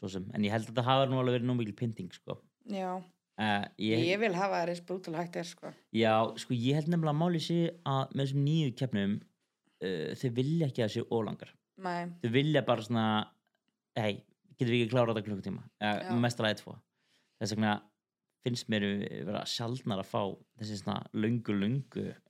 svo 0.00 0.10
sem. 0.10 0.24
En 0.34 0.46
ég 0.46 0.54
held 0.54 0.66
að 0.66 0.72
þetta 0.72 0.86
hafa 0.88 1.10
nú 1.10 1.20
alveg 1.20 1.36
verið 1.36 1.50
nú 1.50 1.56
mikil 1.58 1.76
pynting 1.78 2.16
sko. 2.16 2.38
Já, 2.72 2.88
uh, 2.96 3.66
ég, 3.82 4.06
ég, 4.08 4.18
vil 4.22 4.32
hafa 4.34 4.62
þær 4.62 4.72
eins 4.72 4.82
brútal 4.88 5.14
hægt 5.20 5.38
er, 5.38 5.46
sko. 5.46 5.72
Já, 5.94 6.14
sko 6.42 6.56
ég 6.56 6.80
held 6.80 6.90
nefnilega 6.90 7.14
að 7.14 7.20
máli 7.20 7.44
sé 7.44 7.60
að 7.86 8.16
með 8.16 8.24
þessum 8.24 8.42
nýju 8.48 8.74
keppnum 8.80 9.14
uh, 9.20 10.10
þeir 10.18 10.34
vilja 10.40 10.70
ekki 10.70 10.82
að 10.82 10.88
það 10.88 10.94
séu 10.96 11.08
ólangar 11.12 11.54
Nei, 11.82 12.02
þau 12.22 12.30
vilja 12.34 12.62
bara 12.66 12.86
svona 12.86 13.06
hei, 13.98 14.22
getur 14.62 14.76
ekki 14.78 14.90
klárað 14.94 15.16
þetta 15.18 15.26
klukkutíma 15.28 15.64
uh, 15.82 16.20
mestalega 16.22 16.60
tvo 16.62 16.76
þess 17.40 17.54
vegna 17.56 17.74
finnst 18.42 18.66
mér 18.72 18.84
vera 19.28 19.44
sjaldnar 19.46 20.00
að 20.02 20.08
fá 20.10 20.22
þessi 20.58 20.78
svona 20.80 21.02
löngu 21.14 21.54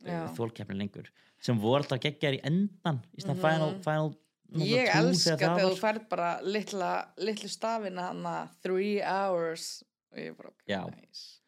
Já. 0.05 0.25
uh, 0.27 0.33
þólkeppni 0.37 0.77
lengur 0.81 1.07
sem 1.43 1.59
voru 1.63 1.81
alltaf 1.83 2.03
geggjar 2.05 2.37
í 2.37 2.43
endan 2.45 2.99
í 3.17 3.23
svona 3.25 3.39
Mhm. 3.39 3.45
final, 3.47 3.73
final 3.87 4.11
náttúrulega 4.53 4.83
ég 4.83 4.91
elska 4.99 5.37
þegar 5.41 5.63
þú 5.65 5.79
færð 5.81 6.09
bara 6.11 6.31
litla, 6.45 6.91
litlu 7.17 7.49
stafina 7.49 8.11
hana 8.11 8.35
three 8.63 9.01
hours 9.01 9.83
bara, 10.13 10.51
ok, 10.53 10.67
Já. 10.69 10.83
nice 10.93 11.41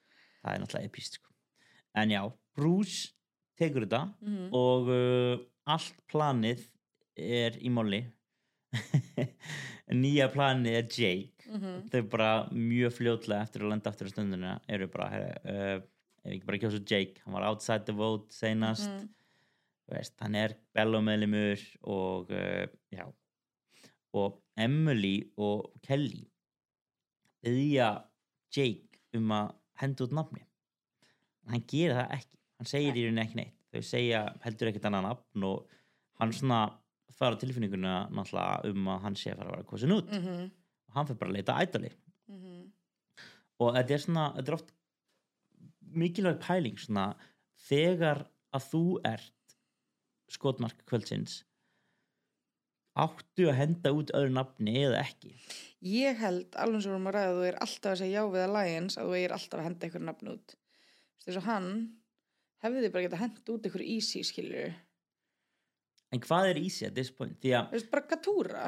það 0.44 0.54
er 0.54 0.60
náttúrulega 0.64 0.88
epist 0.88 1.18
sko. 1.20 1.28
en 1.94 2.08
já, 2.10 2.22
Bruce 2.56 3.12
tekur 3.60 3.84
þetta 3.84 4.14
Mhm. 4.22 4.48
og 4.52 4.88
uh, 4.88 5.44
allt 5.66 5.94
planið 6.08 6.64
er 7.16 7.52
í 7.60 7.68
molli 7.70 8.00
nýja 9.92 10.30
planið 10.32 10.78
er 10.78 10.86
Jake. 10.88 11.30
Mhm. 11.44 11.88
þau 11.92 12.02
bara 12.08 12.30
mjög 12.50 12.94
fljótlega 12.96 13.42
eftir 13.44 13.62
að 13.62 13.70
lenda 13.74 13.90
aftur 13.90 14.08
á 14.08 14.12
stundina 14.14 14.52
eru 14.68 14.86
bara 14.88 15.08
uh, 15.44 15.82
ef 16.24 16.30
ekki 16.32 16.46
bara 16.48 16.58
kjósa 16.62 16.80
Jake? 16.80 17.20
Hann 17.24 17.34
var 17.36 17.44
outside 17.50 17.84
the 17.84 17.92
vote 17.92 18.32
seinast. 18.32 18.88
Mhm. 18.88 19.08
Þú 19.84 19.92
veist, 19.98 20.14
hann 20.24 20.34
er 20.40 20.54
bellomeðlimur 20.74 21.60
og 21.82 22.30
uh, 22.32 22.64
já. 22.90 23.04
Og 24.14 24.40
Emily 24.56 25.28
og 25.36 25.68
Kelly 25.82 26.24
byggja 27.44 27.90
Jake 28.54 29.02
um 29.18 29.28
að 29.34 29.52
henda 29.82 30.06
út 30.06 30.14
nafni. 30.16 30.44
Hann 31.50 31.66
gerir 31.68 31.98
það 31.98 32.14
ekki. 32.16 32.38
Hann 32.58 32.70
segir 32.70 32.96
í 32.96 33.04
rauninni 33.04 33.24
ekki 33.26 33.36
neitt. 33.42 33.58
Þau 33.74 33.82
segja 33.84 34.20
heldur 34.44 34.70
ekkert 34.70 34.86
annað 34.88 35.08
nafn 35.10 35.46
og 35.50 35.68
hann 36.22 36.32
svona 36.32 36.60
fara 37.18 37.36
tilfinninguna 37.40 37.94
náttúrulega 38.10 38.70
um 38.70 38.88
að 38.94 39.00
hann 39.06 39.14
sé 39.20 39.30
að 39.32 39.38
fara 39.38 39.50
að 39.50 39.56
vera 39.56 39.70
kosin 39.72 39.94
út 39.96 40.10
Mhm. 40.10 40.50
og 40.88 40.94
hann 40.98 41.06
fyrir 41.06 41.18
bara 41.20 41.30
að 41.30 41.36
leita 41.38 41.58
ædoli 41.64 41.90
Mhm. 42.28 42.72
og 43.60 43.74
þetta 43.74 43.90
er 43.94 43.98
svona 44.06 44.26
þetta 44.36 44.48
er 44.48 44.54
oft 44.54 44.72
mikilvæg 45.94 46.38
pæling 46.40 46.78
svona 46.78 47.14
þegar 47.68 48.26
að 48.54 48.62
þú 48.70 48.84
ert 49.04 49.56
skotmark 50.28 50.84
kvöldsins 50.86 51.42
áttu 52.96 53.48
að 53.50 53.56
henda 53.58 53.90
út 53.94 54.10
öðru 54.14 54.30
nafni 54.34 54.74
eða 54.86 55.00
ekki 55.02 55.32
Ég 55.84 56.16
held, 56.16 56.54
alveg 56.56 56.78
og 56.78 56.84
við 56.86 56.92
erum 56.94 57.08
að 57.10 57.14
ræða, 57.18 57.32
þú 57.36 57.42
er 57.48 57.56
alltaf 57.60 57.90
að 57.92 57.98
segja 58.00 58.20
já 58.22 58.28
við 58.32 58.44
Alliance 58.46 58.96
að 59.00 59.08
þú 59.10 59.16
er 59.18 59.32
alltaf 59.36 59.58
að 59.60 59.64
henda 59.66 59.84
einhver 59.86 60.00
nafn 60.06 60.28
út. 60.32 60.54
Þess 61.24 61.36
að 61.36 61.42
hann 61.50 61.66
hefði 62.64 62.90
bara 62.94 63.04
getað 63.04 63.20
henda 63.20 63.52
út 63.52 63.66
einhver 63.68 63.84
easy, 63.84 64.22
skilur. 64.24 64.72
En 66.14 66.22
hvað 66.24 66.50
er 66.52 66.60
easy 66.62 66.86
at 66.88 66.94
this 66.96 67.10
point 67.12 67.36
því 67.42 67.54
að, 67.58 67.70
Þú 67.72 67.78
veist, 67.78 67.90
bara 67.92 68.06
Katúra. 68.14 68.64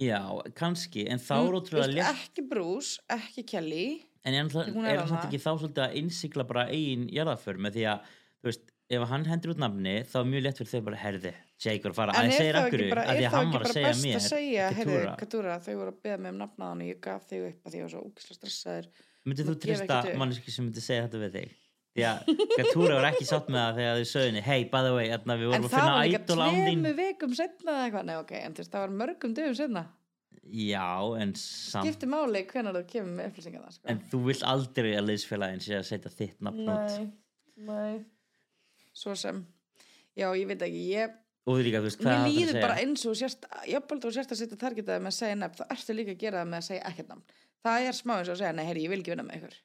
já, 0.00 0.20
kannski 0.56 1.06
en 1.12 1.20
þá 1.20 1.34
er 1.40 1.58
ótrúlega 1.60 1.92
létt 1.96 2.10
Ekki 2.14 2.46
Bruce, 2.50 3.00
ekki 3.16 3.46
Kelly. 3.48 3.86
en 4.24 4.34
er, 4.36 4.50
þarna. 4.52 5.22
ekki 5.24 5.40
þá 5.40 5.50
svolítið 5.56 5.84
að 5.88 5.96
innsikla 6.02 6.44
bara 6.48 6.66
eigin 6.72 7.08
jarðaför 7.12 7.60
með 7.60 7.78
því 7.78 7.86
að 7.94 8.10
þú 8.40 8.50
veist, 8.50 8.66
ef 8.90 9.04
hann 9.08 9.24
hendur 9.28 9.52
út 9.54 9.60
nafni 9.62 9.94
þá 10.10 10.16
er 10.20 10.28
mjög 10.32 10.44
létt 10.46 10.60
fyrir 10.60 10.72
þau 10.74 10.84
bara 10.90 11.00
herði 11.04 11.32
að 11.60 11.92
fara, 11.94 12.12
En 12.16 12.24
að 12.24 12.30
ég 12.30 12.38
segir 12.40 12.56
akkur 12.56 12.82
að 12.96 13.10
því 13.18 13.24
að 13.28 13.34
hann 13.36 13.50
var 13.52 13.64
að 13.66 13.72
segja 13.74 13.88
best 13.90 14.04
mér 14.06 14.16
að 14.16 14.24
segja, 14.24 14.68
heyrðu, 14.78 14.92
Keturah. 14.96 15.16
Katúra, 15.20 15.56
þau 15.60 15.74
voru 15.76 15.92
að 15.92 15.98
beða 16.06 16.18
mig 16.24 16.32
um 16.32 16.38
nafnaðan 16.40 16.80
og 16.84 16.88
ég 16.88 17.00
gaf 17.04 17.26
þig 17.28 17.42
upp 17.50 17.66
að 17.68 17.74
því 17.74 17.80
ég 17.80 17.84
var 17.84 17.92
svo 17.92 18.00
ógislega 18.06 18.38
stressaður. 18.38 18.88
Myndið 19.28 19.50
þú 19.50 19.56
trista 19.60 19.98
manneski 20.16 20.54
sem 20.54 20.64
myndi 20.64 20.80
segja 20.84 21.04
þetta 21.04 21.20
við 21.20 21.36
þig? 21.36 21.52
Að 21.98 22.28
Gatúra 22.54 22.98
var 23.00 23.06
ekki 23.10 23.26
sátt 23.26 23.48
með 23.50 23.60
það 23.64 23.78
þegar 23.80 23.96
þau 24.00 24.10
sögðinni 24.12 24.42
Hey, 24.46 24.64
by 24.70 24.84
the 24.86 24.92
way, 24.94 25.08
hérna, 25.10 25.34
við 25.40 25.48
En 25.48 25.50
vorum 25.50 25.64
að 25.66 25.72
það 25.72 25.80
finna 25.80 25.94
var 25.96 26.04
líka 26.06 26.20
ædol 26.20 26.42
án 26.44 26.52
þín 26.54 26.66
tveimu 26.84 26.92
vikum 27.00 27.32
setna 27.34 27.72
eða 27.74 27.86
eitthvað, 27.88 28.04
nei 28.10 28.16
ok, 28.20 28.30
en 28.40 28.54
þú 28.54 28.62
veist, 28.62 28.70
það 28.76 28.84
var 28.84 28.92
mörgum 29.00 29.34
dögum 29.34 29.56
setna. 29.58 29.82
Já, 30.50 30.86
en 31.22 31.32
samt 31.38 31.84
Skipti 31.88 32.08
máli 32.10 32.44
hvenær 32.50 32.78
þú 32.78 32.84
kemur 32.92 33.12
með 33.18 33.28
upplýsingar 33.32 33.64
það, 33.66 33.74
sko. 33.76 33.88
En 33.92 34.00
þú 34.10 34.20
vilt 34.28 34.44
aldrei 34.52 34.90
að 34.98 35.08
liðsfélagin 35.10 35.64
sé 35.66 35.74
að 35.80 35.88
setja 35.90 36.12
þitt 36.14 36.40
nafn 36.46 36.70
út 36.70 36.94
Nei, 36.94 37.10
nei. 37.66 37.98
Svo 38.96 39.14
sem, 39.18 39.42
já, 40.18 40.26
ég 40.34 40.46
veit 40.50 40.62
ekki, 40.66 40.80
ég, 40.94 41.18
Og 41.48 41.56
þú 41.58 41.62
líka, 41.66 41.80
þú 41.82 41.88
veist, 41.90 42.00
hvað 42.00 42.10
mér 42.10 42.14
er 42.14 42.20
það 42.20 42.30
að 42.30 42.34
líður 42.38 42.54
segja? 42.54 42.64
bara 42.66 42.80
eins 42.82 43.04
og 43.10 43.14
sérst, 43.18 43.46
jafnvöld 43.70 44.04
og 44.10 44.12
sérst 44.16 44.34
að 44.34 44.40
setja 44.42 44.58
targetaði 44.60 45.02
með 45.04 45.12
að 45.12 45.18
segja 45.18 45.38
nefn, 45.40 45.56
þá 45.60 45.74
ertu 45.76 45.96
líka 45.96 46.14
að 46.14 46.20
gera 46.24 46.42
það 46.42 46.50
með 46.54 46.58
að 46.62 46.66
segja 46.70 46.82
ekkert 46.90 47.08
nafn. 47.14 47.24
Það 47.64 47.86
er 47.90 47.96
smá 48.00 48.12
eins 48.16 48.28
og 48.28 48.34
að 48.34 48.40
segja, 48.42 48.52
nei, 48.58 48.64
heyri, 48.68 48.82
ég 48.84 48.92
vil 48.92 49.00
ekki 49.00 49.14
vinna 49.14 49.24
með 49.26 49.38
ykkur. 49.40 49.56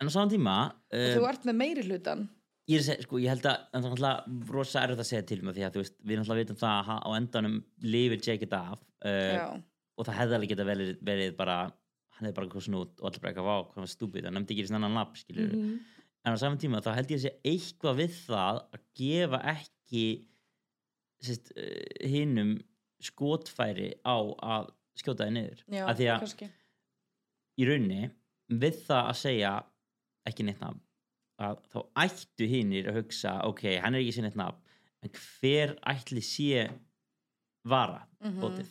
En 0.00 0.08
á 0.08 0.10
saman 0.14 0.30
tíma 0.30 0.56
Uh, 0.88 1.14
þú 1.18 1.22
uh, 1.24 1.28
ert 1.28 1.42
með 1.48 1.56
meiri 1.58 1.82
hlutan. 1.84 2.28
Ég 2.68 2.82
segja, 2.84 3.02
sko, 3.04 3.18
ég 3.20 3.28
held 3.32 3.46
að 3.48 3.56
það 3.72 3.76
er 3.78 3.82
náttúrulega 3.84 4.52
rosa 4.52 4.80
erfitt 4.84 5.00
að 5.02 5.08
segja 5.08 5.24
til 5.28 5.38
með 5.44 5.56
því 5.58 5.62
að 5.66 5.76
veist, 5.80 5.94
við 6.04 6.18
náttúrulega 6.20 6.42
vitum 6.44 6.58
það 6.60 6.90
að 6.92 7.02
á 7.04 7.08
endanum 7.16 7.54
lifir 7.80 8.20
Jake 8.20 8.44
þetta 8.44 8.60
af 8.72 8.82
uh, 9.08 9.60
og 9.98 10.06
það 10.08 10.18
hefði 10.20 10.36
alveg 10.38 10.52
geta 10.52 10.66
verið, 10.68 10.90
verið 11.08 11.32
bara 11.38 11.56
hann 11.64 12.26
hefði 12.28 12.36
bara 12.38 12.50
kosin 12.52 12.76
út 12.78 13.00
og 13.00 13.08
allir 13.08 13.22
bara 13.24 13.30
eitthvað 13.32 13.48
vá, 13.48 13.56
hvað 13.72 13.84
var 13.84 13.92
stúpid, 13.92 14.26
það 14.26 14.34
nefndi 14.36 14.54
ekki 14.56 14.64
í 14.66 14.68
svona 14.68 14.90
nafn, 14.92 15.16
skilur 15.22 15.52
Mhm. 15.54 15.72
en 16.28 16.36
á 16.36 16.38
saman 16.42 16.60
tíma 16.60 16.82
þá 16.84 16.90
held 16.98 17.12
ég 17.14 17.20
að 17.20 17.24
sé 17.24 17.32
eitthvað 17.52 17.98
við 18.02 18.16
það 18.26 18.60
að 18.76 18.84
gefa 19.00 19.40
ekki 19.54 20.04
sérst, 21.24 21.52
uh, 21.56 22.08
hinnum 22.12 22.52
skotfæri 23.08 23.90
á 24.04 24.16
að 24.18 24.68
skjóta 24.98 25.24
þið 25.28 25.34
niður 25.38 25.64
já, 25.72 25.82
að 25.88 25.96
því 26.02 26.08
að 26.12 26.22
kannski. 26.26 26.50
í 27.58 27.68
rauninni 27.68 28.10
við 28.60 28.80
það 28.88 29.04
að 29.12 29.18
segja 29.24 29.52
ekki 30.30 30.44
neitt 30.48 30.60
nafn 30.60 30.80
að 31.40 31.60
þá 31.72 31.78
ættu 32.04 32.48
hinnir 32.50 32.88
að 32.90 32.98
hugsa 33.02 33.36
ok, 33.46 33.62
hann 33.82 33.94
er 33.94 34.00
ekki 34.02 34.16
sér 34.18 34.26
neitt 34.28 34.38
nafn 34.40 34.58
en 35.06 35.10
hver 35.14 35.76
ætli 35.92 36.22
sé 36.24 36.68
vara 37.64 38.02
Mhm. 38.22 38.40
bótið 38.42 38.70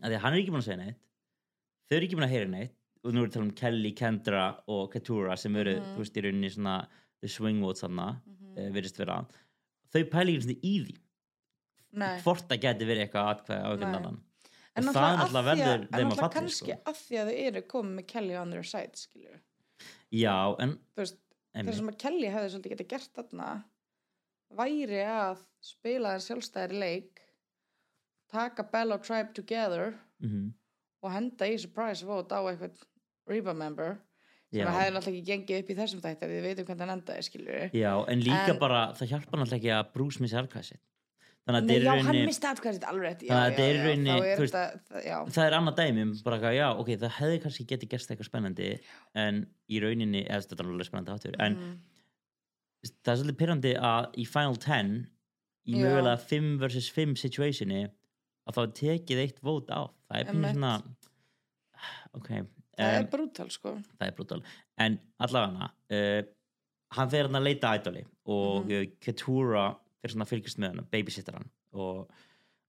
að 0.00 0.10
því 0.10 0.16
að 0.16 0.22
hann 0.24 0.32
er 0.34 0.40
ekki 0.40 0.52
búin 0.54 0.62
að 0.62 0.68
segja 0.68 0.80
neitt 0.84 1.00
þau 1.90 1.96
eru 1.96 2.06
ekki 2.06 2.16
búin 2.18 2.28
að 2.28 2.34
heyra 2.36 2.48
neitt 2.54 2.76
og 3.04 3.12
nú 3.16 3.22
er 3.24 3.28
tala 3.32 3.44
um 3.46 3.50
Kelly, 3.56 3.92
Kendra 3.96 4.44
og 4.68 4.90
Katura 4.92 5.36
sem 5.36 5.54
eru, 5.56 5.74
Mhm. 5.80 5.94
þú 5.94 5.98
veist, 5.98 6.16
í 6.16 6.22
rauninni 6.24 6.50
svona 6.52 6.88
the 7.20 7.28
swing 7.28 7.60
votes 7.60 7.80
þarna, 7.82 8.20
mm. 8.26 8.36
-hmm. 8.56 8.72
virðist 8.72 8.96
vera 8.98 9.26
þau 9.92 10.04
pæli 10.10 10.36
ekki 10.38 10.60
í 10.62 10.84
því 10.86 10.96
Nei. 11.92 12.20
hvort 12.20 12.46
það 12.48 12.60
geti 12.60 12.84
verið 12.86 13.08
eitthvað 13.08 13.30
atkvæði 13.34 13.62
á 13.64 13.70
einhvern 13.72 13.96
annan 13.96 14.22
En 14.76 14.84
það 14.84 15.18
af 15.20 15.30
því 15.30 15.36
að- 15.36 15.44
verður 15.44 15.80
en 15.82 15.88
þeim 15.88 15.90
að 15.90 16.10
náttúrulega 16.10 16.16
falli 16.20 16.34
kannski 16.40 16.72
sko. 16.72 16.82
að 16.86 16.94
því 16.94 17.16
að 17.18 17.26
þau 17.28 17.46
eru 17.46 17.62
komið 17.62 17.94
með 17.98 18.06
Kelly 18.06 18.34
on 18.36 18.50
their 18.50 18.62
side, 18.62 18.92
skilur. 18.96 19.40
Já, 20.12 20.36
en 20.62 20.76
Þú 20.94 21.02
veist, 21.04 21.18
það 21.54 21.74
sem 21.80 21.90
að 21.92 21.98
Kelly 22.04 22.30
hefði 22.34 22.52
svolítið 22.54 22.74
getið 22.76 22.90
gert 22.94 23.12
þarna 23.18 23.48
væri 24.60 25.02
að 25.06 25.42
spila 25.62 26.14
þær 26.16 26.24
sjálfstæðri 26.26 26.78
leik 26.82 27.20
taka 28.30 28.64
Bell 28.72 28.94
og 28.94 29.04
Tribe 29.06 29.32
together 29.36 29.94
mm 30.22 30.48
og 31.00 31.08
henda 31.14 31.46
í 31.48 31.54
surprise 31.56 32.04
vote 32.04 32.36
á 32.36 32.44
eitthvað 32.44 32.82
Reba 33.30 33.54
member 33.56 33.94
sem 34.52 34.60
Já. 34.60 34.66
að 34.68 34.74
hefði 34.76 34.90
náttúrulega 34.92 35.16
ekki 35.16 35.28
gengið 35.30 35.60
upp 35.62 35.70
í 35.72 35.76
þessum 35.78 36.00
því 36.04 36.26
við 36.28 36.42
veitum 36.44 36.66
hvernig 36.68 36.82
hann 36.84 36.92
endaði 36.98 37.22
skilur 37.24 37.70
já, 37.72 37.92
en 38.12 38.20
líka 38.26 38.50
En- 38.52 38.58
bara 38.60 38.80
það 38.98 39.08
hjálpar 39.14 39.40
náttúrulega 39.40 39.56
ekki 39.62 39.70
að 39.78 39.92
Bruce 39.94 40.20
missi 40.20 40.36
atkvæði 40.36 40.66
sitt. 40.68 40.82
þannig 40.82 40.89
að 40.89 40.89
Nei, 41.60 41.76
já, 41.80 41.92
í 41.98 42.02
hann 42.06 42.18
misti 42.28 42.46
atkvæðið 42.50 42.76
sitt 42.78 42.84
alveg 42.90 43.04
rétt 43.06 43.22
já, 43.26 43.30
Þannig 43.30 43.44
að 43.44 43.50
já, 43.50 43.56
þetta 43.56 43.66
er 43.66 43.78
rauninni, 43.86 44.50
það- 44.50 45.30
það 45.34 45.44
er 45.46 45.56
annað 45.58 45.76
dæmi 45.80 46.02
um 46.06 46.12
bara 46.24 46.36
eitthvað, 46.38 46.56
já, 46.60 46.68
ok, 46.82 46.90
það 47.04 47.14
hefði 47.18 47.38
kannski 47.44 47.66
getið 47.72 47.88
gerst 47.94 48.10
eitthvað 48.14 48.28
spennandi 48.30 48.68
en 49.14 49.40
í 49.70 49.80
rauninni, 49.84 50.22
eða 50.26 50.42
þetta 50.46 50.60
er 50.64 50.70
alveg 50.70 50.86
spennandi 50.90 51.14
áttur 51.16 51.36
en 51.40 51.56
Mhm. 51.56 51.78
það 53.04 53.12
er 53.12 53.20
svolítið 53.22 53.40
pyrrandi 53.42 53.74
að 53.76 54.14
í 54.16 54.26
Final 54.26 54.56
10 54.56 55.06
í 55.68 55.74
Já. 55.74 55.84
mögulega 55.84 56.18
5 56.20 56.58
vs 56.60 56.90
5 56.90 57.14
situationi 57.20 57.82
að 58.48 58.54
þá 58.56 58.62
tekið 58.80 59.18
eitt 59.26 59.40
vót 59.44 59.68
á 59.70 59.90
það 60.10 60.20
er 60.20 60.26
Einmitt. 60.32 60.54
svona 60.56 60.82
ok, 62.14 62.28
það 62.28 62.44
um, 62.78 63.04
er 63.04 63.08
brútal 63.12 63.50
sko 63.52 63.74
það 63.98 64.06
er 64.08 64.14
brútal 64.16 64.42
en 64.78 64.98
allavega 65.20 65.70
uh, 65.92 66.22
hann 66.96 67.10
fer 67.12 67.28
hann 67.28 67.38
að 67.38 67.46
leita 67.46 67.74
ædoli 67.78 68.02
og 68.26 68.66
mm. 68.66 68.96
Ketura 69.00 69.66
fyrir 70.00 70.14
svona 70.14 70.26
að 70.26 70.32
fylgjast 70.34 70.60
með 70.60 70.74
hann, 70.74 70.90
babysittar 70.92 71.38
hann. 71.38 71.50
Og 71.76 72.10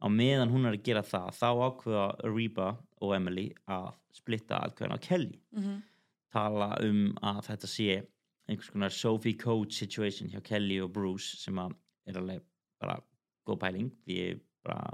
á 0.01 0.07
meðan 0.11 0.51
hún 0.51 0.67
er 0.67 0.75
að 0.77 0.85
gera 0.87 1.05
það 1.05 1.29
þá 1.37 1.49
ákveða 1.67 2.05
Reba 2.27 2.73
og 3.01 3.15
Emily 3.15 3.47
að 3.71 3.91
splitta 4.15 4.59
aðkveðan 4.65 4.97
á 4.97 5.05
Kelly. 5.05 5.39
Mm 5.55 5.79
tala 6.31 6.73
um 6.85 7.11
að 7.21 7.41
þetta 7.49 7.69
sé 7.69 7.87
einhvers 8.49 8.71
konar 8.73 8.93
Sophie 8.95 9.37
Coach 9.39 9.77
situation 9.79 10.31
hjá 10.31 10.41
Kelly 10.45 10.79
og 10.83 10.91
Bruce 10.95 11.39
sem 11.39 11.57
að 11.61 11.75
er 12.09 12.19
alveg 12.19 12.45
bara 12.81 12.97
góð 13.47 13.59
pæling. 13.61 13.89
Því 14.05 14.19
bara 14.65 14.85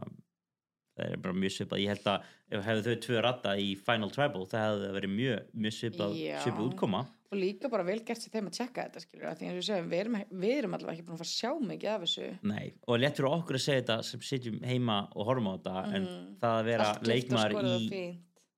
það 0.98 1.14
er 1.14 1.22
bara 1.22 1.38
mjög 1.38 1.54
svipað, 1.54 1.84
ég 1.84 1.94
held 1.94 2.08
að 2.10 2.30
ef 2.58 2.64
hefðu 2.66 2.84
þau 2.88 3.02
tvö 3.06 3.22
ratta 3.22 3.54
í 3.62 3.68
Final 3.86 4.10
Tribal 4.14 4.48
það 4.50 4.64
hefði 4.66 4.94
verið 4.96 5.14
mjög, 5.14 5.52
mjög 5.54 5.76
svipað, 5.78 6.16
svipað 6.42 6.70
útkoma 6.72 7.02
og 7.32 7.38
líka 7.42 7.70
bara 7.72 7.84
vel 7.84 8.00
gert 8.08 8.22
sér 8.24 8.32
þeim 8.38 8.48
að 8.50 8.56
tjekka 8.58 8.84
þetta 8.88 9.02
skilur 9.04 9.34
því 9.36 9.48
eins 9.48 9.52
og 9.52 9.58
við 9.60 9.68
segjum, 9.68 9.90
við 9.92 10.00
erum, 10.04 10.18
við 10.44 10.54
erum 10.58 10.76
allavega 10.78 10.94
ekki 10.98 11.06
búin 11.08 11.18
að 11.18 11.22
fara 11.22 11.28
að 11.28 11.34
sjá 11.34 11.52
mikið 11.72 11.90
af 11.94 12.06
þessu 12.06 12.28
Nei, 12.52 12.66
og 12.88 13.00
létt 13.04 13.18
fyrir 13.20 13.30
okkur 13.34 13.58
að 13.60 13.64
segja 13.66 13.82
þetta 13.82 13.98
sem 14.10 14.24
sitjum 14.30 14.60
heima 14.64 14.98
og 15.16 15.28
horfum 15.28 15.50
á 15.50 15.54
þetta 15.58 15.76
en 15.98 16.04
Mhm. 16.08 16.38
það 16.42 16.56
að 16.62 16.66
vera 16.72 16.88
og 16.92 17.58
og 17.58 17.68
í, 17.82 18.04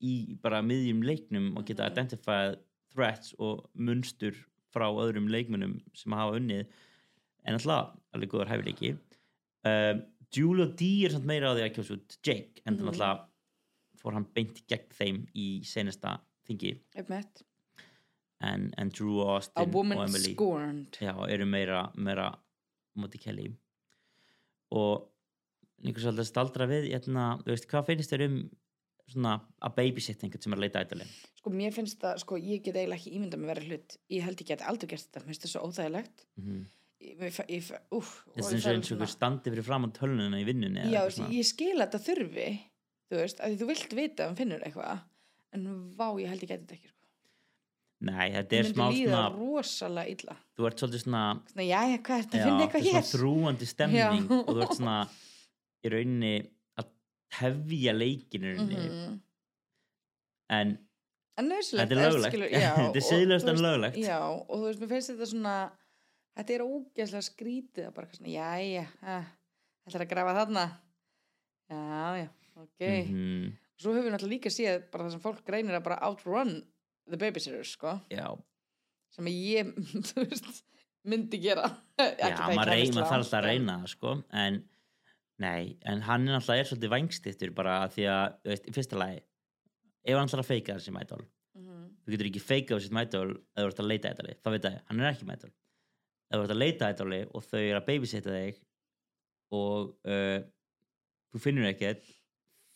í 0.02 0.14
bara 0.44 0.62
miðjum 0.62 1.02
leiknum 1.04 1.58
og 1.58 1.66
geta 1.66 1.88
Mhm. 1.90 1.92
identified 1.98 2.60
threats 2.94 3.34
og 3.40 3.66
munstur 3.76 4.36
frá 4.74 4.86
öðrum 4.94 5.28
leikmunum 5.30 5.80
sem 5.96 6.12
hafa 6.14 6.38
unnið 6.38 6.68
en 7.46 7.54
alltaf 7.58 7.96
alveg 8.14 8.30
góður 8.30 8.50
hæfileiki 8.54 8.94
um, 9.66 10.04
Julia 10.32 10.68
D 10.78 11.06
er 11.06 11.10
samt 11.16 11.26
meira 11.26 11.50
á 11.50 11.58
því 11.58 11.64
að 11.66 11.74
kjósa 11.74 11.96
út 11.98 12.18
Jake 12.22 12.62
en 12.68 12.78
þannig 12.78 12.94
alltaf 12.94 13.26
fór 14.00 14.14
hann 14.14 14.28
beint 14.36 14.62
gegn 14.70 14.90
þeim 14.94 15.28
í 15.36 15.48
senasta 15.66 16.20
þingi 16.48 16.78
Einmitt. 16.96 17.42
En, 18.40 18.70
en 18.80 18.92
Drew 18.96 19.20
Austin 19.26 19.66
og 19.66 19.94
Emily 19.96 20.36
já, 20.36 21.14
eru 21.28 21.46
meira, 21.50 21.84
meira 21.96 22.32
móti 23.00 23.20
Kelly. 23.22 23.52
Og 24.76 25.10
einhvers 25.84 26.06
veginn 26.06 26.24
að 26.24 26.30
staldra 26.30 26.68
við 26.70 26.90
hérna, 26.92 27.36
þú 27.44 27.54
veist, 27.54 27.70
hvað 27.72 27.92
finnst 27.92 28.14
þér 28.14 28.26
um 28.28 28.40
svona 29.10 29.40
að 29.66 29.76
babysitt 29.80 30.24
einhvern 30.24 30.44
sem 30.44 30.54
er 30.54 30.60
að 30.60 30.66
leita 30.68 30.82
ætali 30.86 31.06
sko 31.40 31.54
mér 31.54 31.74
finnst 31.76 32.02
það, 32.02 32.20
sko 32.24 32.38
ég 32.40 32.64
get 32.66 32.78
eiginlega 32.78 33.00
ekki 33.00 33.14
ímyndað 33.18 33.42
með 33.42 33.52
vera 33.54 33.66
hlut. 33.68 33.96
Ég 34.12 34.26
held 34.26 34.44
ég 34.44 34.50
get 34.52 34.66
aldrei 34.70 34.92
gert 34.92 35.06
þetta, 35.08 35.24
mér 35.24 35.32
finnst 35.32 35.46
það 35.46 35.54
svo 35.54 35.64
óþægilegt. 35.66 36.26
Mm 36.38 36.46
-hmm. 36.46 36.66
ég, 37.00 37.22
ég, 37.24 37.40
ég, 37.56 37.70
Þetta 38.36 38.58
er 38.58 38.76
eins 38.76 38.92
og 38.92 38.98
ykkur 38.98 39.14
standi 39.14 39.54
fyrir 39.54 39.66
fram 39.66 39.88
á 39.88 39.90
tölunina 39.96 40.40
í 40.40 40.46
vinnunni 40.46 40.84
já, 40.84 40.86
eitthvað 40.86 41.16
svona. 41.16 41.34
ég 41.34 41.48
skil 41.48 41.76
að 41.78 41.86
þetta 41.86 42.06
þurfi 42.08 42.50
þú 43.10 43.22
veist, 43.24 43.40
að 43.40 43.58
þú 43.60 43.70
vilt 43.72 43.94
vita 43.94 44.24
að 44.24 44.28
hann 44.28 44.40
finnur 44.42 44.66
eitthvað. 44.68 45.04
En 45.56 45.68
vá, 45.98 46.08
ég 46.20 46.30
held 46.30 46.44
ég 46.44 46.50
gæti 46.50 46.62
þetta 46.62 46.78
ekki 46.78 46.92
sko. 46.92 46.99
Nei, 48.00 48.30
þetta 48.32 48.56
er 48.62 48.68
smá 48.70 48.86
myndi 48.88 49.02
líða 49.02 49.16
svona 49.16 49.30
rosalega 49.36 50.12
illa 50.14 50.36
þú 50.56 50.68
ert 50.70 50.80
svolítið 50.84 51.02
svona 51.04 51.24
svona, 51.52 51.66
jæja, 51.68 51.98
hvað 52.08 52.16
er 52.16 52.24
þetta, 52.24 52.38
já, 52.40 52.44
finn 52.46 52.60
þetta 52.60 52.66
eitthvað 52.66 52.80
er 52.80 52.86
hér 52.88 52.94
svona 53.04 53.10
þrúandi 53.14 53.68
stemning 53.68 54.00
Já. 54.00 54.38
og 54.48 54.54
þú 54.56 54.62
ert 54.66 54.76
svona 54.78 54.96
í 55.84 55.92
rauninni 55.94 56.32
að 56.80 56.88
tefja 57.40 57.96
leikinu 57.98 58.54
Mhm. 58.60 59.18
en 60.60 60.78
en 61.40 61.48
nöðsilegt 61.48 61.88
Þetta 61.88 61.96
er 61.96 62.12
löglegt. 62.12 62.34
Þetta 62.80 63.00
er 63.00 63.06
siðlaust 63.10 63.48
en 63.52 63.62
löglegt. 63.64 64.00
já, 64.04 64.18
og 64.28 64.50
þú 64.58 64.64
veist, 64.66 64.82
mér 64.84 64.90
finnst 64.92 65.12
þetta 65.14 65.28
svona 65.34 65.54
þetta 66.40 66.56
er 66.56 66.64
ógeðslega 66.66 67.28
skrítið 67.30 67.86
að 67.90 67.94
bara 67.96 68.10
svona, 68.16 68.34
jæja 68.34 68.84
uh, 69.04 69.30
þetta 69.86 70.00
er 70.00 70.06
að 70.06 70.12
grafa 70.16 70.34
þarna 70.40 70.66
já, 71.70 71.80
já, 72.24 72.28
ok 72.64 72.84
mhm, 72.90 73.54
svo 73.80 73.94
höfum 73.96 74.08
við 74.08 74.14
náttúrulega 74.16 74.36
líka 74.36 74.52
séð 74.56 74.84
bara 74.92 75.06
það 75.08 75.16
sem 75.16 75.24
fólk 75.24 75.54
reynir 75.56 75.78
að 75.80 75.86
bara 75.88 76.00
outrun 76.10 76.54
the 77.10 77.18
babysitters, 77.22 77.74
sko. 77.78 77.96
Já, 78.14 78.28
sem 79.16 79.30
ég, 79.32 79.72
veist 80.16 80.64
myndi 81.10 81.40
gera. 81.42 81.70
Já 81.98 82.36
það 82.36 82.56
maður 82.60 82.74
reyna, 82.76 83.02
þarf 83.02 83.16
alltaf 83.18 83.40
að 83.40 83.48
reyna 83.50 83.78
það, 83.82 83.92
sko, 83.96 84.14
en 84.44 84.60
nei, 85.40 85.78
en 85.88 86.02
hann 86.10 86.28
er 86.28 86.38
alltaf 86.40 86.60
er 86.60 86.68
svolítið 86.70 86.92
vængstittur 86.96 87.54
bara 87.56 87.78
því 87.94 88.08
að, 88.12 88.38
veist, 88.52 88.68
í 88.70 88.74
fyrsta 88.76 89.00
lagi 89.00 89.22
ef 90.10 90.16
hann 90.20 90.28
ætlar 90.30 90.44
að 90.44 90.50
feika 90.54 90.76
þessi 90.80 90.94
mætól 90.96 91.24
Mhm. 91.60 91.88
þú 92.06 92.12
getur 92.14 92.28
ekki 92.30 92.42
feika 92.44 92.76
þessi 92.78 92.92
mætól 92.96 93.32
ef 93.32 93.64
þú 93.64 93.68
ert 93.72 93.80
að 93.82 93.88
leita 93.90 94.12
ætali, 94.14 94.36
þá 94.44 94.50
veit 94.54 94.68
ég, 94.70 94.76
hann 94.88 95.00
er 95.02 95.08
ekki 95.14 95.26
mætól 95.28 95.50
ef 96.30 96.36
þú 96.38 96.44
ert 96.46 96.54
að 96.54 96.60
leita 96.62 96.90
ætali 96.94 97.20
og 97.36 97.44
þau 97.48 97.60
eru 97.60 97.80
að 97.80 97.88
babysitta 97.90 98.36
þig 98.36 98.60
og 99.58 99.90
uh, 100.06 100.38
þú 101.34 101.42
finnur 101.44 101.68
ekkert 101.72 102.06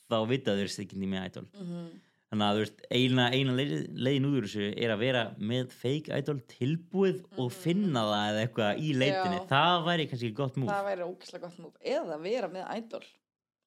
þá 0.09 0.15
vita 0.31 0.55
þau 0.55 0.63
veist 0.65 0.81
ekki 0.83 0.99
nýmið 1.03 1.27
ætól 1.29 1.45
Mhm. 1.53 1.85
Þannig 2.33 2.47
að 2.49 2.57
þú 2.57 2.61
veist, 2.63 2.83
eina, 2.97 3.25
eina 3.29 3.53
leið- 3.53 3.87
leiðin 3.93 4.27
úr 4.31 4.45
þessu 4.47 4.67
er 4.73 4.89
að 4.95 4.99
vera 5.05 5.23
með 5.37 5.71
fake 5.71 6.17
idol 6.17 6.39
tilbúið 6.49 7.23
og 7.37 7.51
finna 7.53 8.03
það 8.09 8.27
eða 8.33 8.43
eitthvað 8.47 8.81
í 8.81 8.93
leitinni 8.97 9.39
Mhm. 9.39 9.47
Já. 9.47 9.49
það 9.53 9.85
væri 9.87 10.09
kannski 10.09 10.33
gott 10.33 10.55
múf 10.57 10.69
það 10.73 10.85
væri 10.89 11.07
ógeðslega 11.09 11.41
gott 11.41 11.59
múf 11.59 11.73
eða 11.85 12.21
vera 12.21 12.47
með 12.49 12.77
idol 12.77 13.03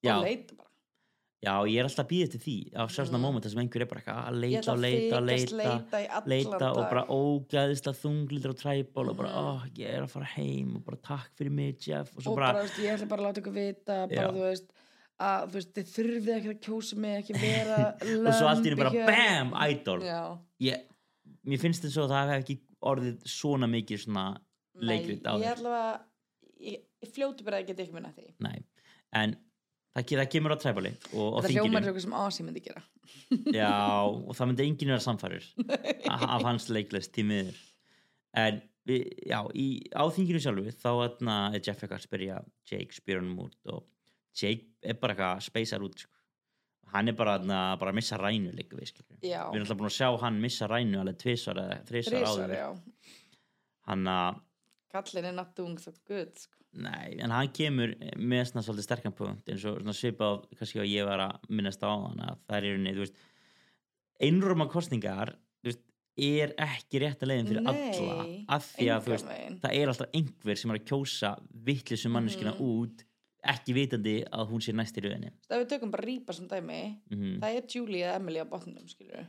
Já. 0.02 0.16
og 0.18 0.24
leita 0.24 0.56
bara 0.56 0.64
já, 1.46 1.52
ég 1.68 1.78
er 1.78 1.84
alltaf 1.86 2.06
að 2.06 2.10
býða 2.10 2.30
til 2.32 2.40
því 2.40 2.72
á 2.74 2.82
svona 2.90 3.12
Mhm. 3.18 3.22
mómenta 3.22 3.50
sem 3.50 3.58
einhver 3.60 3.80
er 3.82 3.86
bara 3.86 4.00
eitthvað 4.00 4.26
að 4.26 4.40
leita 4.40 4.72
og 4.72 4.78
að 4.78 4.80
leita, 4.82 5.16
þykjast 5.20 5.52
leita, 5.52 6.26
leita 6.26 6.26
leita 6.26 6.70
og 6.72 6.90
bara 6.90 7.04
ógæðislega 7.06 8.00
þunglítur 8.02 8.50
og 8.50 8.56
træból 8.56 9.08
og 9.10 9.16
bara, 9.16 9.28
Mhm. 9.28 9.36
ó, 9.36 9.70
ég 9.76 9.94
er 9.94 10.02
að 10.02 10.10
fara 10.10 10.24
heim 10.34 10.76
og 10.76 10.84
bara 10.84 10.96
takk 10.96 11.30
fyrir 11.38 11.52
mig, 11.52 11.78
Jeff 11.86 12.16
og 12.16 12.26
og 12.26 12.34
bara, 12.36 12.52
bara, 12.52 12.64
þú 12.64 12.66
veist, 12.66 12.78
ég 12.82 12.98
ætla 12.98 13.08
bara 13.08 13.22
að 13.22 13.26
láta 13.28 13.40
ykkur 13.42 13.52
vita 13.54 14.06
bara, 14.08 14.10
Já. 14.10 14.32
þú 14.32 14.40
veist, 14.42 14.66
að 15.22 15.46
þú 15.46 15.56
veist, 15.56 15.70
þið 15.76 15.92
þurfið 15.94 16.34
ekki 16.36 16.52
að 16.52 16.60
kjósa 16.66 16.98
mig 17.00 17.16
ekki 17.20 17.38
vera 17.46 17.78
og 17.94 18.28
svo 18.36 18.50
allt 18.50 18.66
í 18.66 18.70
henni 18.70 18.80
bara, 18.80 18.92
lömb 18.92 19.10
BAM, 19.10 19.54
idol. 19.72 19.98
Ég, 20.64 20.84
mér 21.46 21.62
finnst 21.62 21.84
þetta 21.84 21.94
svo 21.94 22.04
að 22.06 22.14
það 22.14 22.32
hef 22.32 22.44
ekki 22.44 22.58
orðið 22.86 23.30
svona 23.32 23.70
mikið 23.72 24.04
svona 24.04 24.26
nei, 24.36 24.86
leikrit 24.90 25.26
á 25.26 25.32
ég 25.34 25.42
þér. 25.46 25.50
ætla 25.54 25.80
að 25.80 25.96
ég, 26.68 26.86
ég 27.06 27.12
fljótu 27.16 27.46
bara 27.46 27.62
að 27.62 27.70
geta 27.70 27.86
ekki 27.86 27.96
minna 27.96 28.12
því. 28.12 28.28
Nei, 28.44 28.56
en 29.16 29.36
það, 29.96 30.12
það 30.20 30.30
kemur 30.36 30.56
á 30.56 30.58
træbali 30.60 30.92
og, 31.14 31.24
og 31.24 31.40
þetta 31.40 31.56
hljómar 31.56 31.80
er 31.80 31.90
eitthvað 31.90 32.06
sem 32.06 32.18
Asi 32.20 32.46
myndi 32.46 32.64
gera. 32.66 32.84
Já, 33.54 33.72
og 34.28 34.32
það 34.36 34.52
myndi 34.52 34.68
enginn 34.68 34.92
vera 34.92 35.02
samfærir 35.02 35.50
af 36.12 36.44
hans 36.44 36.68
leiklist 36.72 37.14
tímiður 37.16 37.56
en 38.36 38.60
við, 38.86 39.08
já, 39.26 39.40
í, 39.56 39.66
á 39.96 40.04
þinginu 40.12 40.42
sjálfu 40.42 40.72
þá 40.76 40.90
atna, 41.06 41.36
er 41.56 41.62
Jeff 41.64 41.84
að 41.88 42.02
spyrja 42.04 42.40
Jake 42.68 42.96
spyr 42.96 43.22
hann 43.22 43.32
út 43.40 43.72
og 43.72 43.86
Jake 44.36 44.66
er 44.82 44.94
bara 45.00 45.14
eitthvað 45.14 45.36
að 45.38 45.46
speysar 45.50 45.84
út 45.86 45.98
sko. 46.04 46.12
hann 46.92 47.08
er 47.10 47.16
bara, 47.18 47.34
atna, 47.40 47.60
bara 47.80 47.90
að 47.90 47.96
missa 47.98 48.16
rænu 48.20 48.52
líka 48.54 48.76
við, 48.78 48.88
skilur. 48.92 49.16
við 49.20 49.32
erum 49.34 49.64
alltaf 49.64 49.78
búin 49.80 49.88
að 49.90 49.96
sjá 49.96 50.10
hann 50.22 50.40
missa 50.40 50.68
rænu 50.70 51.00
alveg 51.00 51.16
tvisvar 51.18 51.58
eða 51.64 51.78
þrísar, 51.88 52.26
áður 52.30 52.54
hann 53.88 54.06
að 54.12 54.38
kallin 54.92 55.24
er 55.28 55.34
not 55.36 55.50
doing 55.58 55.78
so 55.82 55.92
good 56.08 56.30
sko. 56.38 56.52
Nei, 56.76 57.16
en 57.24 57.32
hann 57.32 57.48
kemur 57.56 57.94
með 58.20 58.42
svona 58.50 58.62
svolítið 58.66 58.84
sterkan 58.86 59.14
punkt 59.16 59.48
eins 59.48 59.64
og 59.64 59.78
svona 59.80 59.94
svipað 59.96 60.42
kannski 60.58 60.80
að 60.82 60.90
ég 60.92 61.06
var 61.08 61.22
að 61.24 61.50
minnast 61.56 61.82
á 61.84 61.88
hann 61.90 62.20
að 62.20 62.38
það 62.46 62.56
er 62.58 62.66
rauninni, 62.66 62.94
þú 62.96 63.04
veist 63.06 63.20
einrúma 64.26 64.66
kostningar 64.72 65.32
þú 65.62 65.70
veist, 65.70 65.82
er 66.16 66.52
ekki 66.66 67.00
rétt 67.02 67.22
að 67.24 67.30
leiðin 67.32 67.50
fyrir 67.50 67.64
Nei, 67.66 67.72
alla 67.72 68.26
af 68.56 68.68
því 68.76 68.88
að 68.94 69.08
veist, 69.10 69.30
það 69.62 69.76
er 69.80 69.92
alltaf 69.92 70.14
einhver 70.20 70.60
sem 70.62 70.72
er 70.74 70.78
að 70.80 70.86
kjósa 70.92 71.32
vittlisum 71.66 72.14
manneskina 72.16 72.54
Mhm. 72.54 72.62
út 72.70 73.04
ekki 73.52 73.74
vitandi 73.76 74.14
að 74.32 74.52
hún 74.52 74.62
sé 74.64 74.74
næst 74.76 74.98
í 74.98 75.04
rauninni 75.04 75.32
Þú 75.46 75.56
ef 75.56 75.64
við 75.64 75.72
tökum 75.72 75.92
bara 75.94 76.06
rýpa 76.06 76.36
sem 76.36 76.48
dæmi 76.50 76.80
mm 77.12 77.34
það 77.42 77.58
er 77.58 77.68
Julie 77.74 78.04
eða 78.04 78.20
Emily 78.20 78.42
á 78.42 78.46
botnum 78.50 78.88
skilur 78.90 79.26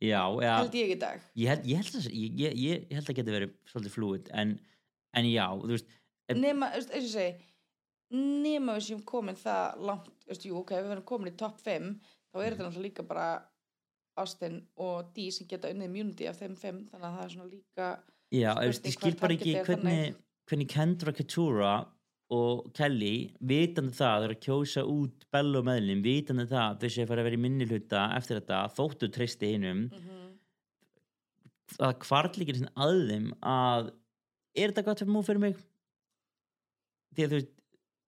Já, 0.00 0.22
ja, 0.40 0.54
held 0.62 0.76
ég 0.78 0.94
í 0.94 0.96
dag. 0.96 1.20
Ég, 1.36 1.50
held, 1.50 1.66
ég, 1.68 1.76
held 1.76 1.96
að, 1.98 2.06
ég, 2.16 2.36
ég, 2.40 2.54
ég 2.88 2.92
held 2.96 3.10
að 3.12 3.16
geti 3.18 3.32
verið 3.34 3.50
svolítið 3.68 3.92
flúið 3.92 4.30
en, 4.32 4.54
en 5.12 5.26
já, 5.28 5.44
þú 5.60 5.74
veist 5.74 5.90
nema, 6.40 6.70
þú 6.72 6.80
veist, 6.80 6.94
eins 6.96 7.08
og 7.08 7.12
segi 7.18 7.50
nema 8.16 8.78
við 8.78 8.86
séum 8.86 9.02
komin 9.06 9.38
það 9.38 9.84
langt 9.90 10.08
þú 10.24 10.32
veist, 10.32 10.46
jú, 10.48 10.54
ok, 10.62 10.72
við 10.78 10.94
erum 10.96 11.06
komin 11.10 11.30
í 11.30 11.36
topp 11.38 11.60
5 11.66 11.90
þá 12.00 12.40
er 12.40 12.46
þetta 12.54 12.64
náttúrulega 12.64 12.86
líka 12.86 13.06
bara 13.06 13.28
Austin 14.20 14.56
og 14.80 15.12
Dee 15.14 15.34
sem 15.34 15.48
geta 15.50 15.70
unnið 15.70 15.90
immunity 15.90 16.30
af 16.30 16.40
þeim 16.40 16.56
5 16.58 16.80
þannig 16.90 17.06
að 17.06 17.18
það 17.18 17.26
er 17.26 17.34
svona 17.34 17.50
líka 17.52 17.90
Já, 18.30 18.50
ég, 18.50 18.66
veist, 18.70 18.88
ég 18.88 18.96
skil 18.96 19.14
bara 19.20 19.36
ekki 19.36 19.54
er 19.58 19.68
hvernig, 19.68 20.18
hvernig 20.48 20.70
Kendra 20.70 21.14
Katura 21.14 21.72
og 22.30 22.68
Kelly 22.78 23.32
vitandi 23.42 23.92
það 23.96 24.12
að 24.16 24.24
eru 24.28 24.34
að 24.36 24.42
kjósa 24.46 24.82
út 24.86 25.24
Bell 25.34 25.56
og 25.58 25.64
meðlum, 25.66 26.02
vitandi 26.04 26.46
það 26.50 26.66
að 26.76 26.84
að 27.02 27.08
fara 27.10 27.22
að 27.24 27.28
vera 27.30 27.38
í 27.38 27.44
minni 27.44 27.66
hluta 27.66 28.04
eftir 28.16 28.38
þetta 28.40 28.60
þóttu 28.76 29.08
treysti 29.14 29.50
hinum 29.56 29.80
Mhm. 29.90 30.26
það 31.78 31.98
kvartlikir 32.04 32.56
sinni 32.58 32.72
að 32.76 33.08
þeim 33.10 33.26
að 33.42 33.90
er 34.56 34.70
þetta 34.72 34.84
gott 34.88 34.98
fyrir 35.02 35.12
múf 35.14 35.26
fyrir 35.30 35.40
mig 35.44 35.56
því 37.14 37.24
að 37.26 37.30
þú 37.30 37.38
veist 37.40 37.52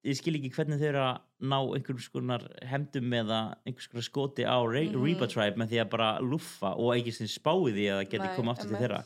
ég 0.03 0.17
skil 0.19 0.35
ekki 0.39 0.51
hvernig 0.57 0.81
þau 0.81 0.89
eru 0.89 1.03
að 1.07 1.21
ná 1.53 1.59
einhvers 1.77 2.09
konar 2.11 2.43
hemdum 2.67 3.13
eða 3.21 3.39
einhvers 3.67 3.87
konar 3.91 4.07
skoti 4.07 4.43
á 4.47 4.59
Re 4.67 4.89
Mhm. 4.89 5.03
Reba 5.05 5.27
Tribe 5.31 5.57
með 5.63 5.71
því 5.71 5.81
að 5.85 5.91
bara 5.91 6.09
lúffa 6.21 6.73
og 6.79 6.95
ekki 6.97 7.13
sem 7.15 7.27
spáði 7.31 7.75
því 7.75 7.87
að 7.91 7.99
það 8.03 8.11
geti 8.11 8.35
komið 8.37 8.51
aftur 8.55 8.69
til 8.69 8.81
þeirra 8.83 9.05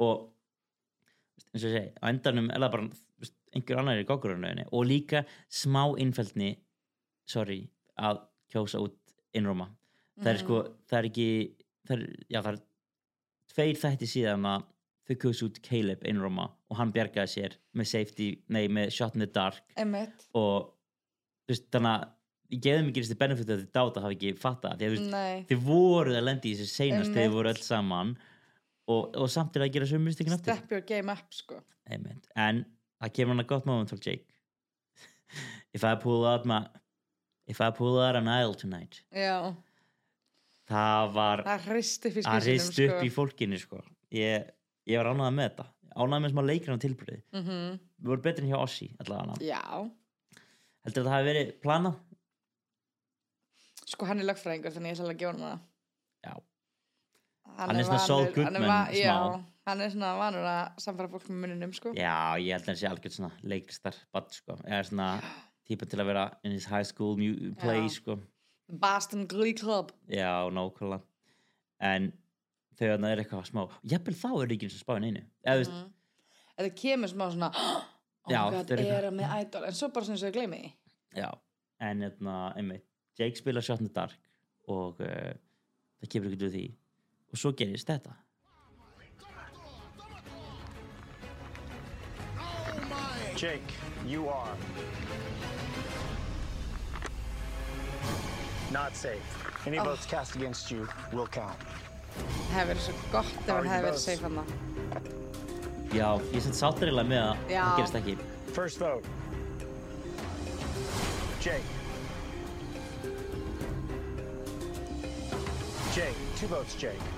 og 0.00 0.28
eins 1.54 1.64
og 1.64 1.70
ég 1.70 1.74
segi, 1.76 1.92
á 2.02 2.04
endanum 2.10 2.50
er 2.50 2.58
það 2.58 2.70
bara 2.72 2.88
einhver 3.54 3.78
annar 3.82 4.00
í 4.00 4.06
gogurunauðinni 4.08 4.66
og 4.72 4.86
líka 4.88 5.24
smá 5.52 5.84
innfældni 6.00 6.54
sorry, 7.28 7.60
að 7.98 8.22
kjósa 8.52 8.80
út 8.82 8.96
innróma 9.36 9.68
það 10.20 10.28
er 10.32 10.36
Mhm. 10.36 10.44
sko, 10.44 10.60
það 10.88 10.98
er 10.98 11.08
ekki 11.10 11.28
það 11.88 11.96
er, 11.96 12.04
já, 12.30 12.40
það 12.42 12.52
er 12.52 12.60
tveir 13.52 13.76
þætti 13.82 14.08
síðan 14.14 14.46
að 14.48 14.64
þau 15.08 15.16
kjósa 15.24 15.46
út 15.48 15.60
Caleb 15.62 16.04
innróma 16.08 16.48
og 16.70 16.76
hann 16.78 16.92
bjargaði 16.92 17.28
sér 17.36 17.56
með 17.76 17.86
safety, 17.90 18.28
nei, 18.48 18.66
með 18.68 18.90
shot 18.94 19.14
in 19.16 19.20
the 19.20 19.26
dark. 19.26 19.62
Emmett, 19.76 20.26
og 20.34 20.70
þú 21.46 21.52
veist, 21.52 21.66
þannig 21.74 21.92
að 21.96 22.04
ég 22.52 22.60
geði 22.66 22.84
mikið 22.86 23.02
þessi 23.04 23.18
benefit 23.18 23.48
að 23.50 23.62
þið 23.62 23.72
dáta 23.76 24.02
hafi 24.04 24.16
ekki 24.16 24.32
fatta 24.38 24.70
því 24.76 24.86
að 24.86 24.92
þú 24.94 25.00
veist, 25.00 25.48
þið 25.50 25.64
voruð 25.66 26.16
að 26.20 26.24
lendi 26.28 26.52
í 26.52 26.56
þessu 26.60 26.70
seinast 26.76 27.10
þegar 27.12 27.26
þið 27.28 27.34
voru 27.36 27.52
öll 27.52 27.62
saman 27.66 28.14
og, 28.88 29.16
og 29.16 29.28
samt 29.32 29.56
er 29.56 29.64
að 29.66 29.72
gera 29.76 29.86
sömu 29.90 30.08
mistökin 30.08 30.36
aftur. 30.36 30.54
Step 30.56 30.70
your 30.72 30.80
game 30.86 31.12
up 31.12 31.32
sko. 31.34 31.60
Einmitt. 31.90 32.28
en 32.36 32.64
það 33.02 33.12
kemur 33.18 33.34
hann 33.34 33.44
að 33.44 33.50
gott 33.52 33.68
moment 33.68 33.92
frá 33.92 34.00
Jake 34.06 34.24
if 35.76 35.84
I 35.84 35.94
pull 36.00 36.24
out 36.28 36.46
my 36.48 36.62
if 37.50 37.60
I 37.60 37.70
pull 37.74 37.98
out 38.00 38.16
an 38.18 38.28
aisle 38.30 38.54
tonight 38.58 39.02
já, 39.12 39.52
það 40.70 41.14
var 41.16 41.44
það 41.46 41.66
hristi 41.70 42.12
fyrir 42.14 42.28
að 42.30 42.44
skvísinum 42.46 42.52
rist 42.52 42.82
upp 42.86 43.06
í 43.06 43.10
fólkinu 43.12 43.58
sko. 43.60 43.82
ég, 44.14 44.46
ég 44.88 45.00
var 45.02 45.10
ánægða 45.12 45.32
með 45.36 45.48
þetta. 45.50 45.66
Ánægða 45.92 46.20
með 46.24 46.32
smá 46.32 46.42
leikran 46.48 46.80
tilbyrði 46.82 47.18
mm 47.36 47.72
við 48.02 48.08
vorum 48.10 48.22
betri 48.24 48.42
en 48.42 48.50
hjá 48.50 48.58
Ossi 48.58 48.88
allavega. 48.98 49.36
Já, 49.46 49.60
heldur 50.86 51.04
að 51.04 51.06
það 51.06 51.12
hafi 51.14 51.26
verið 51.28 51.50
planað? 51.62 51.98
Sko 53.92 54.08
hann 54.08 54.22
er 54.22 54.26
lögfræðingur 54.26 54.74
þannig 54.74 54.90
ég 54.90 54.96
ætla 54.98 55.12
að 55.12 55.20
gefa 55.20 55.32
hann 55.32 55.44
það. 55.44 55.60
Já, 56.26 56.32
hann, 56.32 57.60
Hann 57.62 57.78
er 57.78 57.86
svona 57.86 58.00
Saul 58.06 58.26
Goodman 58.34 58.72
smá. 58.90 59.51
Hann 59.66 59.80
er 59.84 59.90
svona 59.94 60.12
vanur 60.18 60.46
að 60.48 60.80
samfara 60.82 61.08
fólk 61.12 61.28
með 61.30 61.40
muninum 61.44 61.72
sko. 61.76 61.92
Já 61.96 62.14
ég 62.42 62.52
held 62.56 62.64
að 62.66 62.70
hann 62.72 62.80
sé 62.80 62.88
algjörð 62.90 63.16
svona 63.18 63.32
leiklistar 63.42 63.96
bad 64.12 64.30
sko. 64.34 64.56
Eða 64.66 64.82
svona 64.88 65.08
típa 65.68 65.86
til 65.88 66.00
að 66.02 66.08
vera 66.10 66.24
in 66.44 66.52
his 66.56 66.66
high 66.70 66.84
school 66.88 67.16
play 67.60 67.84
Já. 67.86 67.92
sko. 68.00 68.18
Boston 68.68 69.26
Glee 69.28 69.52
Club. 69.54 69.92
Já, 70.08 70.48
nákvæmlega. 70.50 71.02
En 71.82 72.12
þegar 72.78 72.98
það 73.02 73.10
er 73.12 73.22
eitthvað 73.24 73.48
smá 73.50 73.62
jafnvel 73.92 74.14
þá 74.16 74.28
er 74.42 74.54
ekki 74.54 74.68
eins 74.68 74.76
og 74.78 74.84
spáin 74.86 75.04
einu 75.08 75.22
eða 75.46 75.66
Mhm. 75.68 75.92
þetta 76.58 76.74
kemur 76.82 77.10
smá 77.12 77.26
svona 77.34 77.50
oh 78.24 78.30
Já, 78.30 78.42
god, 78.50 78.70
er 78.70 79.04
hann 79.04 79.16
með 79.18 79.34
idol. 79.42 79.64
En 79.66 79.72
svo 79.76 79.88
bara 79.92 80.06
svona 80.06 80.18
svo 80.18 80.30
ég 80.30 80.36
gleymi 80.38 80.72
Já, 81.16 81.28
en 81.80 82.00
hérna, 82.00 82.54
einmitt, 82.56 82.84
Jake 83.18 83.36
spila 83.36 83.60
Shot 83.60 83.80
in 83.80 83.88
the 83.88 83.92
Dark 83.94 84.16
og 84.68 85.00
uh, 85.00 85.32
það 86.00 86.08
kemur 86.08 86.30
ekkert 86.30 86.46
við 86.48 86.52
því. 86.56 86.66
Og 87.32 87.38
svo 87.42 87.52
gerist 87.58 87.86
þetta 87.90 88.14
Jake, 93.42 93.72
you 94.06 94.28
are 94.28 94.54
not 98.70 98.94
safe. 98.94 99.18
Any 99.66 99.78
votes 99.78 100.06
cast 100.06 100.36
against 100.36 100.70
you 100.70 100.86
will 101.12 101.26
count. 101.26 101.58
Það 102.14 102.52
hefði 102.52 102.68
verið 102.68 102.84
svo 102.84 102.94
gott 103.10 103.32
ef 103.32 103.50
hann 103.50 103.66
hefði 103.66 103.88
verið 103.88 103.98
safe 104.04 104.22
hann 104.22 104.38
Já, 105.90 106.06
ég 106.30 106.36
er 106.38 106.44
samt 106.44 106.58
sátturilega 106.60 107.10
með 107.10 107.24
að 107.24 107.42
það 107.48 107.72
gerist 107.80 107.98
ekki 107.98 108.14
First 108.54 108.78
vote. 108.78 109.10
Jake. 111.42 111.66
Jake, 115.96 116.30
two 116.38 116.52
votes, 116.54 116.78
Jake. 116.78 117.10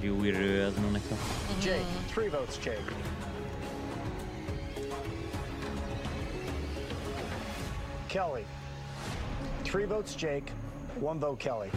Jú 0.00 0.16
í 0.24 0.32
röð 0.40 0.80
núna 0.80 0.96
eitthvað 1.02 1.62
Jake, 1.68 2.04
three 2.14 2.32
votes, 2.32 2.56
Jake. 2.64 3.35
Kelly, 8.08 8.44
three 9.64 9.84
votes, 9.84 10.14
Jake, 10.14 10.50
one 11.00 11.18
vote, 11.20 11.38
Kelly. 11.38 11.70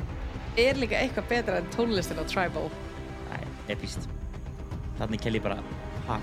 Er 0.57 0.75
líka 0.75 0.97
eitthvað 0.99 1.27
betra 1.29 1.57
en 1.61 1.67
tónlistin 1.73 2.19
á 2.19 2.25
Tribal? 2.27 2.69
Æ, 3.33 3.39
epist 3.73 4.07
Þannig 4.99 5.21
Kelly 5.23 5.39
bara 5.39 5.59
ha, 6.07 6.19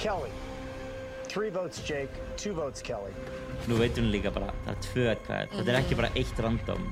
Kelly, 0.00 0.30
three 1.28 1.50
votes, 1.50 1.82
Jake, 1.84 2.10
two 2.36 2.52
votes, 2.54 2.80
Kelly. 2.82 3.12
Nú 3.68 3.76
veit 3.78 3.96
hún 4.00 4.10
líka 4.10 4.32
bara 4.32 4.52
Það 4.64 4.70
er 4.72 4.82
tvö 4.86 5.06
hvað. 5.26 5.50
Þetta 5.54 5.70
er 5.74 5.78
ekki 5.82 5.96
bara 5.98 6.10
eitt 6.16 6.38
random. 6.40 6.86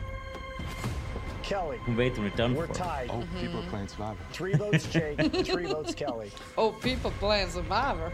Kelly, 1.42 1.78
Hún 1.86 1.96
veit 1.96 2.18
hún 2.20 2.26
er 2.28 2.36
done 2.36 2.54
we're 2.54 2.66
for. 2.66 2.74
tied. 2.74 3.08
Oh, 3.10 3.24
people 3.40 3.60
are 3.62 3.70
playing 3.70 3.88
Survivor. 3.88 4.20
Three 4.32 4.52
votes, 4.54 4.84
Jake, 4.92 5.16
three 5.46 5.64
votes, 5.66 5.94
Kelly. 5.94 6.30
Oh, 6.58 6.72
people 6.82 7.10
playing 7.18 7.48
Survivor 7.48 8.12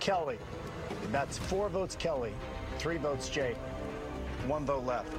Kelly, 0.00 0.38
that's 1.10 1.38
four 1.38 1.68
votes, 1.68 1.96
Kelly, 1.96 2.32
three 2.78 2.96
votes, 2.96 3.28
Jake, 3.28 3.56
one 4.46 4.64
vote 4.64 4.84
left. 4.84 5.12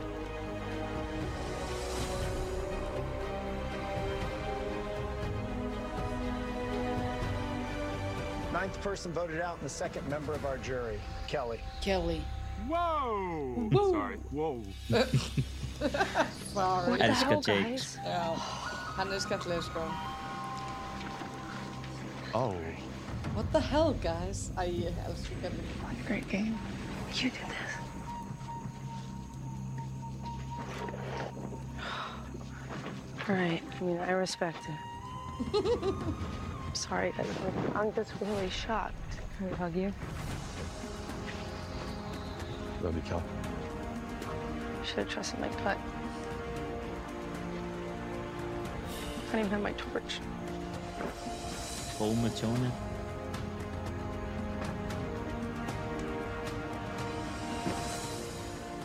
Ninth 8.54 8.82
person 8.82 9.12
voted 9.12 9.42
out 9.42 9.58
and 9.58 9.66
the 9.66 9.70
second 9.70 10.08
member 10.08 10.34
of 10.34 10.46
our 10.46 10.58
jury, 10.58 11.00
Kelly. 11.28 11.60
Kelly 11.82 12.24
Whoa! 12.66 13.70
Sorry. 13.72 14.18
Whoa. 14.32 14.64
Sorry 16.54 17.00
Elska 17.00 17.46
Jake 17.46 17.78
Já, 18.04 18.36
hann 18.96 19.12
er 19.14 19.20
skemmtileg 19.20 19.62
sko 19.62 19.82
Oh. 22.34 22.56
What 23.34 23.52
the 23.52 23.60
hell 23.60 23.94
guys 23.94 24.52
Æ, 24.58 24.66
ég 24.68 24.94
elsku 25.06 25.34
Kelly 25.42 25.60
Great 26.08 26.28
game. 26.30 26.58
You 27.14 27.30
did 27.30 27.34
this. 27.34 27.88
All 33.28 33.36
right. 33.36 33.62
I 33.80 33.84
mean, 33.84 33.98
I 34.00 34.12
respect 34.12 34.58
it. 34.70 34.76
Sorry, 36.74 37.12
guys. 37.18 37.28
I'm 37.76 37.94
just 37.94 38.14
really 38.22 38.50
shocked. 38.50 38.94
Can 39.38 39.50
we 39.50 39.56
hug 39.56 39.76
you? 39.76 39.94
Love 42.82 42.96
you, 42.96 43.02
Kel. 43.02 43.24
Should 44.86 45.00
have 45.00 45.10
trusted 45.10 45.40
my 45.40 45.50
gut. 45.50 45.78
I 49.28 49.32
don't 49.32 49.40
even 49.40 49.52
have 49.52 49.62
my 49.62 49.74
torch. 49.74 50.20
Home 51.98 52.28
með 52.28 52.36
tjóni 52.42 52.72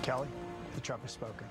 Kelly, 0.03 0.27
the 0.75 0.81
trump 0.81 1.03
has 1.07 1.13
spoken. 1.15 1.47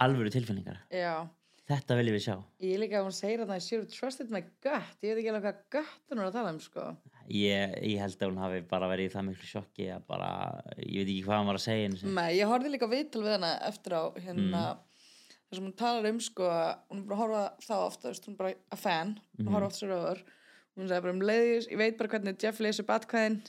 Alvöru 0.00 0.30
tilfinningar. 0.32 0.78
Já, 0.88 1.26
Þetta 1.68 1.96
viljum 1.98 2.14
við 2.16 2.22
sjá. 2.24 2.34
Ég 2.64 2.78
líka 2.80 2.96
að 2.96 3.06
hún 3.10 3.12
segir 3.12 3.42
að 3.44 3.50
það 3.52 3.64
should 3.66 3.82
have 3.82 3.92
trusted 3.92 4.30
my 4.32 4.40
gut. 4.64 4.92
Ég 5.04 5.10
veit 5.10 5.18
ekki 5.20 5.32
alveg 5.34 5.42
hvað 5.44 5.58
gut 5.74 6.12
hún 6.14 6.22
er 6.22 6.28
að 6.30 6.36
tala 6.38 6.52
um 6.54 6.60
sko. 6.64 6.84
Ég, 7.28 7.74
ég 7.84 8.00
held 8.00 8.22
að 8.22 8.30
hún 8.30 8.40
hafi 8.40 8.60
bara 8.70 8.88
verið 8.88 9.10
í 9.10 9.12
það 9.12 9.26
miklu 9.26 9.48
sjokki 9.50 9.88
að 9.92 10.06
bara, 10.08 10.30
ég 10.80 11.02
veit 11.02 11.10
ekki 11.12 11.26
hvað 11.26 11.36
hann 11.36 11.50
var 11.50 11.58
að 11.58 11.64
segja 11.66 11.90
einu 11.90 12.00
sinni. 12.00 12.14
Nei, 12.16 12.30
ég 12.38 12.48
horfði 12.48 12.72
líka 12.72 12.88
viðtal 12.88 13.24
við 13.26 13.34
hana 13.36 13.50
eftir 13.68 13.96
á 14.00 14.02
hérna 14.16 14.62
þar 15.48 15.58
sem 15.58 15.66
hún 15.68 15.76
talar 15.80 16.08
um 16.10 16.20
sko 16.20 16.48
að 16.52 16.70
hún 16.90 17.00
er 17.02 17.06
bara 17.08 17.16
að 17.16 17.22
horfa 17.22 17.44
þá 17.64 17.74
ofta, 17.78 18.08
veist, 18.10 18.26
hún 18.28 18.34
er 18.36 18.40
bara 18.42 18.54
að 18.76 18.82
fan 18.84 19.14
hún 19.38 19.52
horfa 19.54 19.70
ofta 19.70 19.80
sér 19.82 19.94
öður. 19.96 20.22
Hún 20.78 20.86
sagði 20.90 21.04
bara 21.06 21.14
um 21.16 21.24
leiðis, 21.26 21.66
ég 21.72 21.80
veit 21.80 21.96
bara 21.98 22.12
hvernig 22.12 22.42
Jeff 22.42 22.60
leysi 22.62 22.84
upp 22.84 22.92
atkvæðin. 22.94 23.40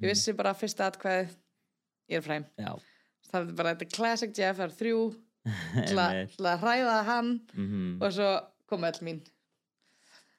Ég 0.00 0.08
vissi 0.12 0.32
bara 0.38 0.54
fyrsta 0.56 0.86
atkvæði 0.88 1.28
ég 2.12 2.20
er 2.20 2.24
fræm. 2.24 2.46
Já, 2.60 2.72
það 3.28 3.50
er 3.50 3.54
bara, 3.58 3.74
þetta 3.74 3.96
classic 3.96 4.34
Jeff, 4.38 4.58
það 4.60 4.68
er 4.70 4.76
þrjú. 4.80 5.02
Til 5.90 5.98
að 6.46 6.62
hræða 6.62 6.96
hann. 7.08 7.32
Mhm. 7.52 7.86
og 8.00 8.14
svo 8.14 8.30
kom 8.70 8.86
öll 8.88 9.00
mín. 9.04 9.20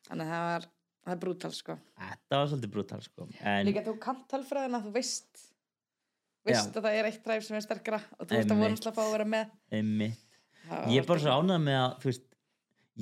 Þannig 0.08 0.28
að 0.28 0.34
það 0.34 0.46
var 0.50 0.68
það 1.04 1.14
er 1.16 1.22
brútal 1.24 1.54
sko. 1.56 1.78
Þetta 2.00 2.40
var 2.40 2.52
svolítið 2.52 2.74
brútal 2.76 3.02
sko. 3.04 3.28
En 3.44 3.66
líka 3.68 3.84
þú 3.86 3.96
kannt 4.04 4.28
tölfræðina, 4.32 4.82
þú 4.84 4.94
veist. 4.96 5.50
Veist 6.44 6.68
Já. 6.68 6.76
að 6.76 6.86
það 6.88 6.98
er 7.00 7.08
eitt 7.08 7.24
dræf 7.24 7.46
sem 7.46 7.56
er 7.56 7.64
sterkara 7.64 8.00
og 8.18 8.28
þú 8.28 8.40
ert 8.40 8.52
að 8.52 8.64
vonast 8.66 8.88
að 8.90 8.98
fá 8.98 9.04
að 9.06 9.14
vera 9.14 9.28
með. 9.36 9.52
Einmitt. 9.72 10.20
Það 10.20 10.33
Ég 10.92 11.02
er 11.02 11.08
bara 11.08 11.20
svo 11.24 11.40
ánægð 11.42 11.66
með 11.66 11.80
að, 11.80 11.98
veist 12.08 12.30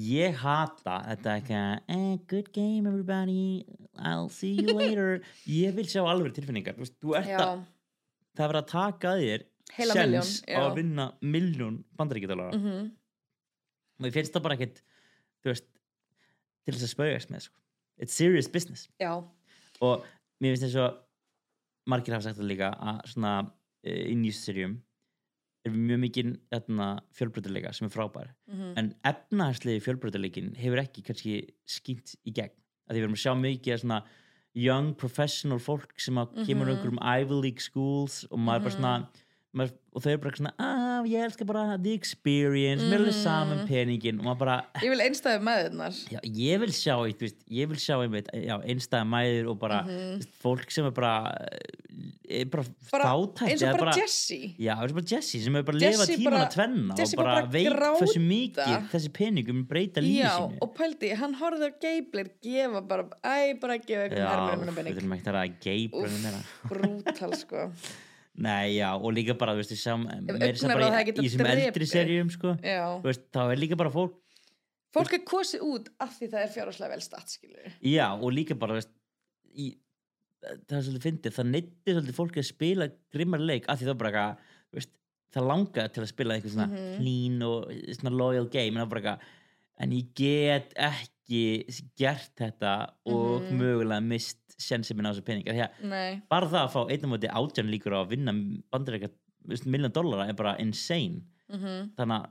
Ég 0.02 0.38
hata 0.40 1.02
þetta 1.04 1.34
ekki 1.42 1.56
að 1.60 1.92
eh, 1.92 2.14
Good 2.32 2.54
game 2.56 2.88
everybody. 2.88 3.66
I'll 4.00 4.30
see 4.32 4.54
you 4.56 4.78
later. 4.78 5.20
Ég 5.62 5.76
vil 5.76 5.88
sjá 5.92 6.00
alveg 6.08 6.32
tilfinningar 6.38 6.78
Þú 6.80 6.86
veist, 6.86 7.34
að 7.36 7.66
Það 8.32 8.46
er 8.46 8.54
verið 8.54 8.62
að 8.62 8.70
taka 8.72 9.12
að 9.12 9.24
þér 9.26 9.48
milljón, 9.78 10.32
á 10.52 10.60
að 10.62 10.76
vinna 10.78 11.06
miljón 11.24 11.78
bandaríkjadalara 12.00 12.58
mhm, 12.58 12.90
og 14.02 14.08
ég 14.10 14.16
finnst 14.16 14.36
það 14.36 14.46
bara 14.48 14.58
ekkert 14.58 14.82
þú 15.44 15.52
veist, 15.52 15.68
til 16.66 16.76
þess 16.76 16.88
að 16.88 16.94
spaugast 16.94 17.32
með 17.32 17.46
sko. 17.46 17.58
it's 18.02 18.18
serious 18.18 18.50
business. 18.52 18.88
Já, 19.00 19.14
og 19.82 20.06
mér 20.42 20.56
finnst 20.56 20.68
þess 20.68 20.80
að 20.82 20.98
margir 21.92 22.16
hafa 22.16 22.28
sagt 22.28 22.40
það 22.40 22.52
líka 22.52 22.72
að 22.78 23.04
svona 23.14 23.34
uh, 23.46 24.04
í 24.12 24.16
nýjusserjum 24.18 24.80
er 25.66 25.72
mjög 25.76 26.00
mikið 26.06 26.32
fjölbreytileika 27.18 27.74
sem 27.74 27.88
er 27.88 27.94
frábær 27.94 28.32
mhm, 28.50 28.74
en 28.80 28.94
efnahagslegi 29.12 29.84
fjölbreytileikin 29.86 30.56
hefur 30.58 30.82
ekki 30.84 31.04
kannski 31.06 31.36
skýnt 31.70 32.16
í 32.26 32.34
gegn 32.34 32.56
að 32.90 32.96
því 32.96 33.00
við 33.00 33.04
erum 33.06 33.18
að 33.18 33.24
sjá 33.26 33.34
mikið 33.38 33.82
svona 33.84 34.00
young 34.58 34.94
professional 35.00 35.60
fólk 35.64 35.94
sem 36.02 36.16
kemur 36.46 36.68
Mhm. 36.68 36.76
mm 36.76 36.82
-hmm. 36.82 36.88
um 36.88 37.00
Ivy 37.22 37.42
League 37.42 37.62
schools 37.62 38.26
og 38.32 38.40
maður 38.40 38.64
bara 38.64 38.76
svona 38.78 39.08
maður, 39.54 39.74
og 39.94 40.02
þau 40.04 40.12
eru 40.12 40.22
bara 40.24 40.38
svona 40.40 40.54
ah, 40.60 40.91
ég 41.10 41.24
elska 41.26 41.46
bara 41.46 41.78
the 41.82 41.94
experience, 41.94 42.84
mér 42.84 43.00
er 43.00 43.04
alveg 43.06 43.18
saman 43.18 43.68
peningin. 43.68 44.20
Og 44.20 44.26
maður 44.26 44.40
bara 44.44 44.58
ég 44.82 44.90
vil 44.94 45.00
einstæði 45.06 45.42
með 45.48 45.64
þennar 45.70 46.00
já, 46.12 46.20
ég 46.24 46.60
vil 46.60 46.74
sjá 46.76 46.96
þú 47.02 47.22
veist, 47.26 47.40
ég 47.50 47.68
vil 47.72 47.78
sjá 47.82 47.96
einmitt, 48.04 48.28
já, 48.34 48.56
einstæða 48.62 49.08
mæður 49.12 49.50
og 49.54 49.60
bara 49.60 49.82
þú 49.88 50.00
veist, 50.18 50.36
fólk 50.44 50.72
sem 50.72 50.86
er 50.86 50.92
bara 50.92 51.16
er 52.32 52.46
bara, 52.48 52.64
Mhm. 52.64 52.76
bara, 52.92 53.04
fátækt 53.04 53.50
eins 53.52 53.62
og 53.62 53.68
eða 53.68 53.80
bara, 53.80 53.94
Jessie 54.00 54.56
Já, 54.58 54.76
eins 54.80 54.92
og 54.92 54.96
bara 54.96 55.08
Jessie 55.12 55.42
sem 55.44 55.54
hefur 55.54 55.66
bara 55.66 55.80
Jessie 55.80 56.00
lifað 56.00 56.22
tíman 56.22 56.32
bara- 56.32 56.46
að 56.46 56.54
tvenna 56.56 56.96
Jessie 56.98 57.18
og 57.18 57.24
bara, 57.26 57.34
bara 57.42 57.52
veit 57.52 57.74
hversu 58.00 58.22
mikið 58.24 58.90
þessi 58.94 59.10
peningum 59.12 59.66
breyta 59.68 60.02
lífi 60.02 60.22
já, 60.24 60.30
sínu. 60.40 60.58
og 60.62 60.76
pældi, 60.76 61.10
hann 61.16 61.34
horfði 61.36 61.68
á 61.68 61.72
geiblir 61.84 62.30
gefa 62.42 62.82
bara, 62.88 63.04
æ, 63.24 63.60
bara 63.60 63.78
gefa 63.78 64.08
minna 64.58 64.72
við 64.72 64.76
benning 64.76 64.96
þurfum 64.96 65.18
ekki 65.18 65.92
að 65.92 66.24
meira 66.24 66.42
brútal 66.72 67.36
sko 67.36 67.72
Nei, 68.42 68.78
já, 68.78 68.94
og 68.96 69.12
líka 69.12 69.34
bara, 69.36 69.52
þú 69.58 69.60
veist, 69.60 69.74
við 69.74 69.82
sjáum 69.82 70.06
meira 70.08 70.56
sem 70.56 70.72
bara 70.72 71.02
í, 71.04 71.14
þessum 71.18 71.50
eldri 71.52 71.88
serjum, 71.90 72.30
sko 72.32 72.54
veist, 73.04 73.26
þá 73.36 73.42
er 73.52 73.60
líka 73.60 73.76
bara 73.80 73.92
fólk 73.92 74.16
fólk 74.96 75.14
er 75.18 75.24
kosið 75.28 75.66
út 75.68 75.90
af 76.04 76.16
því 76.18 76.30
það 76.32 76.46
er 76.46 76.54
fjárhagslega 76.56 76.94
vel 76.96 77.04
statt 77.04 77.30
skilur 77.36 77.76
Já, 77.84 78.08
og 78.16 78.32
líka 78.32 78.56
bara, 78.60 78.80
veist 78.80 78.92
í, 79.52 79.68
það 80.42 80.78
er 80.80 80.88
svolítið 80.88 81.06
fyndið, 81.10 81.36
það 81.38 81.52
neytti 81.52 81.96
svolítið 81.98 82.18
fólki 82.22 82.42
að 82.42 82.50
spila 82.54 82.88
grimmar 83.14 83.44
leik 83.44 83.68
af 83.70 83.80
því 83.82 83.90
það 83.92 84.00
bara 84.06 84.24
veist, 84.72 84.94
það 85.36 85.48
langaði 85.52 85.94
til 85.96 86.04
að 86.06 86.12
spila 86.16 86.36
eitthvað 86.40 86.56
svona 86.56 86.70
Mhm. 86.72 86.98
clean 86.98 87.42
og 87.48 87.72
svona 88.00 88.16
loyal 88.16 88.48
game, 88.52 88.76
en 88.80 88.86
það 88.86 88.90
bara 88.96 89.18
en 89.82 89.92
ég 89.92 90.08
get 90.16 90.74
ekki 90.78 91.66
gert 91.98 92.32
þetta 92.38 92.74
og 93.06 93.42
Mhm. 93.44 93.60
mögulega 93.60 94.04
mist 94.04 94.41
sjensi 94.62 94.96
minn 94.98 95.10
á 95.10 95.14
þessu 95.14 95.26
nei, 95.90 96.22
bara 96.32 96.50
það 96.50 96.62
að 96.66 96.74
fá 96.76 96.82
einn 96.84 97.08
á 97.08 97.12
móti 97.12 97.32
átján 97.32 97.72
líkur 97.72 97.96
á 97.98 98.00
að 98.02 98.14
vinna 98.14 98.36
miljón 99.66 99.94
dollara 99.96 100.28
er 100.30 100.38
bara 100.38 100.58
insane. 100.62 101.24
Mhm. 101.52 101.96
Þannig 101.98 102.18
að 102.18 102.30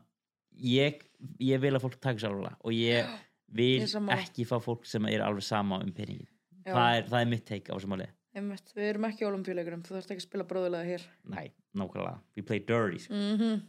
ég, 0.71 1.03
ég 1.43 1.61
vil 1.61 1.75
að 1.75 1.85
fólk 1.85 1.99
taka 2.01 2.23
sér 2.23 2.37
alveg 2.37 2.55
og 2.65 2.73
ég 2.77 3.11
vil 3.59 3.83
Ég 3.83 4.15
ekki 4.15 4.47
fá 4.47 4.57
fólk 4.63 4.87
sem 4.87 5.05
er 5.11 5.25
alveg 5.27 5.43
sama 5.43 5.81
um 5.83 5.93
peningin. 5.93 6.31
Það 6.65 6.97
er, 6.97 7.05
það 7.11 7.21
er 7.21 7.31
mitt 7.33 7.47
teik 7.49 7.69
á 7.69 7.75
þessu 7.75 7.91
máli. 7.91 8.07
Við 8.31 8.87
erum 8.87 9.09
ekki 9.09 9.25
í 9.25 9.27
olimpíuleikurum 9.27 9.83
þú 9.83 9.97
þarfst 9.97 10.13
ekki 10.15 10.23
að 10.23 10.29
spila 10.29 10.47
bróðulega 10.47 10.87
hér. 10.87 11.07
Nei, 11.33 11.51
nákvæmlega, 11.75 12.21
we 12.37 12.45
play 12.47 12.63
dirty 12.63 13.03
mm 13.11 13.61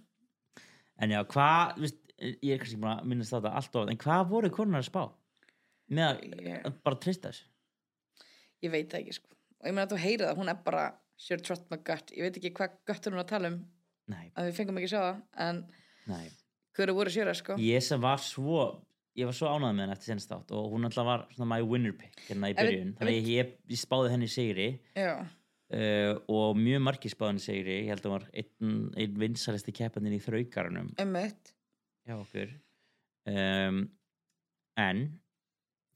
en 1.02 1.14
já, 1.16 1.22
hvað, 1.34 1.82
ég 2.22 2.54
er 2.54 2.62
kannski 2.62 2.78
búin 2.78 2.92
að 2.94 3.08
minnast 3.10 3.34
þetta 3.34 3.54
allt 3.58 3.78
of, 3.80 3.90
en 3.90 4.00
hvað 4.02 4.28
voru 4.30 4.52
konunar 4.54 4.84
að 4.84 4.90
spá? 4.92 5.04
Með 5.92 6.22
að 6.62 6.76
bara 6.86 7.00
trista 7.02 7.32
þessu 7.32 7.48
ég 8.66 8.74
veit 8.74 8.92
það 8.92 9.04
ekki 9.04 9.18
sko. 9.18 9.34
Og 9.62 9.70
ég 9.70 9.76
meina 9.76 9.88
að 9.88 9.96
þú 9.96 10.02
heyrið 10.06 10.28
það, 10.28 10.38
hún 10.42 10.54
er 10.54 10.62
bara 10.66 10.86
sure 11.22 11.46
trust 11.46 11.68
my 11.72 11.80
gut, 11.86 12.14
ég 12.18 12.26
veit 12.26 12.38
ekki 12.40 12.54
hvað 12.58 12.78
gött 12.90 13.08
er 13.08 13.16
hún 13.16 13.24
að 13.24 13.32
tala 13.34 13.52
um 13.52 13.60
nei, 14.12 14.24
að 14.34 14.48
við 14.50 14.56
fengum 14.58 14.80
ekki 14.80 14.90
að 14.90 14.94
sjá 14.96 15.02
það 15.02 15.20
en 15.46 15.60
nei. 16.10 16.24
hverju 16.78 16.96
voru 16.98 17.14
sjöra 17.14 17.36
sko? 17.38 17.58
Ég 17.62 17.86
sem 17.86 18.02
var 18.02 18.24
svo 18.26 18.64
ég 19.20 19.28
var 19.28 19.36
svo 19.36 19.52
ánægð 19.52 19.76
með 19.76 19.84
henni 19.84 19.96
eftir 19.98 20.12
senast 20.12 20.34
átt 20.34 20.54
og 20.56 20.72
hún 20.72 20.88
alltaf 20.88 21.08
var 21.08 21.28
svona 21.36 21.50
my 21.52 21.68
winner 21.68 21.94
pick 21.98 22.24
hérna 22.30 22.52
í 22.52 22.58
byrjun. 22.58 22.96
Þannig 23.00 23.22
að 23.22 23.30
ég, 23.36 23.54
ég 23.74 23.82
spáði 23.82 24.12
henni 24.14 24.30
sigri. 24.32 24.68
Já, 24.98 25.14
uh, 25.76 26.14
og 26.32 26.60
mjög 26.60 26.84
margir 26.88 27.14
spáði 27.14 27.34
henni 27.34 27.46
sigri. 27.46 27.78
Ég 27.82 27.92
held 27.92 28.06
að 28.06 28.10
hún 28.10 28.18
var 28.18 28.28
einn, 28.42 28.78
einn 29.04 29.18
vinsalisti 29.26 29.76
keppandinn 29.76 30.18
í 30.18 30.22
þraukarunum 30.24 30.94
hjá 30.96 32.16
okkur. 32.18 32.56
Um, 33.30 33.84
en 34.82 35.04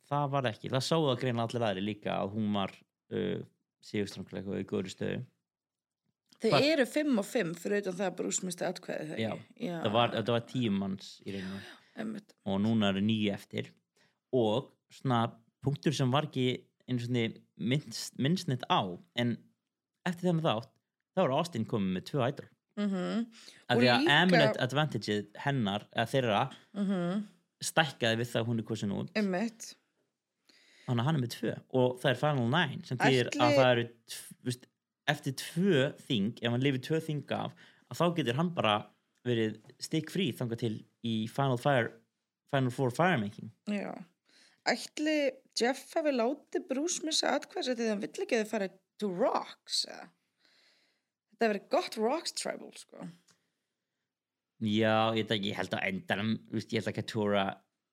það 0.10 0.28
var 0.36 0.50
ekki, 0.52 0.70
það 0.74 0.84
sáðu 0.88 1.12
að 1.14 1.22
greina 1.24 1.46
allir 1.48 1.66
aðri 1.70 1.84
líka 1.86 2.18
að 2.22 2.34
hún 2.36 2.52
var 2.56 2.74
uh, 3.16 3.40
sigurstranglega 3.86 4.52
og 4.54 4.62
í 4.62 4.68
góðri 4.70 4.94
stöðu. 4.94 5.24
Þau 6.42 6.50
Hvað- 6.52 6.68
eru 6.74 6.86
fimm 6.92 7.20
og 7.22 7.26
fimm 7.26 7.54
fyrir 7.58 7.82
utan 7.86 7.96
það 7.96 8.10
að 8.12 8.16
Bruce 8.20 8.46
misti 8.46 8.66
atkvæði 8.68 9.06
þegar 9.14 9.22
Já? 9.24 9.34
Já, 9.70 9.76
það 9.86 9.94
var, 9.96 10.14
það 10.18 10.32
var 10.36 10.46
tíu 10.52 10.72
manns 10.76 11.12
í 11.26 11.36
reynu 11.38 11.60
einmitt. 11.96 12.34
og 12.46 12.58
núna 12.62 12.90
eru 12.92 13.02
nýju 13.08 13.32
eftir. 13.34 13.70
Og 14.36 14.68
svona 14.92 15.22
punktur 15.64 15.96
sem 15.96 16.12
var 16.12 16.28
ekki 16.28 16.48
einu 16.90 17.00
svona 17.02 17.24
minnst, 17.58 18.18
minnsnitt 18.22 18.66
á 18.70 18.84
en 19.16 19.38
eftir 20.06 20.28
þeim 20.30 20.44
þátt 20.44 20.68
þá 21.16 21.22
er 21.24 21.34
Austin 21.40 21.66
komið 21.66 21.96
með 21.98 22.06
tvö 22.12 22.28
ædol 22.28 22.52
Mm 22.76 22.92
af 23.72 23.78
Og 23.78 23.80
því 23.80 23.88
að 23.88 24.02
líka- 24.04 24.16
eminent 24.20 24.58
advantage 24.60 25.14
hennar, 25.40 25.86
eða 25.96 26.08
þeirra 26.12 26.42
mhm, 26.76 27.22
stækkaði 27.64 28.18
við 28.20 28.28
það 28.34 28.42
að 28.42 28.48
hún 28.50 28.60
er 28.60 28.66
kosin 28.68 28.92
út. 28.92 29.12
Einmitt. 29.16 29.70
Hann 30.88 31.16
er 31.18 31.22
með 31.24 31.34
tvö 31.36 31.54
og 31.80 32.00
það 32.02 32.10
er 32.12 32.20
Final 32.22 32.50
Nine 32.54 32.84
sem 32.86 32.98
þýðir 33.02 33.30
Ætli- 33.32 33.42
að 33.46 33.56
það 33.60 33.70
eru 33.76 33.86
veist, 34.50 34.68
eftir 35.14 35.36
tvö 35.42 35.86
þing 36.08 36.42
ef 36.42 36.52
hann 36.54 36.66
lifir 36.66 36.84
tvö 36.88 37.00
þing 37.08 37.32
af 37.38 37.56
að 37.90 38.00
þá 38.02 38.06
getur 38.20 38.40
hann 38.40 38.52
bara 38.58 38.76
verið 39.26 39.58
stikk 39.82 40.12
frí 40.14 40.28
þangað 40.38 40.62
til 40.62 40.76
í 41.06 41.16
Final, 41.30 41.58
Fire, 41.62 41.90
Final 42.54 42.74
Four 42.74 42.94
Firemaking 42.94 43.50
Já. 43.72 43.94
Ætli 44.70 45.18
Jeff 45.60 45.94
hafi 45.96 46.12
látið 46.14 46.68
Bruce 46.70 47.06
missa 47.06 47.36
atkvæði 47.38 47.76
þegar 47.78 47.94
hann 47.94 48.02
vill 48.06 48.24
ekki 48.26 48.38
að 48.40 48.46
þau 48.46 48.52
fara 48.54 48.70
to 49.02 49.10
Rocks 49.14 49.86
eða? 49.90 50.08
Þetta 51.36 51.50
verið 51.52 51.70
gott 51.74 51.98
Rocks 52.00 52.32
tribal 52.38 52.72
sko. 52.80 53.08
Já, 54.64 55.12
ég, 55.18 55.32
ég 55.44 55.56
held 55.58 55.74
að 55.76 55.84
endanum 55.90 56.30
ég 56.56 56.78
held 56.78 56.88
að 56.90 56.96
Katura 56.96 57.44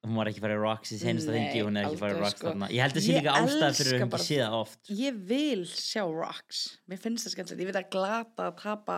hún 0.03 0.15
var 0.19 0.27
ekki 0.27 0.41
farið 0.43 0.59
Rocks 0.63 0.91
í 0.91 0.97
senasta 0.99 1.31
Nei, 1.31 1.37
þingi 1.47 1.61
hún 1.63 1.77
er 1.79 1.85
ekki 1.87 1.99
farið 2.01 2.15
aldrei, 2.17 2.23
Rocks 2.25 2.39
sko. 2.39 2.47
þarna. 2.49 2.67
Ég 2.73 2.81
held 2.83 2.97
að 2.99 3.03
sé 3.05 3.11
Ég 3.13 3.19
líka 3.21 3.35
ástæða 3.39 3.69
fyrir 3.77 3.93
að 3.93 4.01
hún 4.03 4.09
ekki 4.13 4.19
sé 4.23 4.39
það 4.41 4.55
oft 4.59 4.89
Ég 4.99 5.19
vil 5.29 5.61
sjá 5.69 6.03
Rocks. 6.11 6.59
Mér 6.91 6.99
finnst 7.03 7.27
það 7.27 7.33
skemmtilegt. 7.35 7.61
Ég 7.63 7.69
veit 7.71 7.79
að 7.79 7.89
glata 7.95 8.47
að 8.49 8.57
tapa 8.63 8.97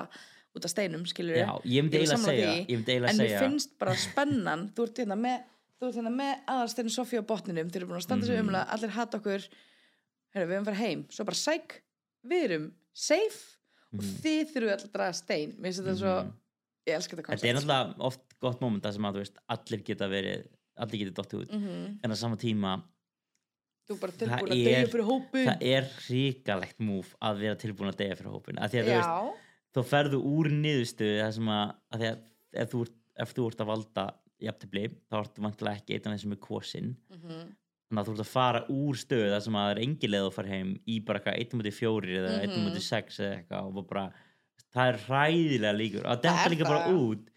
út 0.56 0.66
af 0.66 0.72
steinum, 0.72 1.04
skilur 1.06 1.36
Já, 1.38 1.52
ég 1.68 2.08
sammála 2.10 2.32
segja- 2.32 2.54
því, 2.56 2.66
ég 2.72 2.86
En 3.12 3.18
mér 3.20 3.40
finnst 3.44 3.78
bara 3.78 3.94
spennan. 3.96 4.70
Þú 4.74 4.88
ert 4.88 4.98
hérna 5.04 5.18
með 5.20 5.44
hérna 6.00 6.14
með 6.16 6.34
aðalsteinu 6.48 6.90
Sofía 6.96 7.22
á 7.22 7.26
botninum. 7.28 7.70
Þeir 7.70 7.82
eru 7.84 7.88
búin 7.92 8.00
að 8.00 8.08
standa 8.08 8.26
sig 8.26 8.36
Mhm. 8.40 8.48
umlega. 8.48 8.66
Allir 8.74 8.90
hata 8.90 9.18
okkur. 9.20 9.48
Herra, 10.34 10.46
við 10.48 10.56
erum 10.56 10.66
fara 10.66 10.76
heim. 10.82 11.06
Svo 11.12 11.26
bara 11.26 11.36
sæk. 11.36 11.82
Við 12.26 12.44
erum 12.50 12.72
safe 12.94 13.58
Og 13.94 14.02
Mhm. 14.02 14.16
þið 14.24 14.46
þurfum 14.52 14.72
allir 14.74 14.88
að 14.90 14.92
draga 14.92 15.14
stein. 15.14 15.54
Mér 15.60 15.72
finnst 15.72 15.84
þetta 15.84 15.98
svo 16.00 16.34
Ég 16.88 16.94
elska 16.96 17.16
þetta 17.16 17.26
Þetta 17.26 17.48
er 17.50 17.54
koncept. 17.54 17.66
náttúrulega 17.66 17.96
oft 18.00 18.20
gott 18.40 18.62
moment 18.62 18.84
þar 18.84 18.94
sem 18.94 19.04
að 19.04 19.14
þú 19.14 19.20
veist, 19.24 19.38
allir 19.50 19.84
geta 19.84 20.08
verið 20.08 20.46
allir 20.78 21.02
geta 21.04 21.16
dottið 21.22 21.42
út. 21.46 21.52
Mhm. 21.56 22.00
en 22.04 22.12
á 22.12 22.16
sama 22.18 22.36
tíma 22.42 22.76
það 23.86 24.52
er, 24.66 24.88
það 25.46 25.62
er 25.62 25.90
ríkalegt 26.10 26.80
múf 26.82 27.12
að 27.22 27.42
vera 27.44 27.56
tilbúin 27.62 27.92
að 27.92 28.00
deyja 28.02 28.16
fyrir 28.20 28.34
hópin 28.34 28.58
að 28.58 28.78
að 28.80 28.88
veist, 28.90 29.42
þá 29.76 29.82
ferðu 29.92 30.22
úr 30.26 30.50
niðurstöðu 30.56 31.20
það 31.22 31.34
sem 31.38 31.52
að, 31.54 31.76
að 31.94 32.06
ef 32.56 32.72
þú, 32.72 32.82
ert, 32.88 32.96
ef 33.26 33.34
þú 33.38 33.46
ert 33.52 33.62
að 33.62 33.70
valda 33.74 34.06
jafntefli 34.46 34.86
þá 35.12 35.20
ertu 35.22 35.46
vantilega 35.46 35.80
ekki 35.82 35.94
einn 35.96 36.08
af 36.08 36.16
þeim 36.16 36.24
sem 36.26 36.32
er 36.36 36.42
kosin 36.48 36.90
Mhm. 37.14 37.46
þannig 37.86 38.02
að 38.02 38.08
þú 38.10 38.14
ert 38.16 38.26
að 38.26 38.32
fara 38.34 38.66
úr 38.74 38.96
stöðu 38.98 39.30
það 39.36 39.42
sem 39.46 39.54
að 39.60 39.66
það 39.68 39.76
er 39.76 39.84
engi 39.86 40.08
leið 40.10 40.26
að 40.26 40.34
fara 40.40 40.48
heim 40.56 40.72
í 40.90 41.00
bara 41.06 41.20
eitthvað 41.20 41.40
1 41.46 41.54
mútið 41.60 41.78
4 41.78 42.18
eða 42.20 42.34
1 42.42 42.50
Mhm. 42.50 42.66
mútið 42.66 42.82
6 42.90 43.20
eða 43.20 43.36
eitthvað 43.38 43.78
og 43.78 43.88
bara, 43.88 44.06
það 44.74 44.90
er 44.90 44.98
hræðilega 45.06 45.78
líkur. 45.78 46.04
Það 46.10 46.22
þetta 46.26 46.50
líka 46.52 46.66
bara 46.66 46.90
út 46.90 47.30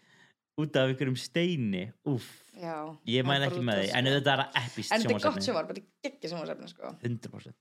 út 0.59 0.75
af 0.79 0.89
einhverjum 0.91 1.17
steini. 1.19 1.85
Úff, 2.09 2.27
já 2.59 2.75
ég 3.07 3.23
er 3.23 3.45
ekki 3.47 3.63
með 3.63 3.81
því 3.83 3.89
en 3.95 4.09
sko. 4.09 4.15
þetta 4.17 4.33
er 4.35 4.43
epist 4.63 4.91
En 4.91 5.01
þetta 5.01 5.09
er 5.09 5.13
gott 5.13 5.23
sjónvarpsefni. 5.23 5.47
sjóvar, 5.47 5.67
bara 5.69 5.85
ekki 6.11 6.31
sjónvarsefni 6.31 6.69
sko. 6.73 6.93
100% 7.03 7.53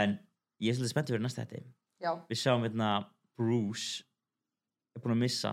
en 0.00 0.18
ég 0.60 0.70
er 0.70 0.76
svolítið 0.78 0.94
spenntið 0.94 1.16
fyrir 1.16 1.26
næsta 1.26 1.46
þetta 1.46 1.62
Já, 2.00 2.12
við 2.30 2.40
sjáum 2.40 2.62
hérna 2.64 2.90
Bruce 3.36 4.04
er 4.96 5.02
búin 5.02 5.16
að 5.16 5.22
missa 5.24 5.52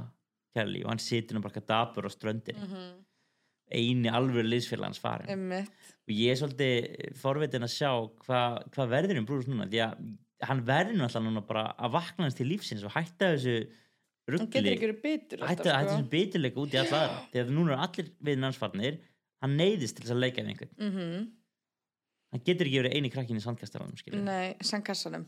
Kelly 0.56 0.84
og 0.84 0.94
hann 0.94 1.02
situr 1.04 1.42
bara 1.44 1.62
dapur 1.74 2.08
á 2.08 2.12
ströndinni. 2.12 2.64
Mhm. 2.68 3.04
eini 3.68 4.08
alveg 4.08 4.46
liðsfélag 4.48 4.88
hans 4.88 5.00
farin 5.04 5.28
einmitt. 5.28 5.72
Og 6.08 6.14
ég 6.16 6.32
er 6.32 6.38
svolítið 6.40 7.18
forvitin 7.20 7.66
að 7.68 7.74
sjá 7.76 7.90
hvað 8.24 8.62
hva 8.72 8.86
verður 8.88 9.20
um 9.20 9.26
Bruce 9.28 9.50
núna 9.52 9.68
því 9.68 9.82
að 9.84 10.06
hann 10.48 10.62
verður 10.64 10.96
náttúrulega 11.02 11.26
núna 11.28 11.44
bara 11.48 11.66
að 11.76 11.92
vakna 11.98 12.24
hans 12.28 12.38
til 12.38 12.48
lífsins 12.48 12.86
og 12.88 12.94
hætta 12.96 13.34
þessu 13.36 13.68
ruggli 14.28 14.74
ekki 14.74 14.90
hætta 14.92 15.40
sko. 15.40 15.72
þessu 15.72 16.08
biturleika 16.12 16.60
út 16.64 16.74
í 16.76 16.80
alla 16.82 17.02
aðra 17.04 17.20
því 17.32 17.42
að 17.44 17.52
núna 17.56 17.74
eru 17.76 17.82
allir 17.88 18.10
við 18.30 18.44
hans 18.44 18.60
farnir 18.62 18.98
hann 19.44 19.58
neyðist 19.60 19.98
til 19.98 20.04
þess 20.06 20.16
að 20.16 20.24
leika 20.26 20.42
við 20.44 20.50
einhvern. 20.54 20.74
Mhm. 20.78 21.28
hann 22.34 22.44
getur 22.50 22.68
ekki 22.68 22.82
verið 22.82 22.96
eini 22.98 23.12
krakkin 23.14 23.40
í 23.40 23.44
sandkastaranum 23.46 23.98
skilur 24.00 24.24
Nei, 24.26 24.56
sangkassanum 24.62 25.24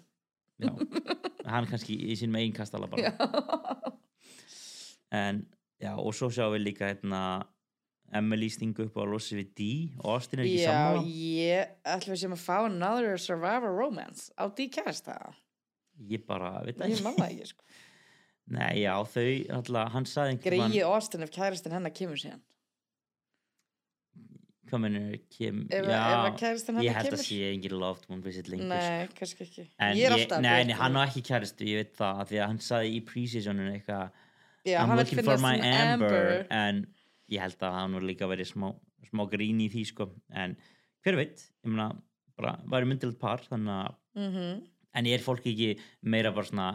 já, 0.60 0.72
hann 1.54 1.70
kannski 1.72 1.95
í 2.12 2.18
sínum 2.20 2.36
einn 2.41 2.52
kastala 2.54 2.89
bara. 2.91 3.08
Já, 3.08 3.93
en 5.16 5.45
já, 5.82 5.93
og 5.95 6.12
svo 6.16 6.30
sjáum 6.34 6.54
við 6.58 6.66
líka 6.68 6.89
hérna 6.91 7.22
Emily 8.12 8.50
stingu 8.50 8.88
upp 8.88 8.95
á 8.97 9.02
að 9.06 9.12
losa 9.14 9.38
við 9.38 9.50
D 9.58 9.66
og 10.02 10.16
Austin 10.16 10.41
er 10.41 10.47
ekki 10.50 10.64
Já 10.64 10.72
sammála. 10.74 11.04
ég 11.06 11.74
ætlum 11.93 12.16
við 12.16 12.22
sem 12.24 12.34
að 12.36 12.41
fá 12.41 12.56
another 12.66 13.18
survivor 13.22 13.76
romance 13.78 14.32
á 14.34 14.50
D 14.50 14.66
kærasta 14.74 15.16
ég 16.10 16.26
bara, 16.26 16.56
veit 16.66 16.78
það 16.80 16.95
Ég 16.95 17.04
manna 17.06 17.30
ekki 17.30 17.52
sko 17.54 17.64
nei, 18.50 18.82
já, 18.84 18.93
þau, 19.14 19.26
alltaf, 19.60 19.91
hann 19.93 20.06
saði 20.10 20.34
einhvern 20.36 20.50
Greiði 20.70 20.84
Austin 20.89 21.26
ef 21.26 21.32
kærastin 21.36 21.76
hennar 21.76 21.93
kemur 21.95 22.18
síðan. 22.22 22.41
Hvað 24.70 24.82
mennur 24.84 25.14
kem, 25.34 25.62
Ef, 25.74 25.86
já, 25.89 25.97
ef 25.97 26.26
að 26.28 26.36
kærastin 26.43 26.76
ég 26.78 26.91
hennar 26.93 26.97
held 27.00 27.08
að 27.08 27.14
kemur? 27.16 27.26
sé 27.26 27.38
engin 27.56 27.74
loved 27.82 28.04
one 28.14 28.22
visit 28.22 28.50
lengur. 28.52 28.70
Nei, 28.70 29.08
kannski 29.18 29.45
ekki. 29.47 29.64
En 29.82 29.95
Ég 29.97 30.06
er 30.06 30.14
ég, 30.14 30.26
alltaf 30.28 30.43
nei, 30.45 30.64
nei, 30.70 30.76
hann 30.78 30.97
á 31.00 31.02
ekki 31.08 31.24
kæristu, 31.26 31.66
ég 31.66 31.80
veit 31.82 31.95
það 31.97 32.20
því 32.30 32.38
að 32.43 32.47
hann 32.52 32.60
saði 32.68 32.91
í 32.93 33.00
pre-seasoninu 33.08 33.72
eitthvað 33.74 34.12
Já, 34.70 34.76
I'm 34.84 34.91
hann 34.91 35.00
looking 35.00 35.24
for 35.26 35.41
my 35.41 35.56
svona 35.58 35.72
Amber, 35.95 36.30
en 36.54 36.84
ég 37.34 37.41
held 37.41 37.66
að 37.66 37.78
hann 37.80 37.97
var 37.97 38.06
líka 38.12 38.30
verið 38.30 38.52
smá, 38.52 38.68
smá 39.10 39.24
grín 39.32 39.64
í 39.66 39.70
því 39.74 39.86
sko, 39.89 40.10
en 40.38 40.54
hver 41.06 41.18
veit 41.18 41.41
ég 41.64 41.72
meina, 41.74 41.89
bara 42.38 42.54
væri 42.70 42.91
myndilegt 42.91 43.20
par 43.24 43.41
þannig 43.50 43.74
að, 43.88 43.95
Mhm. 44.20 44.62
en 45.00 45.06
ég 45.06 45.18
er 45.18 45.24
fólk 45.26 45.45
ekki 45.50 45.80
meira 46.04 46.32
bara 46.36 46.45
svona 46.45 46.70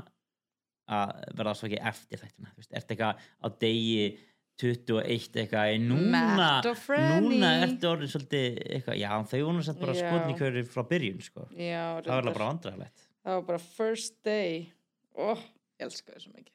að 0.88 1.12
verða 1.38 1.54
svo 1.56 1.68
ekki 1.70 1.80
eftir 1.90 2.20
þetta 2.22 2.50
þú 2.50 2.60
veist, 2.60 2.72
ertu 2.80 2.94
eitthvað 2.94 3.26
á 3.40 3.46
degi 3.64 4.18
21 4.60 5.38
eitthvað 5.42 5.70
"Æ, 5.74 5.78
núna, 5.82 6.60
núna 6.62 7.48
ertu 7.64 7.88
orðin 7.90 8.10
svolítið 8.12 8.58
eitthvað, 8.76 8.98
já 9.00 9.10
þau 9.32 9.40
voru 9.48 9.64
satt 9.66 9.80
bara 9.80 9.94
Já. 9.94 10.02
skotni 10.04 10.36
hverju 10.38 10.64
frá 10.70 10.82
byrjun 10.92 11.22
sko. 11.24 11.48
Já, 11.58 12.02
það 12.04 12.12
var 12.12 12.28
bara 12.28 12.50
vandræðilegt 12.52 13.08
Það 13.24 13.38
var 13.38 13.42
bara 13.48 13.58
first 13.58 14.18
day. 14.22 14.72
Ó, 15.16 15.32
ég 15.80 15.86
elska 15.86 16.12
það 16.12 16.20
svo 16.26 16.32
mikið. 16.34 16.52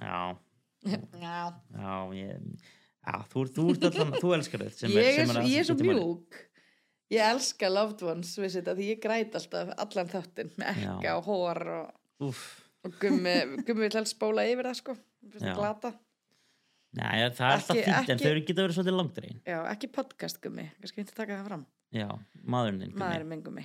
Já, 0.00 0.36
Já. 1.20 1.54
Já, 1.76 2.14
ég 2.16 2.40
Já, 3.04 3.18
þú, 3.28 3.44
þú, 3.52 3.64
allan, 3.84 4.12
þú 4.16 4.34
elskar 4.38 4.62
þetta 4.64 4.80
sem 4.80 4.90
ég 4.96 5.18
er, 5.20 5.28
að 5.28 5.48
ég 5.52 5.60
er 5.60 5.66
svo 5.68 5.76
mjúk. 5.76 6.38
Ég 7.12 7.20
elska 7.34 7.68
loved 7.68 8.00
ones 8.08 8.30
þetta 8.40 8.72
því 8.78 8.86
ég 8.94 9.00
græt 9.02 9.34
alltaf 9.36 9.74
allan 9.76 10.08
þáttinn 10.08 10.54
með 10.56 10.70
ekka 10.72 11.16
og 11.18 11.28
hór 11.28 11.60
og, 11.74 11.90
Úff, 12.24 12.63
og 12.84 12.96
gummi, 13.00 13.34
gummi 13.66 13.86
vill 13.86 13.98
helst 13.98 14.16
spóla 14.16 14.44
yfir 14.50 14.68
það 14.68 14.78
sko. 14.80 14.96
Það 15.34 15.54
glata. 15.58 15.92
Nei, 16.94 17.14
það 17.34 17.46
er 17.48 17.54
alltaf 17.58 17.78
fínt 17.80 18.10
en 18.14 18.20
þau 18.22 18.34
geta 18.46 18.62
verið 18.62 18.76
svolítið 18.76 18.94
langdrein 19.00 19.38
já, 19.50 19.56
ekki 19.72 19.88
podcast 19.90 20.38
gummi, 20.44 20.68
kannski 20.78 21.00
finnst 21.00 21.14
að 21.16 21.22
taka 21.24 21.38
það 21.40 21.48
fram. 21.48 21.64
Já, 21.94 22.06
maðurinn 22.46 22.92
Gummi. 22.92 23.08
er 23.16 23.24
minn 23.26 23.42
gummi. 23.46 23.64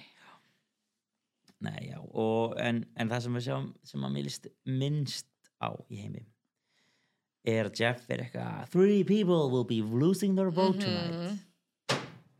Nei, 1.60 1.90
já, 1.92 1.98
og, 2.16 2.56
en, 2.64 2.86
en 2.96 3.10
það 3.12 3.24
sem 3.26 3.36
við 3.38 3.46
sjáum 3.50 3.68
sem 3.84 4.04
að 4.08 4.14
mér 4.16 4.26
líst 4.30 4.48
minnst 4.66 5.28
á 5.60 5.70
í 5.92 6.00
heimi 6.00 6.24
er 7.50 7.68
Jeff 7.76 8.06
er 8.12 8.22
eitthvað 8.24 8.70
Three 8.72 9.04
people 9.08 9.50
will 9.52 9.66
be 9.68 9.82
losing 9.84 10.36
their 10.40 10.50
vote 10.56 10.80
Mhm. 10.80 10.86
tonight. 10.88 11.46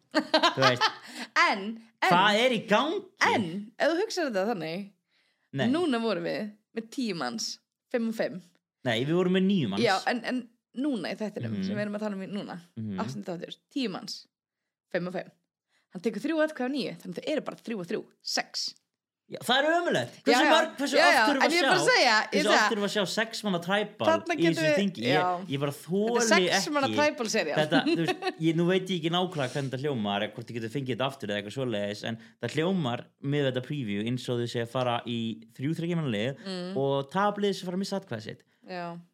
Þú 0.56 0.62
veist, 0.64 0.84
en, 1.38 1.60
en, 2.02 2.10
hvað 2.10 2.40
er 2.46 2.56
í 2.56 2.62
gangi? 2.70 3.02
en 3.30 3.46
ef 3.78 3.92
þú 3.92 4.00
hugsaður 4.02 4.32
þetta 4.32 4.48
þannig 4.54 4.88
Nei, 5.60 5.68
núna 5.74 6.00
vorum 6.02 6.26
við 6.30 6.50
með 6.76 6.90
tíu 6.96 7.16
manns 7.16 7.60
fimm 7.92 8.10
og 8.12 8.16
fimm 8.16 8.42
nei, 8.86 9.04
við 9.06 9.16
vorum 9.18 9.34
með 9.38 9.46
nýjum 9.50 9.70
manns 9.76 9.84
já, 9.86 9.96
en, 10.12 10.22
en 10.26 10.42
núna 10.80 11.12
í 11.12 11.18
þettinum 11.20 11.58
Mhm. 11.58 11.64
sem 11.66 11.76
við 11.76 11.82
erum 11.86 11.96
að 11.96 12.00
tala 12.06 12.16
um 12.16 12.22
í 12.22 12.28
núna 12.28 12.60
Mhm. 12.78 12.86
mm 12.94 13.00
-hmm. 13.00 13.58
tíu 13.74 13.90
manns, 13.90 14.28
fimm 14.92 15.08
og 15.08 15.14
fimm 15.14 15.32
hann 15.94 16.02
tekur 16.02 16.22
þrjú 16.22 16.38
atkvæða 16.46 16.72
nýju 16.76 16.94
þannig 17.02 17.18
að 17.18 17.24
það 17.24 17.32
eru 17.34 17.42
bara 17.42 17.58
þrjú 17.58 17.80
og 17.80 17.88
þrjú, 17.88 18.06
sex 18.22 18.74
Já, 19.30 19.38
það 19.46 19.60
er 19.60 19.66
ömulegt 19.78 20.14
Hversu, 20.26 20.42
Já, 20.42 20.50
mörg, 20.50 20.70
hversu 20.80 20.98
Já, 20.98 21.04
en 21.30 21.52
við 21.54 21.58
að 21.60 21.60
sjá? 21.60 21.74
að 21.74 21.84
segja, 21.90 22.14
Hversu 22.32 22.74
erum 22.74 22.84
við 22.84 22.88
að 22.90 22.94
sjá 22.96 23.04
sex 23.14 23.42
manna 23.46 23.60
træbal 23.62 24.08
í 24.34 24.46
þessu 24.48 24.72
þingi? 24.80 25.04
ég, 25.06 25.44
ég 25.54 25.62
bara 25.62 25.74
þetta 25.76 25.92
þóli 25.92 26.24
sex 26.30 26.40
ekki 26.90 26.96
þetta, 27.60 27.82
veist, 28.00 28.24
ég, 28.48 28.58
nú 28.58 28.66
veit 28.72 28.90
ég 28.90 28.96
ekki 28.98 29.12
nákvæmlega 29.14 29.54
hvernig 29.54 29.70
þetta 29.70 29.82
hljómar 29.84 30.26
hvort 30.34 30.50
ég 30.50 30.58
getur 30.60 30.74
fengið 30.74 30.94
þetta 30.96 31.10
aftur 31.12 31.30
eða 31.34 31.38
eitthvað 31.44 31.56
svoleiðis 31.60 32.02
en 32.10 32.18
það 32.42 32.56
hljómar 32.58 33.04
með 33.36 33.46
þetta 33.52 33.64
preview 33.70 34.06
eins 34.10 34.26
og 34.34 34.42
þau 34.42 34.50
sé 34.56 34.64
að 34.66 34.72
fara 34.74 34.96
í 35.06 35.20
þrjú 35.60 35.76
þryggjumannlið 35.82 36.42
Mm. 36.50 36.72
og 36.82 37.12
tablið 37.14 37.54
sem 37.60 37.68
fara 37.70 37.78
að 37.78 37.84
missa 37.84 37.98
atkvæða 38.02 38.24
sitt. 38.26 38.42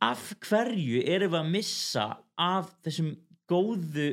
Af 0.01 0.23
hverju 0.47 1.01
erum 1.11 1.31
við 1.35 1.39
að 1.41 1.51
missa 1.51 2.05
af 2.39 2.71
þessum 2.85 3.11
góðu 3.51 4.07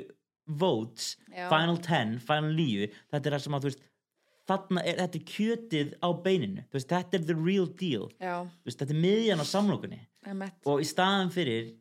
votes, 0.46 1.16
final 1.48 1.78
10 1.78 2.18
final 2.26 2.52
9, 2.58 2.88
þetta 3.12 3.30
er 3.30 3.36
það 3.36 3.44
sem 3.46 3.56
að 3.56 3.62
þú 3.64 3.70
veist 3.70 3.84
þarna 4.52 4.84
er, 4.86 4.98
þetta 5.02 5.18
er 5.18 5.26
kjötið 5.32 5.94
á 5.98 6.08
beininu, 6.24 6.64
veist, 6.72 6.88
þetta 6.92 7.18
er 7.18 7.24
the 7.28 7.36
real 7.38 7.66
deal 7.80 8.08
veist, 8.64 8.78
þetta 8.78 8.92
er 8.94 9.00
miðjan 9.02 9.42
á 9.42 9.46
samlokunni 9.48 10.00
og 10.68 10.82
í 10.84 10.86
staðan 10.88 11.32
fyrir 11.34 11.72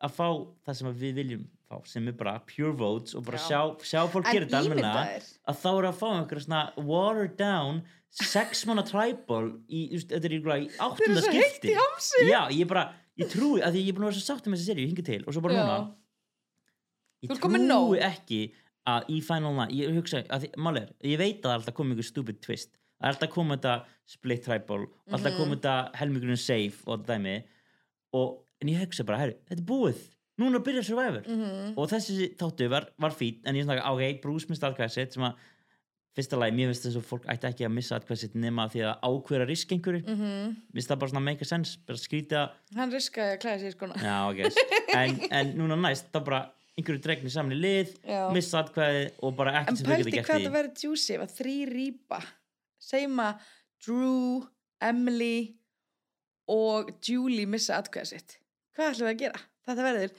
að 0.00 0.14
fá 0.16 0.26
það 0.64 0.76
sem 0.78 0.92
við 1.00 1.16
viljum 1.20 1.46
fá 1.70 1.78
sem 1.86 2.06
er 2.10 2.16
bara 2.18 2.38
pure 2.48 2.72
votes 2.74 3.14
og 3.14 3.24
bara 3.26 3.38
Já. 3.38 3.46
sjá, 3.46 3.60
sjá 3.86 4.00
fólk 4.10 4.26
gera 4.30 4.46
þetta 4.48 4.62
ímyndaðir. 4.66 5.26
að 5.50 5.58
þá 5.62 5.68
er 5.72 5.88
að 5.90 5.98
fá 6.00 6.06
einhverja 6.14 6.44
svona 6.46 6.62
watered 6.88 7.36
down 7.38 7.82
sex 8.10 8.64
manna 8.66 8.82
tribal 8.82 9.52
í, 9.70 9.84
veist, 9.92 10.10
þetta 10.10 10.26
er 10.26 10.34
í, 10.34 10.40
áttunda 10.82 11.22
skipti 11.22 11.76
já, 12.26 12.40
ég 12.50 12.66
bara, 12.70 12.88
ég 13.20 13.30
trúi 13.30 13.60
að 13.62 13.76
því 13.76 13.84
ég 13.84 13.92
er 13.92 13.98
búin 13.98 14.08
að 14.08 14.10
vera 14.10 14.18
svo 14.18 14.26
sátt 14.26 14.48
um 14.48 14.56
þessi 14.56 14.66
seríu, 14.72 14.88
hinga 14.90 15.04
til 15.06 15.20
og 15.26 15.36
svo 15.36 15.44
bara 15.44 15.54
Já. 15.54 15.62
núna 15.62 15.78
ég 17.22 17.42
komin 17.44 17.68
nóg. 17.68 17.92
trúi 17.92 18.02
ekki 18.08 18.40
að 18.88 19.08
í 19.10 19.20
Final 19.22 19.52
Nine, 19.54 19.72
ég 19.76 19.94
hugsa 19.94 20.22
að 20.28 20.40
því, 20.46 20.50
máli 20.56 20.80
er, 20.82 20.92
ég 21.04 21.18
veit 21.18 21.36
að 21.40 21.42
það 21.42 21.50
er 21.52 21.58
alltaf 21.60 21.74
komið 21.74 21.92
ykkur 21.98 22.08
stupid 22.10 22.40
twist. 22.42 22.70
Það 23.00 23.08
er 23.08 23.14
alltaf 23.14 23.30
komið 23.34 23.58
þetta 23.58 23.74
split 24.06 24.42
tribal 24.44 24.80
og 24.82 25.12
alltaf 25.12 25.32
Mhm. 25.32 25.40
komið 25.40 25.60
þetta 25.60 25.94
helmingurinn 26.00 26.36
safe 26.38 26.82
og 26.86 27.06
dæmi. 27.06 27.42
Og, 28.12 28.40
en 28.62 28.68
ég 28.68 28.80
hugsa 28.80 29.04
bara, 29.06 29.18
herru, 29.18 29.34
þetta 29.48 29.60
er 29.60 29.66
búið. 29.66 30.00
Núna 30.40 30.58
byrjar 30.64 30.84
Survivor. 30.84 31.22
Mhm. 31.28 31.74
og 31.76 31.88
þessi 31.90 32.34
þáttu 32.36 32.68
var, 32.70 32.88
var 32.98 33.10
fín 33.10 33.40
en 33.44 33.54
ég 33.54 33.64
svona, 33.64 33.84
ok, 33.84 34.20
Bruce 34.22 34.46
mista 34.48 34.70
atkvæða 34.70 34.90
sitt 34.90 35.12
sem 35.12 35.22
að 35.22 35.34
fyrsta 36.16 36.36
lagi, 36.38 36.56
mér 36.56 36.66
finnst 36.72 36.86
þess 36.86 36.96
að 36.96 37.04
fólk 37.06 37.26
ætti 37.28 37.46
ekki 37.46 37.64
að 37.66 37.72
missa 37.72 37.96
atkvæða 38.00 38.18
sitt 38.18 38.34
nema 38.34 38.64
því 38.68 38.80
að 38.82 39.00
ákveða 39.04 39.46
risk 39.46 39.68
einhverju, 39.70 40.02
mm 40.06 40.16
Mhm. 40.16 40.56
finnst 40.74 40.88
það 40.90 40.98
bara 40.98 41.10
svona 41.10 41.22
make 41.22 41.42
a 41.42 41.44
sense, 41.44 41.76
bara 41.86 41.96
skrýta 41.98 42.50
hann 42.74 42.90
riskaði 42.90 43.36
að 43.36 43.40
klæða 43.40 43.60
sér 43.60 43.72
skona 43.76 43.94
Já, 43.94 44.30
ok, 44.30 44.40
en, 44.94 45.20
en 45.30 45.52
núna 45.56 45.76
næst 45.78 46.10
þá 46.10 46.24
bara 46.24 46.50
einhverju 46.78 47.02
dregnir 47.04 47.34
saman 47.34 47.56
í 47.56 47.60
lið 47.60 47.94
missa 48.34 48.62
atkvæði 48.64 49.04
og 49.26 49.36
bara 49.38 49.54
en 49.54 49.62
ekkert 49.62 49.80
sem 49.80 49.86
þau 49.88 49.94
pælti 49.96 50.10
geta 50.10 50.16
gert 50.20 50.30
hvað 50.30 50.40
í. 50.40 50.44
það 50.46 50.56
verið 50.58 50.84
juicy 50.84 51.16
ef 51.16 51.24
að 51.26 51.36
þrý 51.40 51.56
rýpa. 51.74 52.20
Segjum 52.90 53.22
að 53.26 53.48
Drew, 53.80 54.42
Emily 54.80 55.36
og 56.50 56.90
Julie 57.06 57.46
missa 57.50 57.78
atkvæða 57.80 58.10
sitt. 58.14 58.38
Hvað 58.76 58.94
ætlum 58.94 59.08
við 59.10 59.14
að 59.14 59.22
gera? 59.24 59.46
þetta 59.70 59.86
verður 59.86 60.12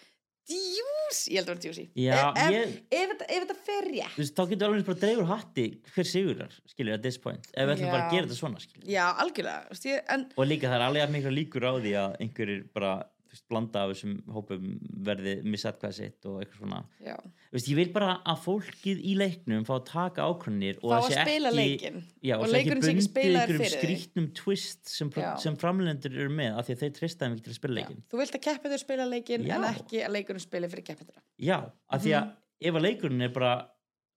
juicy, 0.51 1.31
ég 1.31 1.39
held 1.39 1.49
að 1.49 1.53
verður 1.53 1.67
juicy. 1.69 1.83
Já, 1.95 2.17
ef, 2.35 2.51
ég- 2.51 2.73
ef, 2.91 3.11
ef, 3.13 3.21
ef 3.27 3.43
þetta 3.43 3.57
fer 3.67 3.87
rétt. 3.87 4.15
Þú 4.15 4.21
veist, 4.23 4.35
þá 4.35 4.43
getur 4.51 4.67
alveg 4.67 4.85
bara 4.89 5.01
dreifur 5.03 5.29
hatti 5.29 5.65
hver 5.95 6.07
sigurar, 6.09 6.55
skilur, 6.67 6.93
at 6.97 7.01
this 7.05 7.17
point 7.17 7.47
ef 7.53 7.67
við 7.67 7.73
ætlum 7.75 7.91
bara 7.91 8.07
að 8.07 8.15
gera 8.15 8.27
þetta 8.27 8.39
svona, 8.39 8.59
skilur 8.63 8.89
já, 8.89 9.05
algjörlega 9.23 9.79
ég, 9.85 10.03
en 10.09 10.25
og 10.35 10.47
líka 10.47 10.71
það 10.71 10.77
er 10.79 10.85
alveg 10.87 11.13
mikla 11.15 11.33
líkur 11.35 11.67
á 11.67 11.73
því 11.77 11.93
að 12.01 12.17
einhverjir 12.25 12.63
bara, 12.73 12.93
veist, 13.31 13.45
blanda 13.49 13.83
af 13.85 13.91
þessum 13.93 14.17
hópum 14.35 14.65
verði 15.07 15.33
missa 15.47 15.71
atkvæða 15.71 15.93
sitt 15.95 16.25
og 16.27 16.41
eitthvað 16.43 16.59
svona 16.61 16.79
já, 17.05 17.15
veist, 17.55 17.69
ég 17.71 17.77
vil 17.79 17.87
bara 17.95 18.17
að 18.27 18.41
fólkið 18.45 19.01
í 19.07 19.13
leiknum 19.17 19.63
fá 19.67 19.73
að 19.77 19.85
taka 19.91 20.25
ákvörnir 20.27 20.81
og 20.83 20.91
Fá 20.91 20.95
það 20.97 21.05
að 21.05 21.11
sé 21.15 21.23
spila 21.25 21.49
ekki, 21.51 21.57
leikinn. 21.61 22.01
já, 22.27 22.35
Og 22.35 22.43
og, 22.43 22.51
leikurinn 22.55 22.83
sé 22.83 22.91
ekki 22.95 23.05
spilaður 23.07 23.39
einhverjum 23.41 23.63
fyrir 23.63 23.77
þig. 23.77 23.81
skrýtnum 24.03 24.27
twist 24.41 24.91
sem, 24.91 25.09
Já. 25.15 25.29
sem 25.39 25.55
framlendur 25.63 26.11
eru 26.19 26.29
með 26.35 26.57
af 26.59 26.67
því 26.67 26.75
að 26.77 26.83
þeir 26.83 26.93
trista 26.99 27.25
þeim 27.25 27.33
ekki 27.37 27.43
til 27.47 27.53
að 27.55 27.59
spila 27.61 27.73
já. 27.73 27.79
leikinn 27.81 28.03
þú 28.11 28.21
vilt 28.21 28.35
að 28.35 28.45
keppendur 28.49 28.83
spila 28.85 29.05
leikin 29.15 29.45
Já. 29.47 29.55
en 29.55 29.67
ekki 29.71 30.03
að 30.05 30.15
leikurinn 30.17 30.45
spila 30.47 30.67
fyrir 30.75 30.87
keppendur 30.91 31.21
já, 31.39 31.57
af 31.89 32.01
því 32.03 32.11
að 32.19 32.25
Mhm. 32.25 32.35
ef 32.61 32.73
að 32.75 32.81
leikurinn 32.85 33.21
er 33.25 33.29
bara 33.29 33.53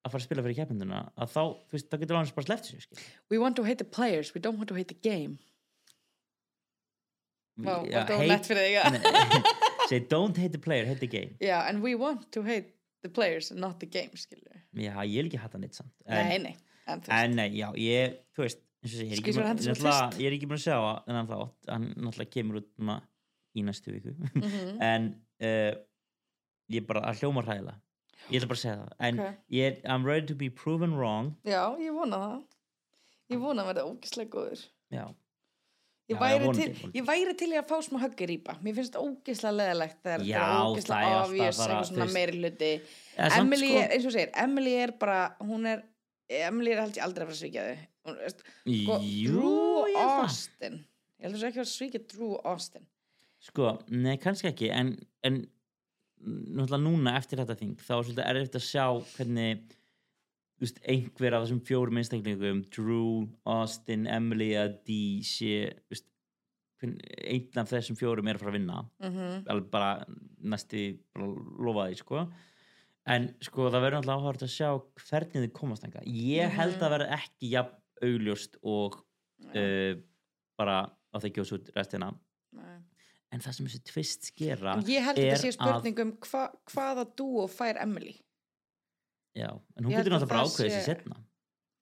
að 0.04 0.10
fara 0.12 0.20
að 0.20 0.26
spila 0.26 0.42
fyrir 0.44 0.56
keppinduna 0.58 0.98
að 1.16 1.28
þá, 1.32 1.42
þá 1.72 1.96
getur 2.02 2.16
alveg 2.18 2.34
bara 2.34 2.44
sleppt 2.50 2.66
sér 2.68 2.80
skil. 2.82 2.98
we 3.30 3.38
want 3.38 3.56
to 3.56 3.62
hate 3.64 3.78
the 3.78 3.84
players, 3.88 4.34
we 4.34 4.40
don't 4.40 4.58
want 4.58 4.68
to 4.68 4.74
hate 4.74 4.88
the 4.88 5.00
game 5.00 5.38
Vá, 7.56 7.74
Já, 7.86 8.00
var 8.00 8.06
þetta 8.08 8.14
of 8.14 8.20
hate- 8.20 8.28
nett 8.32 8.46
fyrir 8.50 8.64
þig, 8.66 9.88
say 9.88 10.00
don't 10.00 10.36
hate 10.36 10.52
the 10.52 10.58
player, 10.58 10.84
hate 10.86 10.98
the 11.00 11.06
game. 11.06 11.36
Já, 11.40 11.60
and 11.68 11.82
we 11.82 11.94
want 11.94 12.30
to 12.32 12.42
hate 12.42 12.72
the 13.02 13.08
players 13.08 13.50
and 13.52 13.60
not 13.60 13.78
the 13.80 13.86
game, 13.86 14.10
skilur 14.18 14.60
já, 14.74 14.94
ég 15.06 15.14
vil 15.22 15.28
ekki 15.30 15.38
hata 15.38 15.58
neitt 15.62 15.74
samt 15.78 15.92
nei, 16.08 16.38
nei, 16.42 16.56
en 16.88 17.00
þú 17.00 17.06
veist. 17.06 17.24
en 17.24 17.36
nei, 17.38 17.48
já, 17.54 17.68
ég, 17.78 18.16
þú 18.34 18.42
veist 18.42 18.58
og 18.84 18.90
ég 18.90 19.12
er 19.12 19.20
ekki 19.20 19.32
búin- 19.32 19.46
er 19.46 20.56
að 20.58 20.64
sjá 20.64 20.76
að 20.76 21.50
hann 21.70 21.86
náttúrulega 21.94 22.30
kemur 22.34 22.58
út 22.60 22.68
í 23.54 23.62
næstu 23.64 23.92
viku. 23.94 24.12
Mhm. 24.34 24.80
en 24.90 25.06
uh, 25.40 25.72
ég 26.74 26.86
bara 26.88 27.00
að 27.06 27.20
hljóma 27.22 27.44
hræðilega. 27.46 27.78
Ég 28.32 28.40
ætla 28.40 28.48
bara 28.50 28.58
að 28.58 28.62
segja 28.64 28.76
það 28.80 28.92
en 29.08 29.20
Ok. 29.20 29.38
ég 29.52 29.64
er, 29.68 29.78
I'm 29.94 30.04
ready 30.04 30.26
to 30.26 30.34
be 30.34 30.48
proven 30.50 30.96
wrong. 30.98 31.36
Já, 31.46 31.62
ég 31.78 31.92
vona 31.94 32.18
það. 32.24 32.42
Ég 33.30 33.40
vona 33.40 33.62
að 33.62 33.70
verða 33.70 33.84
ógislega 33.92 34.30
góður. 34.34 34.64
Já, 34.92 35.04
Ég 36.04 36.18
væri, 36.20 36.48
til, 36.52 36.90
ég 36.92 37.04
væri 37.08 37.32
til 37.40 37.48
í 37.54 37.56
að 37.56 37.68
fá 37.70 37.78
smá 37.86 37.96
höggi 38.02 38.26
rýpa. 38.28 38.58
Mér 38.60 38.74
finnst 38.76 38.96
ógislega 39.00 39.54
leðilegt 39.56 40.02
þegar 40.04 40.20
þetta 40.20 40.36
er 40.36 40.42
er 40.42 40.58
alltaf 40.58 41.06
obvious 41.22 41.60
eitthvað 41.64 41.86
svona 41.88 42.08
meiri 42.12 42.40
hluti. 42.42 42.70
Emily, 43.38 43.70
sko- 43.70 43.78
er, 43.80 43.94
eins 43.96 44.08
og 44.10 44.12
segir, 44.12 44.32
Emily 44.44 44.74
er 44.82 44.92
bara 45.00 45.20
hún 45.40 45.64
er, 45.70 45.84
Emily 46.28 46.74
er 46.74 46.82
ég 46.84 47.00
aldrei 47.06 47.24
að 47.24 47.30
fara 47.30 47.36
að 47.36 47.40
svíkja 47.40 47.64
þau 47.64 48.16
er, 48.20 48.34
sko, 48.82 48.98
Drew 49.08 49.88
ég. 49.94 50.02
Austin. 50.04 50.76
Ég 51.16 51.24
held 51.24 51.38
að 51.38 51.40
það 51.40 51.48
ekki 51.54 51.62
að 51.64 51.72
svíkja 51.72 52.02
Drew 52.12 52.36
Austin. 52.52 52.86
Sko, 53.44 53.72
nei, 53.88 54.14
kannski 54.20 54.50
ekki 54.52 54.70
en, 54.76 54.92
en 55.24 55.40
núna 56.84 57.16
eftir 57.18 57.40
þetta 57.40 57.56
þing 57.60 57.74
þá 57.80 57.90
er 57.96 58.04
svolítið 58.10 58.28
erfitt 58.28 58.60
að 58.60 58.66
sjá 58.68 58.84
hvernig 59.16 59.64
veist, 60.60 60.78
einhver 60.88 61.34
af 61.34 61.44
þessum 61.46 61.60
fjórum 61.66 61.98
einstaklingum 62.00 62.64
Drew, 62.74 63.28
Austin, 63.44 64.06
Emily 64.06 64.52
að 64.58 64.76
Dee 64.86 65.22
sé 65.26 65.72
veist, 65.90 66.06
einn 66.84 67.60
af 67.62 67.70
þessum 67.72 67.96
fjórum 67.96 68.28
er 68.28 68.36
að 68.36 68.42
fara 68.44 68.52
að 68.52 68.58
vinna 68.58 68.80
Mhm. 69.00 69.44
alveg 69.48 69.70
bara 69.70 70.04
næsti 70.44 70.98
bara 71.14 71.26
lofa 71.64 71.86
því 71.90 71.96
sko 72.02 72.24
en 73.06 73.34
sko 73.40 73.70
það 73.70 73.82
verður 73.84 73.96
náttúrulega 74.00 74.20
áhört 74.20 74.42
að 74.44 74.54
sjá 74.54 74.68
hvernig 75.08 75.40
þið 75.44 75.52
komast 75.52 75.82
þanga 75.84 76.02
ég 76.06 76.50
held 76.50 76.74
Mhm. 76.76 76.82
að 76.82 76.92
verða 76.98 77.10
ekki 77.18 77.50
jafn 77.50 77.80
augljóst 78.02 78.56
og 78.62 78.98
uh, 79.54 79.94
bara 80.58 80.90
á 81.14 81.16
þeir 81.20 81.32
gjóðs 81.38 81.52
út 81.56 81.70
restina 81.74 82.12
Nei. 82.52 82.78
en 83.32 83.40
það 83.40 83.52
sem 83.54 83.66
þessi 83.66 83.84
tvist 83.84 84.22
skera 84.30 84.76
Ég 84.84 85.02
held 85.04 85.18
að 85.18 85.24
þetta 85.24 85.40
sé 85.42 85.52
spurning 85.52 85.98
um 86.00 86.12
hva, 86.18 86.50
hvaða 86.70 87.04
dúo 87.16 87.48
fær 87.48 87.80
Emily 87.80 88.20
já, 89.34 89.48
en 89.76 89.84
hún 89.84 89.92
getur 89.94 90.12
að 90.14 90.20
náttúrulega 90.20 90.32
bara 90.32 90.44
ákveðið 90.48 90.70
sé- 90.70 90.80
sér 90.80 90.84
setna 90.98 91.16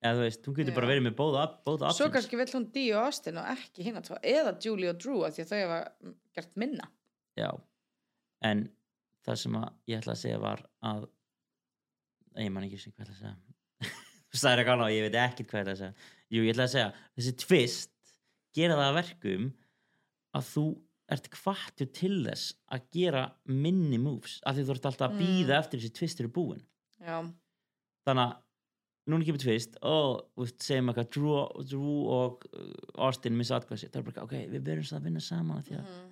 eða 0.03 0.15
þú 0.19 0.23
veist, 0.27 0.47
hún 0.49 0.55
getur 0.57 0.75
bara 0.75 0.87
verið 0.91 1.03
með 1.05 1.15
bóða, 1.15 1.43
bóða 1.63 1.91
Svo 1.95 2.09
kannski 2.11 2.35
vill 2.39 2.51
hún 2.51 2.65
Dee 2.75 2.91
og 2.97 3.05
Austin 3.07 3.37
og 3.39 3.45
ekki 3.53 3.83
hinn 3.85 3.95
að 4.01 4.07
tvað 4.09 4.25
eða 4.33 4.53
Julie 4.65 4.89
og 4.91 4.97
Drew 4.99 5.21
af 5.23 5.33
því 5.37 5.43
að 5.45 5.51
þau 5.53 5.59
hefa 5.61 5.77
gert 6.35 6.57
minna. 6.59 6.87
Já, 7.39 7.49
en 8.43 8.65
það 9.23 9.37
sem 9.45 9.55
að 9.61 9.69
ég 9.87 10.01
ætla 10.01 10.15
að 10.17 10.21
segja 10.25 10.39
var 10.43 10.65
að 10.83 11.05
ég 12.43 12.51
man 12.51 12.65
ekki 12.67 12.79
sem 12.81 12.91
hvað 12.91 13.05
ég 13.05 13.13
ætla 13.13 13.15
að 13.15 13.21
segja. 13.23 13.93
Þú 14.33 14.41
sagðir 14.41 14.63
ekki 14.63 14.73
annað 14.73 14.89
og 14.89 14.95
ég 14.97 15.05
veit 15.07 15.19
ekki 15.23 15.45
hvað 15.47 15.59
ég 15.59 15.63
ætla 15.63 15.73
að 15.77 15.81
segja. 15.83 16.09
Jú, 16.33 16.41
ég 16.47 16.53
ætla 16.55 16.65
að 16.67 16.73
segja, 16.73 16.89
þessi 17.19 17.33
tvist 17.43 17.91
gera 18.57 18.77
það 18.79 18.89
að 18.89 18.97
verkum 18.99 19.45
að 20.33 20.47
þú 20.49 20.65
ert 21.13 21.27
kvartu 21.35 21.85
til 21.93 22.15
þess 22.25 22.53
að 22.73 22.85
gera 22.95 23.23
minni 23.45 23.99
moves 24.01 24.39
af 24.49 24.55
því 24.57 24.63
þú 24.67 24.75
ert 24.75 24.85
alltaf 24.89 25.07
að 25.11 25.15
Mm. 25.15 25.23
býða 25.23 25.57
eftir 25.61 25.79
þessi 25.83 25.93
tvist 25.99 26.19
eru 26.23 26.31
búin. 26.33 26.61
Já, 27.03 27.17
þannig 28.07 28.23
að 28.29 28.39
núna 29.11 29.25
kemur 29.27 29.41
tvist 29.43 29.77
og 29.83 30.21
þú 30.35 30.45
veist, 30.45 30.59
segjum 30.63 30.89
eitthvað 30.93 31.09
Drew, 31.11 31.63
Drew 31.67 31.95
og 32.17 32.45
uh, 32.55 32.73
Austin 33.07 33.35
missa 33.37 33.57
atkvæði 33.59 33.79
sitt. 33.83 33.91
Það 33.93 34.01
er 34.01 34.09
bara, 34.11 34.23
ok, 34.27 34.35
við 34.53 34.61
verðum 34.69 34.87
svo 34.87 34.97
að 34.99 35.07
vinna 35.09 35.19
saman 35.23 35.57
af 35.59 35.65
því 35.67 35.77
að, 35.79 35.87
Mhm. 35.87 36.11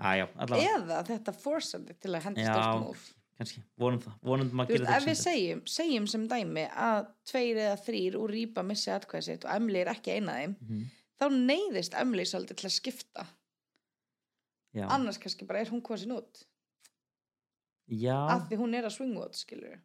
að 0.00 0.16
já, 0.16 0.26
eða 0.80 1.00
þetta 1.10 1.32
forsandi 1.36 1.96
til 2.00 2.10
að 2.16 2.22
henda 2.24 2.40
Já, 2.40 2.52
stórt 2.54 2.84
múf 2.86 3.02
kannski, 3.40 3.62
vonum 3.80 3.98
það, 4.00 4.14
vonum 4.22 4.48
veist, 4.68 4.84
ef 4.96 5.04
við 5.08 5.16
segjum, 5.20 5.60
segjum 5.68 6.06
sem 6.08 6.24
dæmi 6.28 6.64
að 6.70 7.06
tveir 7.28 7.56
eða 7.56 7.76
þrýr 7.84 8.16
úr 8.20 8.30
rýpa 8.32 8.64
missi 8.64 8.90
atkvæði 8.92 9.22
sitt 9.24 9.44
og 9.44 9.50
Emily 9.54 9.80
er 9.80 9.86
ekki 9.94 10.12
eina 10.16 10.32
af 10.32 10.40
þeim 10.40 10.56
Mhm. 10.60 10.82
þá 11.20 11.24
neyðist 11.36 11.94
Emily 12.00 12.24
svolítið 12.24 12.56
til 12.56 12.68
að 12.68 12.74
skipta. 12.80 13.26
Já, 14.74 14.86
annars 14.88 15.18
kannski 15.18 15.46
bara 15.46 15.60
er 15.60 15.66
hún 15.72 15.82
kosin 15.82 16.12
út. 16.16 16.44
Já, 17.90 18.16
af 18.30 18.48
því 18.48 18.56
hún 18.60 18.74
er 18.78 18.84
að 18.86 18.92
swing 18.94 19.14
vote 19.18 19.34
skilur 19.36 19.78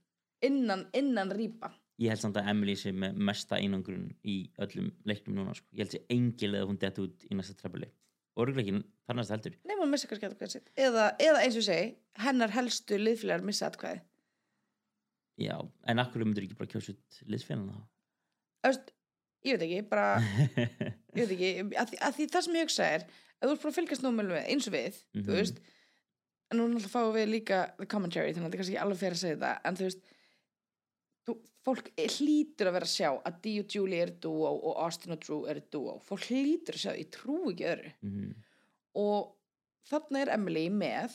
innan, 0.43 0.87
innan 0.93 1.31
rýpa. 1.31 1.71
Ég 1.99 2.09
held 2.11 2.19
samt 2.19 2.35
að 2.37 2.49
Emily 2.51 2.75
sé 2.75 2.91
með 2.91 3.13
mesta 3.15 3.55
einangrun 3.55 4.09
í 4.27 4.49
öllum 4.59 4.89
leiknum 5.07 5.35
núna 5.37 5.53
sko. 5.55 5.65
ég 5.71 5.85
held 5.85 5.91
sé 5.95 6.01
engil 6.11 6.53
eða 6.55 6.67
hún 6.67 6.79
dett 6.79 6.97
út 6.99 7.23
í 7.31 7.35
næsta 7.35 7.55
trefbili 7.55 7.87
og 8.35 8.43
örguleikin 8.47 8.81
þar 9.07 9.15
næsta 9.15 9.33
heldur. 9.37 9.53
Nei, 9.63 9.75
hún 9.79 9.89
missa 9.93 10.07
kannski 10.07 10.27
atkvæði 10.27 10.51
sitt. 10.51 10.67
Eða, 10.75 11.05
eða 11.23 11.43
eins 11.45 11.55
og 11.55 11.63
segi, 11.63 11.95
hennar 12.19 12.51
helstu 12.51 12.97
liðfélagar 12.99 13.45
missa 13.47 13.69
atkvæði 13.71 14.01
já, 15.39 15.55
en 15.87 15.99
akkur 15.99 16.23
myndur 16.25 16.45
ekki 16.45 16.55
bara 16.59 16.69
kjósa 16.71 16.93
út 16.95 17.21
liðsfélana 17.31 17.81
Öst, 18.67 18.91
Ég 19.45 19.59
veit 19.59 19.65
ekki, 19.67 19.81
bara 19.91 20.17
ég 21.13 21.27
veit 21.27 21.31
ekki, 21.35 21.49
að 21.77 21.89
því, 21.91 21.97
að 22.01 22.15
því 22.17 22.25
það 22.33 22.45
sem 22.47 22.55
ég 22.57 22.63
hugsa 22.65 22.85
er 22.95 23.03
ef 23.05 23.43
þú 23.45 23.51
ert 23.53 23.61
bara 23.65 23.71
að 23.71 23.75
fylgjast 23.77 24.05
nómul 24.05 24.25
við, 24.31 24.45
eins 24.49 24.67
og 24.69 24.73
við 24.73 24.95
Mhm. 25.13 25.25
þú 25.27 25.35
veist 25.37 25.59
en 26.51 26.57
nú 26.59 26.65
náttúrulega 26.71 26.93
fáum 26.95 27.13
við 27.13 27.27
líka 27.29 27.59
the 27.77 27.85
commentary, 27.85 28.33
þannig 28.33 28.47
að 28.47 28.49
þetta 28.49 28.55
er 28.55 28.63
kannski 28.63 28.79
alveg 28.81 28.97
fyrir 29.03 29.17
að 29.17 29.21
segja 29.21 29.35
þetta 29.37 29.51
en 29.69 29.75
þú 29.79 29.85
veist 29.89 30.01
þú, 31.25 31.35
fólk 31.65 31.87
hlýtur 31.97 32.69
að 32.69 32.75
vera 32.77 32.87
að 32.87 32.93
sjá 32.93 33.09
að 33.25 33.39
Dee 33.45 33.61
og 33.63 33.75
Julie 33.75 34.01
eru 34.05 34.15
dúó 34.25 34.51
og 34.53 34.75
Austin 34.85 35.15
og 35.15 35.21
Drew 35.25 35.45
eru 35.49 35.63
dúó. 35.73 35.95
Fólk 36.05 36.27
hlýtur 36.29 36.77
að 36.77 36.83
sjá, 36.83 36.91
ég 36.99 37.09
trú 37.15 37.39
ekki 37.51 37.69
öðru. 37.71 37.93
Mhm. 38.01 38.35
og 38.95 39.33
þarna 39.89 40.21
er 40.21 40.29
Emily 40.37 40.69
með 40.71 41.11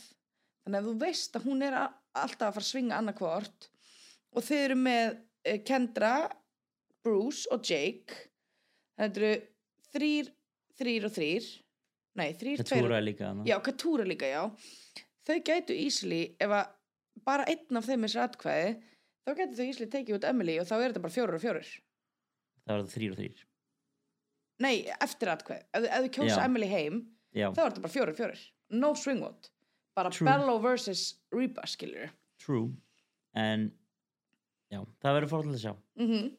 þannig 0.67 0.81
að 0.83 0.89
þú 0.91 0.95
veist 1.01 1.37
að 1.39 1.47
hún 1.49 1.63
er 1.65 1.73
a- 1.79 1.95
alltaf 2.15 2.49
að 2.51 2.55
fara 2.59 2.65
að 2.67 2.71
svinga 2.71 2.99
annarkvort 2.99 3.69
og 4.37 4.43
þau 4.45 4.57
eru 4.59 4.77
með 4.77 5.17
eh, 5.45 5.59
Kendra 5.65 6.31
Bruce 7.03 7.47
og 7.51 7.63
Jake. 7.65 8.13
Þetta 8.99 9.17
eru 9.23 9.33
þrýr 9.95 10.29
þrýr 10.81 11.07
og 11.09 11.15
þrýr 11.17 11.47
nei, 12.21 12.29
þrýr, 12.37 12.61
tveir 12.61 12.83
Katúra 12.83 12.99
og 13.01 13.07
líka 13.07 13.33
já, 13.49 13.57
Katúra 13.65 14.05
líka, 14.05 14.27
já. 14.29 14.45
Þau 15.25 15.39
gætu 15.47 15.75
easily, 15.77 16.21
ef 16.41 16.51
að 16.51 16.69
bara 17.25 17.45
einn 17.49 17.77
af 17.81 17.87
þeim 17.89 18.05
er 18.05 18.13
sér 18.13 18.27
atkvæði 18.29 18.71
þá 19.27 19.33
gætu 19.39 19.59
þau 19.59 19.67
easily 19.67 19.89
tekið 19.93 20.19
út 20.19 20.27
Emily 20.31 20.59
og 20.61 20.69
þá 20.69 20.75
er 20.79 20.87
þetta 20.89 21.05
bara 21.07 21.17
fjórar 21.17 21.39
og 21.39 21.45
fjórar 21.45 21.71
það 21.71 22.75
var 22.75 22.85
það 22.85 22.93
þrýr 22.95 23.15
og 23.15 23.21
þrýr 23.21 23.43
nei, 24.61 24.75
eftir 25.01 25.33
atkvæði, 25.33 25.67
ef, 25.73 25.89
ef 25.89 26.07
þau 26.07 26.13
kjósa 26.19 26.37
Já. 26.37 26.45
Emily 26.45 26.71
heim 26.71 27.03
já, 27.33 27.49
þá 27.49 27.61
er 27.63 27.67
þetta 27.71 27.85
bara 27.87 27.95
fjórar 27.97 28.15
og 28.15 28.21
fjórar 28.21 28.47
no 28.71 28.95
swing 28.95 29.25
vote. 29.25 29.51
Bara 29.99 30.13
True. 30.15 30.29
Bello 30.29 30.59
versus 30.63 31.19
Reba 31.35 31.67
skilur 31.67 32.13
true. 32.41 32.71
En 33.37 33.71
já, 34.71 34.81
það 35.03 35.17
verður 35.17 35.33
fórhald 35.33 35.57
að 35.57 35.65
sjá. 35.65 35.73
Mm 35.99 36.31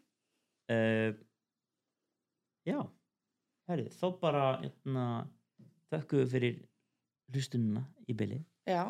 uh, 0.72 1.12
já. 2.68 2.80
Herri, 3.70 3.88
þá 3.94 4.08
bara 4.20 4.46
hérna, 4.62 5.06
þökkum 5.92 6.22
við 6.24 6.34
fyrir 6.36 6.58
hlustununa 7.32 7.84
í 8.10 8.16
byli 8.18 8.40
já, 8.68 8.84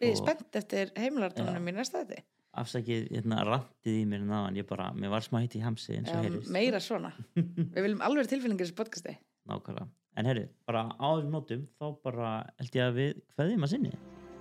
við 0.00 0.08
erum 0.08 0.20
spennt 0.20 0.58
eftir 0.58 0.90
heimilartónum 0.98 1.68
Já. 1.68 1.70
í 1.70 1.76
næsta 1.76 2.02
þetta 2.02 2.24
afsakið 2.58 3.08
hérna, 3.14 3.44
rantið 3.46 4.00
í 4.00 4.04
mér 4.10 4.26
náðan 4.26 4.58
ég 4.58 4.68
bara, 4.68 4.90
mér 4.96 5.12
var 5.14 5.26
smætt 5.26 5.54
í 5.58 5.62
hamsi 5.64 5.96
eins 5.98 6.10
og 6.10 6.18
um, 6.18 6.26
heyrist. 6.26 6.50
meira 6.54 6.82
svona. 6.82 7.12
Við 7.36 7.80
viljum 7.84 8.04
alveg 8.06 8.30
tilfinningar 8.32 8.66
í 8.66 8.68
þessu 8.68 8.78
podcasti. 8.80 9.16
Nákvæmlega. 9.50 9.88
En 10.18 10.26
herri, 10.26 10.48
bara 10.66 10.88
á 10.90 11.06
þessum 11.14 11.36
nótum 11.36 11.64
þá 11.78 11.86
bara 12.04 12.34
held 12.58 12.76
ég 12.80 12.90
að 12.90 12.98
við 12.98 13.24
hverðum 13.36 13.66
að 13.68 13.74
sinni. 13.76 13.96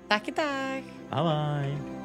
Takk 0.09 0.33
í 0.33 0.37
dag. 0.41 0.93
Bye 1.13 1.25
bye 1.29 1.98